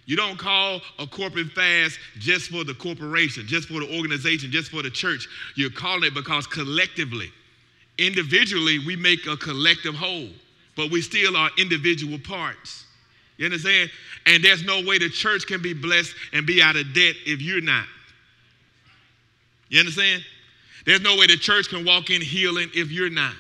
You 0.05 0.17
don't 0.17 0.37
call 0.37 0.81
a 0.99 1.07
corporate 1.07 1.51
fast 1.51 1.99
just 2.19 2.49
for 2.49 2.65
the 2.65 2.73
corporation, 2.73 3.47
just 3.47 3.69
for 3.69 3.79
the 3.79 3.97
organization, 3.97 4.51
just 4.51 4.71
for 4.71 4.81
the 4.81 4.89
church. 4.89 5.27
You're 5.55 5.69
calling 5.69 6.03
it 6.03 6.13
because 6.13 6.47
collectively, 6.47 7.31
individually, 7.97 8.79
we 8.79 8.97
make 8.97 9.25
a 9.27 9.37
collective 9.37 9.95
whole, 9.95 10.29
but 10.75 10.91
we 10.91 11.01
still 11.01 11.35
are 11.35 11.49
individual 11.57 12.17
parts. 12.19 12.85
You 13.37 13.45
understand? 13.45 13.89
And 14.25 14.43
there's 14.43 14.63
no 14.63 14.83
way 14.83 14.99
the 14.99 15.09
church 15.09 15.47
can 15.47 15.61
be 15.61 15.73
blessed 15.73 16.13
and 16.33 16.45
be 16.45 16.61
out 16.61 16.75
of 16.75 16.93
debt 16.93 17.15
if 17.25 17.41
you're 17.41 17.61
not. 17.61 17.85
You 19.69 19.79
understand? 19.79 20.23
There's 20.85 21.01
no 21.01 21.15
way 21.15 21.27
the 21.27 21.37
church 21.37 21.69
can 21.69 21.85
walk 21.85 22.09
in 22.09 22.21
healing 22.21 22.69
if 22.73 22.91
you're 22.91 23.09
not. 23.09 23.33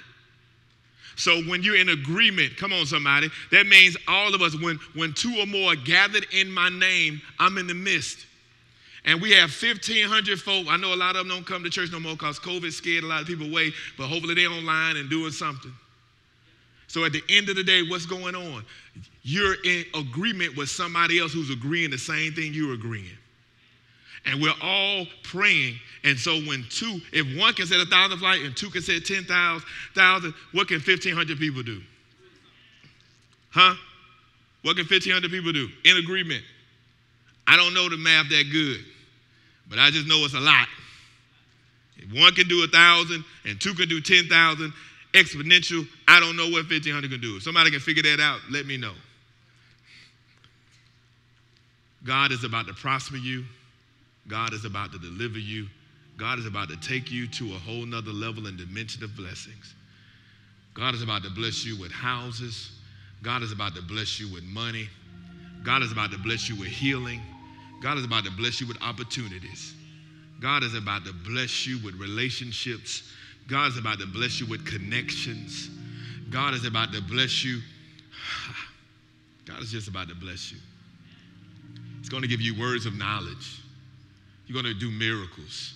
So 1.17 1.41
when 1.43 1.61
you're 1.61 1.75
in 1.75 1.89
agreement, 1.89 2.57
come 2.57 2.73
on, 2.73 2.85
somebody, 2.85 3.29
that 3.51 3.67
means 3.67 3.95
all 4.07 4.33
of 4.33 4.41
us, 4.41 4.59
when, 4.59 4.79
when 4.95 5.13
two 5.13 5.35
or 5.37 5.45
more 5.45 5.73
are 5.73 5.75
gathered 5.75 6.25
in 6.33 6.49
my 6.49 6.69
name, 6.69 7.21
I'm 7.37 7.57
in 7.57 7.67
the 7.67 7.73
midst. 7.73 8.25
And 9.05 9.21
we 9.21 9.31
have 9.31 9.51
1,500 9.51 10.39
folk. 10.39 10.67
I 10.69 10.77
know 10.77 10.93
a 10.93 10.95
lot 10.95 11.15
of 11.15 11.27
them 11.27 11.27
don't 11.27 11.45
come 11.45 11.63
to 11.63 11.69
church 11.69 11.91
no 11.91 11.99
more 11.99 12.13
because 12.13 12.39
COVID 12.39 12.71
scared 12.71 13.03
a 13.03 13.07
lot 13.07 13.21
of 13.21 13.27
people 13.27 13.47
away, 13.47 13.71
but 13.97 14.07
hopefully 14.07 14.35
they're 14.35 14.49
online 14.49 14.97
and 14.97 15.09
doing 15.09 15.31
something. 15.31 15.73
So 16.91 17.05
at 17.05 17.13
the 17.13 17.23
end 17.29 17.49
of 17.49 17.55
the 17.55 17.63
day, 17.63 17.83
what's 17.83 18.05
going 18.05 18.35
on? 18.35 18.65
You're 19.23 19.55
in 19.63 19.85
agreement 19.95 20.57
with 20.57 20.69
somebody 20.69 21.19
else 21.19 21.31
who's 21.31 21.49
agreeing 21.49 21.89
the 21.89 21.97
same 21.97 22.33
thing 22.33 22.53
you're 22.53 22.73
agreeing 22.73 23.17
and 24.25 24.41
we're 24.41 24.53
all 24.61 25.05
praying. 25.23 25.79
And 26.03 26.17
so 26.17 26.39
when 26.41 26.65
two, 26.69 26.99
if 27.11 27.39
one 27.39 27.53
can 27.53 27.65
set 27.65 27.79
a 27.79 27.85
thousand 27.85 28.19
flight 28.19 28.41
and 28.41 28.55
two 28.55 28.69
can 28.69 28.81
set 28.81 29.05
10,000, 29.05 30.33
what 30.51 30.67
can 30.67 30.77
1,500 30.77 31.37
people 31.37 31.63
do? 31.63 31.81
Huh? 33.49 33.75
What 34.63 34.77
can 34.77 34.85
1,500 34.85 35.31
people 35.31 35.51
do? 35.51 35.69
In 35.85 35.97
agreement. 35.97 36.43
I 37.47 37.57
don't 37.57 37.73
know 37.73 37.89
the 37.89 37.97
math 37.97 38.29
that 38.29 38.45
good, 38.51 38.79
but 39.69 39.79
I 39.79 39.89
just 39.89 40.07
know 40.07 40.23
it's 40.23 40.35
a 40.35 40.39
lot. 40.39 40.67
If 41.97 42.19
one 42.19 42.33
can 42.33 42.47
do 42.47 42.63
a 42.63 42.67
thousand 42.67 43.23
and 43.45 43.59
two 43.59 43.73
can 43.73 43.89
do 43.89 43.99
10,000 44.01 44.71
exponential, 45.13 45.87
I 46.07 46.19
don't 46.19 46.35
know 46.35 46.45
what 46.45 46.69
1,500 46.69 47.09
can 47.09 47.21
do. 47.21 47.37
If 47.37 47.43
somebody 47.43 47.71
can 47.71 47.79
figure 47.79 48.03
that 48.03 48.19
out, 48.19 48.39
let 48.49 48.65
me 48.65 48.77
know. 48.77 48.93
God 52.03 52.31
is 52.31 52.43
about 52.43 52.67
to 52.67 52.73
prosper 52.73 53.17
you. 53.17 53.43
God 54.27 54.53
is 54.53 54.65
about 54.65 54.91
to 54.93 54.99
deliver 54.99 55.39
you. 55.39 55.67
God 56.17 56.39
is 56.39 56.45
about 56.45 56.69
to 56.69 56.77
take 56.77 57.11
you 57.11 57.27
to 57.27 57.53
a 57.53 57.57
whole 57.57 57.85
nother 57.85 58.11
level 58.11 58.47
and 58.47 58.57
dimension 58.57 59.03
of 59.03 59.15
blessings. 59.15 59.73
God 60.73 60.93
is 60.93 61.01
about 61.01 61.23
to 61.23 61.29
bless 61.29 61.65
you 61.65 61.79
with 61.79 61.91
houses. 61.91 62.71
God 63.23 63.43
is 63.43 63.51
about 63.51 63.75
to 63.75 63.81
bless 63.81 64.19
you 64.19 64.31
with 64.33 64.43
money. 64.43 64.87
God 65.63 65.83
is 65.83 65.91
about 65.91 66.11
to 66.11 66.17
bless 66.17 66.49
you 66.49 66.55
with 66.55 66.69
healing. 66.69 67.21
God 67.81 67.97
is 67.97 68.05
about 68.05 68.25
to 68.25 68.31
bless 68.31 68.61
you 68.61 68.67
with 68.67 68.81
opportunities. 68.81 69.73
God 70.39 70.63
is 70.63 70.73
about 70.73 71.05
to 71.05 71.13
bless 71.13 71.67
you 71.67 71.79
with 71.83 71.95
relationships. 71.95 73.11
God 73.51 73.67
is 73.67 73.77
about 73.77 73.99
to 73.99 74.07
bless 74.07 74.39
you 74.39 74.45
with 74.45 74.65
connections. 74.65 75.69
God 76.29 76.53
is 76.53 76.65
about 76.65 76.93
to 76.93 77.01
bless 77.01 77.43
you. 77.43 77.59
God 79.45 79.61
is 79.61 79.69
just 79.69 79.89
about 79.89 80.07
to 80.07 80.15
bless 80.15 80.53
you. 80.53 80.57
He's 81.99 82.07
going 82.07 82.21
to 82.21 82.29
give 82.29 82.39
you 82.39 82.57
words 82.57 82.85
of 82.85 82.97
knowledge. 82.97 83.59
You're 84.47 84.53
going 84.53 84.73
to 84.73 84.79
do 84.79 84.89
miracles. 84.89 85.73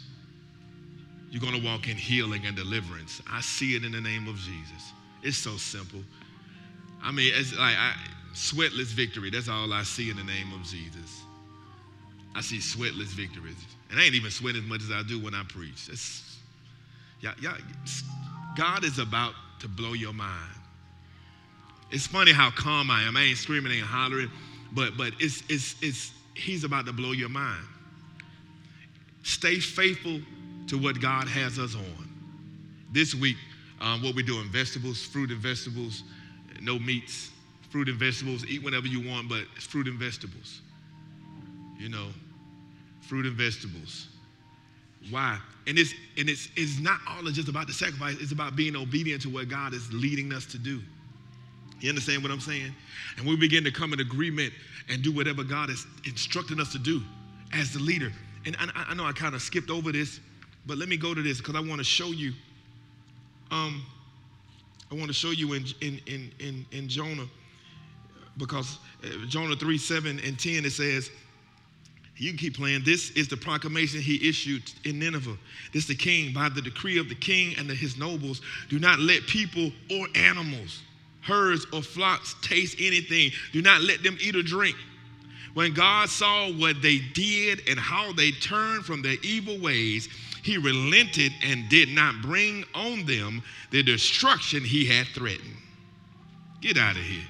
You're 1.32 1.42
going 1.42 1.62
to 1.62 1.68
walk 1.68 1.90
in 1.90 1.98
healing 1.98 2.46
and 2.46 2.56
deliverance. 2.56 3.22
I 3.30 3.42
see 3.42 3.76
it 3.76 3.84
in 3.84 3.92
the 3.92 4.00
name 4.00 4.30
of 4.30 4.38
Jesus. 4.38 4.94
It's 5.22 5.36
so 5.36 5.58
simple. 5.58 6.00
I 7.04 7.12
mean, 7.12 7.34
it's 7.36 7.52
like 7.58 7.76
I, 7.76 7.94
sweatless 8.34 8.94
victory. 8.94 9.32
That's 9.32 9.50
all 9.50 9.74
I 9.74 9.84
see 9.84 10.10
in 10.10 10.16
the 10.16 10.24
name 10.24 10.54
of 10.54 10.64
Jesus. 10.64 11.24
I 12.34 12.40
see 12.40 12.60
sweatless 12.60 13.14
victories. 13.14 13.58
And 13.92 14.00
I 14.00 14.04
ain't 14.04 14.16
even 14.16 14.32
sweating 14.32 14.64
as 14.64 14.70
much 14.70 14.82
as 14.82 14.92
I 14.92 15.04
do 15.04 15.22
when 15.22 15.36
I 15.36 15.44
preach. 15.44 15.90
Y'all, 17.42 17.58
God 18.56 18.84
is 18.84 19.00
about 19.00 19.34
to 19.60 19.68
blow 19.68 19.94
your 19.94 20.14
mind. 20.14 20.52
It's 21.92 22.08
funny 22.08 22.32
how 22.32 22.52
calm 22.52 22.90
I 22.90 23.04
am. 23.04 23.16
I 23.16 23.24
ain't 23.24 23.38
screaming, 23.38 23.72
ain't 23.72 23.86
hollering, 23.86 24.30
but 24.74 24.98
but 24.98 25.14
it's 25.20 25.44
it's 25.50 25.76
it's 25.82 26.12
he's 26.34 26.64
about 26.64 26.86
to 26.86 26.94
blow 26.94 27.12
your 27.12 27.30
mind. 27.30 27.66
Stay 29.24 29.60
faithful 29.60 30.20
to 30.68 30.78
what 30.78 31.00
God 31.00 31.28
has 31.28 31.58
us 31.58 31.76
on. 31.76 32.10
This 32.92 33.16
week, 33.16 33.38
um, 33.82 34.04
what 34.04 34.16
we're 34.16 34.26
doing: 34.26 34.50
vegetables, 34.50 35.04
fruit 35.04 35.32
and 35.32 35.40
vegetables, 35.40 36.04
no 36.62 36.80
meats, 36.80 37.32
fruit 37.70 37.88
and 37.90 37.98
vegetables. 37.98 38.46
Eat 38.46 38.64
whenever 38.64 38.88
you 38.88 39.08
want, 39.08 39.30
but 39.30 39.44
it's 39.56 39.66
fruit 39.66 39.88
and 39.88 39.98
vegetables. 40.00 40.62
You 41.78 41.90
know, 41.90 42.08
fruit 43.02 43.26
and 43.26 43.36
vegetables. 43.36 44.08
Why? 45.10 45.40
And 45.68 45.78
it's 45.78 45.94
and 46.18 46.30
it's 46.30 46.50
it's 46.56 46.80
not 46.80 47.00
all 47.08 47.24
just 47.24 47.48
about 47.48 47.68
the 47.68 47.74
sacrifice. 47.74 48.18
It's 48.20 48.32
about 48.32 48.56
being 48.56 48.76
obedient 48.76 49.22
to 49.24 49.30
what 49.30 49.50
God 49.50 49.74
is 49.74 49.92
leading 49.94 50.34
us 50.34 50.46
to 50.48 50.58
do. 50.58 50.82
You 51.80 51.90
understand 51.90 52.24
what 52.24 52.32
I'm 52.32 52.40
saying? 52.40 52.74
And 53.18 53.28
we 53.28 53.36
begin 53.36 53.64
to 53.64 53.72
come 53.72 53.94
in 53.94 54.00
agreement 54.00 54.54
and 54.90 55.04
do 55.04 55.12
whatever 55.12 55.44
God 55.44 55.70
is 55.70 55.86
instructing 56.06 56.60
us 56.60 56.72
to 56.72 56.80
do 56.80 57.02
as 57.54 57.74
the 57.74 57.80
leader. 57.80 58.12
And 58.46 58.56
I, 58.60 58.86
I 58.90 58.94
know 58.94 59.06
I 59.06 59.12
kind 59.12 59.36
of 59.36 59.42
skipped 59.42 59.70
over 59.70 59.92
this, 59.92 60.20
but 60.66 60.78
let 60.78 60.88
me 60.88 60.98
go 60.98 61.14
to 61.14 61.22
this 61.22 61.40
because 61.40 61.56
I 61.56 61.60
want 61.60 61.80
to 61.80 61.84
show 61.84 62.12
you. 62.12 62.34
Um, 63.52 63.84
I 64.92 64.96
want 64.96 65.08
to 65.08 65.14
show 65.14 65.32
you 65.32 65.54
in 65.54 65.66
in 65.82 66.00
in 66.06 66.32
in, 66.40 66.66
in 66.72 66.88
Jonah 66.88 67.28
because 68.38 68.80
uh, 69.04 69.26
Jonah 69.28 69.56
3, 69.56 69.78
7 69.78 70.20
and 70.20 70.40
10 70.40 70.66
it 70.66 70.72
says, 70.72 71.10
you 72.18 72.30
can 72.30 72.38
keep 72.38 72.56
playing. 72.56 72.84
This 72.84 73.12
is 73.12 73.28
the 73.28 73.38
proclamation 73.38 74.00
he 74.00 74.28
issued 74.28 74.64
in 74.86 75.00
Nineveh. 75.00 75.38
This 75.74 75.84
is 75.84 75.88
the 75.88 75.96
king, 75.96 76.34
by 76.34 76.50
the 76.50 76.62
decree 76.62 76.98
of 76.98 77.10
the 77.10 77.16
king 77.16 77.56
and 77.58 77.70
his 77.70 77.98
nobles, 77.98 78.42
do 78.70 78.80
not 78.80 79.00
let 79.00 79.26
people 79.28 79.72
or 79.92 80.08
animals, 80.16 80.82
herds 81.22 81.66
or 81.74 81.82
flocks 81.82 82.36
taste 82.42 82.78
anything. 82.80 83.32
Do 83.52 83.62
not 83.62 83.82
let 83.82 84.02
them 84.02 84.18
eat 84.22 84.36
or 84.36 84.44
drink. 84.44 84.78
When 85.56 85.74
God 85.74 86.10
saw 86.10 86.52
what 86.52 86.82
they 86.82 87.00
did 87.14 87.62
and 87.70 87.80
how 87.80 88.12
they 88.14 88.32
turned 88.32 88.86
from 88.86 89.02
their 89.02 89.16
evil 89.24 89.60
ways, 89.60 90.10
he 90.44 90.58
relented 90.58 91.34
and 91.44 91.68
did 91.70 91.90
not 91.90 92.22
bring 92.22 92.64
on 92.74 93.06
them 93.06 93.42
the 93.72 93.82
destruction 93.82 94.64
he 94.64 94.86
had 94.86 95.08
threatened. 95.08 95.56
Get 96.62 96.78
out 96.78 96.96
of 96.96 97.02
here. 97.02 97.28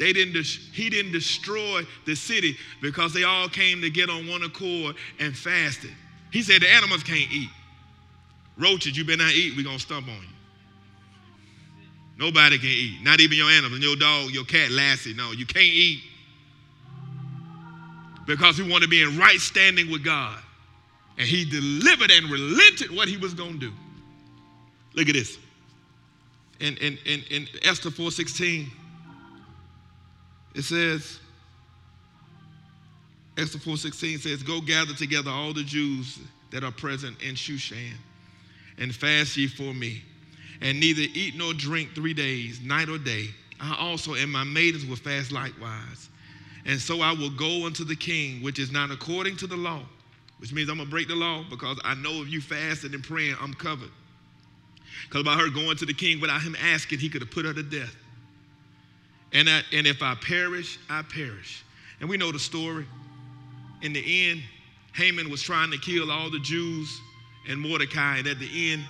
They 0.00 0.14
didn't 0.14 0.34
he 0.72 0.88
didn't 0.88 1.12
destroy 1.12 1.82
the 2.06 2.16
city 2.16 2.56
because 2.80 3.12
they 3.12 3.24
all 3.24 3.50
came 3.50 3.82
to 3.82 3.90
get 3.90 4.08
on 4.08 4.26
one 4.26 4.42
accord 4.42 4.96
and 5.18 5.36
fasted. 5.36 5.90
He 6.32 6.42
said 6.42 6.62
the 6.62 6.70
animals 6.70 7.02
can't 7.02 7.30
eat. 7.30 7.50
Roaches, 8.56 8.96
you 8.96 9.04
better 9.04 9.18
not 9.18 9.32
eat, 9.34 9.54
we're 9.58 9.62
gonna 9.62 9.78
stomp 9.78 10.08
on 10.08 10.14
you. 10.14 10.28
Nobody 12.16 12.56
can 12.56 12.68
eat, 12.68 13.02
not 13.02 13.20
even 13.20 13.36
your 13.36 13.50
animal, 13.50 13.78
your 13.78 13.94
dog, 13.94 14.30
your 14.30 14.44
cat, 14.44 14.70
Lassie. 14.70 15.12
No, 15.12 15.32
you 15.32 15.44
can't 15.44 15.66
eat. 15.66 16.02
Because 18.26 18.58
we 18.58 18.70
want 18.70 18.82
to 18.82 18.88
be 18.88 19.02
in 19.02 19.18
right 19.18 19.38
standing 19.38 19.90
with 19.90 20.02
God. 20.02 20.38
And 21.18 21.28
he 21.28 21.44
delivered 21.44 22.10
and 22.10 22.30
relented 22.30 22.90
what 22.90 23.06
he 23.06 23.18
was 23.18 23.34
gonna 23.34 23.58
do. 23.58 23.72
Look 24.94 25.08
at 25.08 25.14
this. 25.14 25.36
In, 26.58 26.78
in, 26.78 26.98
in, 27.04 27.22
in 27.30 27.48
Esther 27.64 27.90
4:16. 27.90 28.66
It 30.54 30.62
says, 30.62 31.20
Esther 33.36 33.58
4.16 33.58 34.20
says, 34.20 34.42
Go 34.42 34.60
gather 34.60 34.94
together 34.94 35.30
all 35.30 35.52
the 35.52 35.62
Jews 35.62 36.18
that 36.50 36.64
are 36.64 36.72
present 36.72 37.22
in 37.22 37.34
Shushan, 37.34 37.94
and 38.78 38.94
fast 38.94 39.36
ye 39.36 39.46
for 39.46 39.72
me, 39.72 40.02
and 40.60 40.80
neither 40.80 41.02
eat 41.14 41.36
nor 41.36 41.54
drink 41.54 41.94
three 41.94 42.14
days, 42.14 42.60
night 42.60 42.88
or 42.88 42.98
day. 42.98 43.28
I 43.60 43.76
also 43.78 44.14
and 44.14 44.30
my 44.30 44.44
maidens 44.44 44.86
will 44.86 44.96
fast 44.96 45.32
likewise. 45.32 46.08
And 46.66 46.80
so 46.80 47.00
I 47.00 47.12
will 47.12 47.30
go 47.30 47.66
unto 47.66 47.84
the 47.84 47.96
king, 47.96 48.42
which 48.42 48.58
is 48.58 48.70
not 48.70 48.90
according 48.90 49.36
to 49.38 49.46
the 49.46 49.56
law, 49.56 49.82
which 50.38 50.52
means 50.52 50.68
I'm 50.68 50.78
gonna 50.78 50.90
break 50.90 51.08
the 51.08 51.14
law 51.14 51.44
because 51.48 51.78
I 51.84 51.94
know 51.94 52.22
if 52.22 52.28
you 52.28 52.40
fasting 52.40 52.94
and 52.94 53.04
praying, 53.04 53.36
I'm 53.40 53.54
covered. 53.54 53.90
Because 55.04 55.22
by 55.24 55.34
her 55.34 55.50
going 55.50 55.76
to 55.78 55.86
the 55.86 55.94
king 55.94 56.20
without 56.20 56.42
him 56.42 56.56
asking, 56.60 56.98
he 56.98 57.08
could 57.08 57.22
have 57.22 57.30
put 57.30 57.44
her 57.44 57.54
to 57.54 57.62
death. 57.62 57.94
And, 59.32 59.48
I, 59.48 59.62
and 59.72 59.86
if 59.86 60.02
I 60.02 60.14
perish, 60.16 60.78
I 60.88 61.02
perish. 61.02 61.64
And 62.00 62.08
we 62.08 62.16
know 62.16 62.32
the 62.32 62.38
story. 62.38 62.86
In 63.82 63.92
the 63.92 64.28
end, 64.28 64.42
Haman 64.94 65.30
was 65.30 65.42
trying 65.42 65.70
to 65.70 65.78
kill 65.78 66.10
all 66.10 66.30
the 66.30 66.40
Jews 66.40 67.00
and 67.48 67.60
Mordecai. 67.60 68.18
And 68.18 68.26
at 68.26 68.38
the 68.38 68.72
end, 68.72 68.84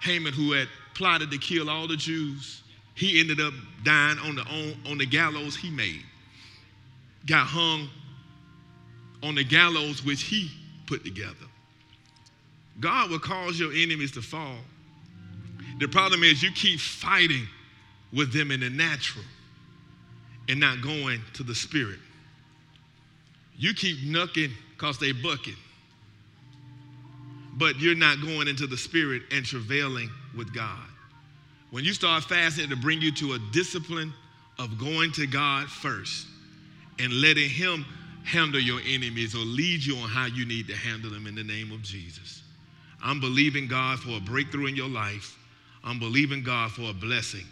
Haman, 0.00 0.32
who 0.32 0.52
had 0.52 0.68
plotted 0.94 1.30
to 1.30 1.38
kill 1.38 1.70
all 1.70 1.88
the 1.88 1.96
Jews, 1.96 2.62
he 2.94 3.20
ended 3.20 3.40
up 3.40 3.54
dying 3.84 4.18
on 4.18 4.36
the, 4.36 4.42
on, 4.42 4.74
on 4.92 4.98
the 4.98 5.06
gallows 5.06 5.56
he 5.56 5.70
made. 5.70 6.02
Got 7.26 7.46
hung 7.46 7.88
on 9.22 9.34
the 9.34 9.44
gallows 9.44 10.04
which 10.04 10.22
he 10.22 10.50
put 10.86 11.04
together. 11.04 11.34
God 12.80 13.10
will 13.10 13.18
cause 13.18 13.58
your 13.58 13.72
enemies 13.72 14.12
to 14.12 14.22
fall. 14.22 14.58
The 15.80 15.88
problem 15.88 16.22
is 16.22 16.42
you 16.42 16.52
keep 16.52 16.78
fighting 16.78 17.46
with 18.12 18.32
them 18.32 18.50
in 18.50 18.60
the 18.60 18.70
natural 18.70 19.24
and 20.48 20.60
not 20.60 20.82
going 20.82 21.20
to 21.34 21.42
the 21.42 21.54
spirit. 21.54 21.98
You 23.56 23.74
keep 23.74 23.98
knucking 24.04 24.50
because 24.76 24.98
they 24.98 25.12
bucket. 25.12 25.54
But 27.56 27.78
you're 27.78 27.94
not 27.94 28.20
going 28.20 28.48
into 28.48 28.66
the 28.66 28.76
spirit 28.76 29.22
and 29.30 29.44
travailing 29.44 30.10
with 30.36 30.52
God. 30.52 30.88
When 31.70 31.84
you 31.84 31.92
start 31.92 32.24
fasting 32.24 32.68
to 32.70 32.76
bring 32.76 33.00
you 33.00 33.12
to 33.12 33.34
a 33.34 33.38
discipline 33.52 34.12
of 34.58 34.78
going 34.78 35.12
to 35.12 35.26
God 35.26 35.68
first 35.68 36.26
and 36.98 37.12
letting 37.12 37.48
Him 37.48 37.84
handle 38.24 38.60
your 38.60 38.80
enemies 38.86 39.34
or 39.34 39.38
lead 39.38 39.84
you 39.84 39.96
on 39.96 40.08
how 40.08 40.26
you 40.26 40.46
need 40.46 40.66
to 40.68 40.76
handle 40.76 41.10
them 41.10 41.26
in 41.26 41.34
the 41.34 41.44
name 41.44 41.72
of 41.72 41.82
Jesus. 41.82 42.42
I'm 43.02 43.20
believing 43.20 43.68
God 43.68 43.98
for 43.98 44.16
a 44.16 44.20
breakthrough 44.20 44.66
in 44.66 44.76
your 44.76 44.88
life. 44.88 45.36
I'm 45.84 45.98
believing 45.98 46.42
God 46.42 46.72
for 46.72 46.90
a 46.90 46.94
blessing. 46.94 47.44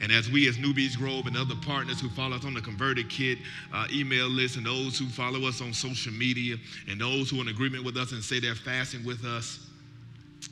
And 0.00 0.12
as 0.12 0.30
we, 0.30 0.48
as 0.48 0.56
Newbies 0.56 0.96
Grove 0.96 1.26
and 1.26 1.36
other 1.36 1.54
partners 1.62 2.00
who 2.00 2.08
follow 2.10 2.36
us 2.36 2.44
on 2.44 2.54
the 2.54 2.60
ConvertKit 2.60 3.38
uh, 3.72 3.86
email 3.92 4.28
list, 4.28 4.56
and 4.56 4.66
those 4.66 4.98
who 4.98 5.06
follow 5.06 5.46
us 5.48 5.60
on 5.62 5.72
social 5.72 6.12
media, 6.12 6.56
and 6.88 7.00
those 7.00 7.30
who 7.30 7.38
are 7.38 7.42
in 7.42 7.48
agreement 7.48 7.84
with 7.84 7.96
us 7.96 8.12
and 8.12 8.22
say 8.22 8.38
they're 8.38 8.54
fasting 8.54 9.04
with 9.04 9.24
us, 9.24 9.66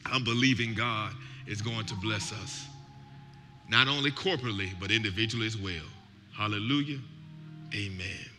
I'm 0.07 0.25
believing 0.25 0.75
God 0.75 1.13
is 1.47 1.61
going 1.61 1.85
to 1.87 1.95
bless 1.97 2.33
us. 2.33 2.67
Not 3.69 3.89
only 3.89 4.11
corporately, 4.11 4.71
but 4.81 4.91
individually 4.91 5.47
as 5.47 5.57
well. 5.57 5.85
Hallelujah. 6.37 6.99
Amen. 7.75 8.34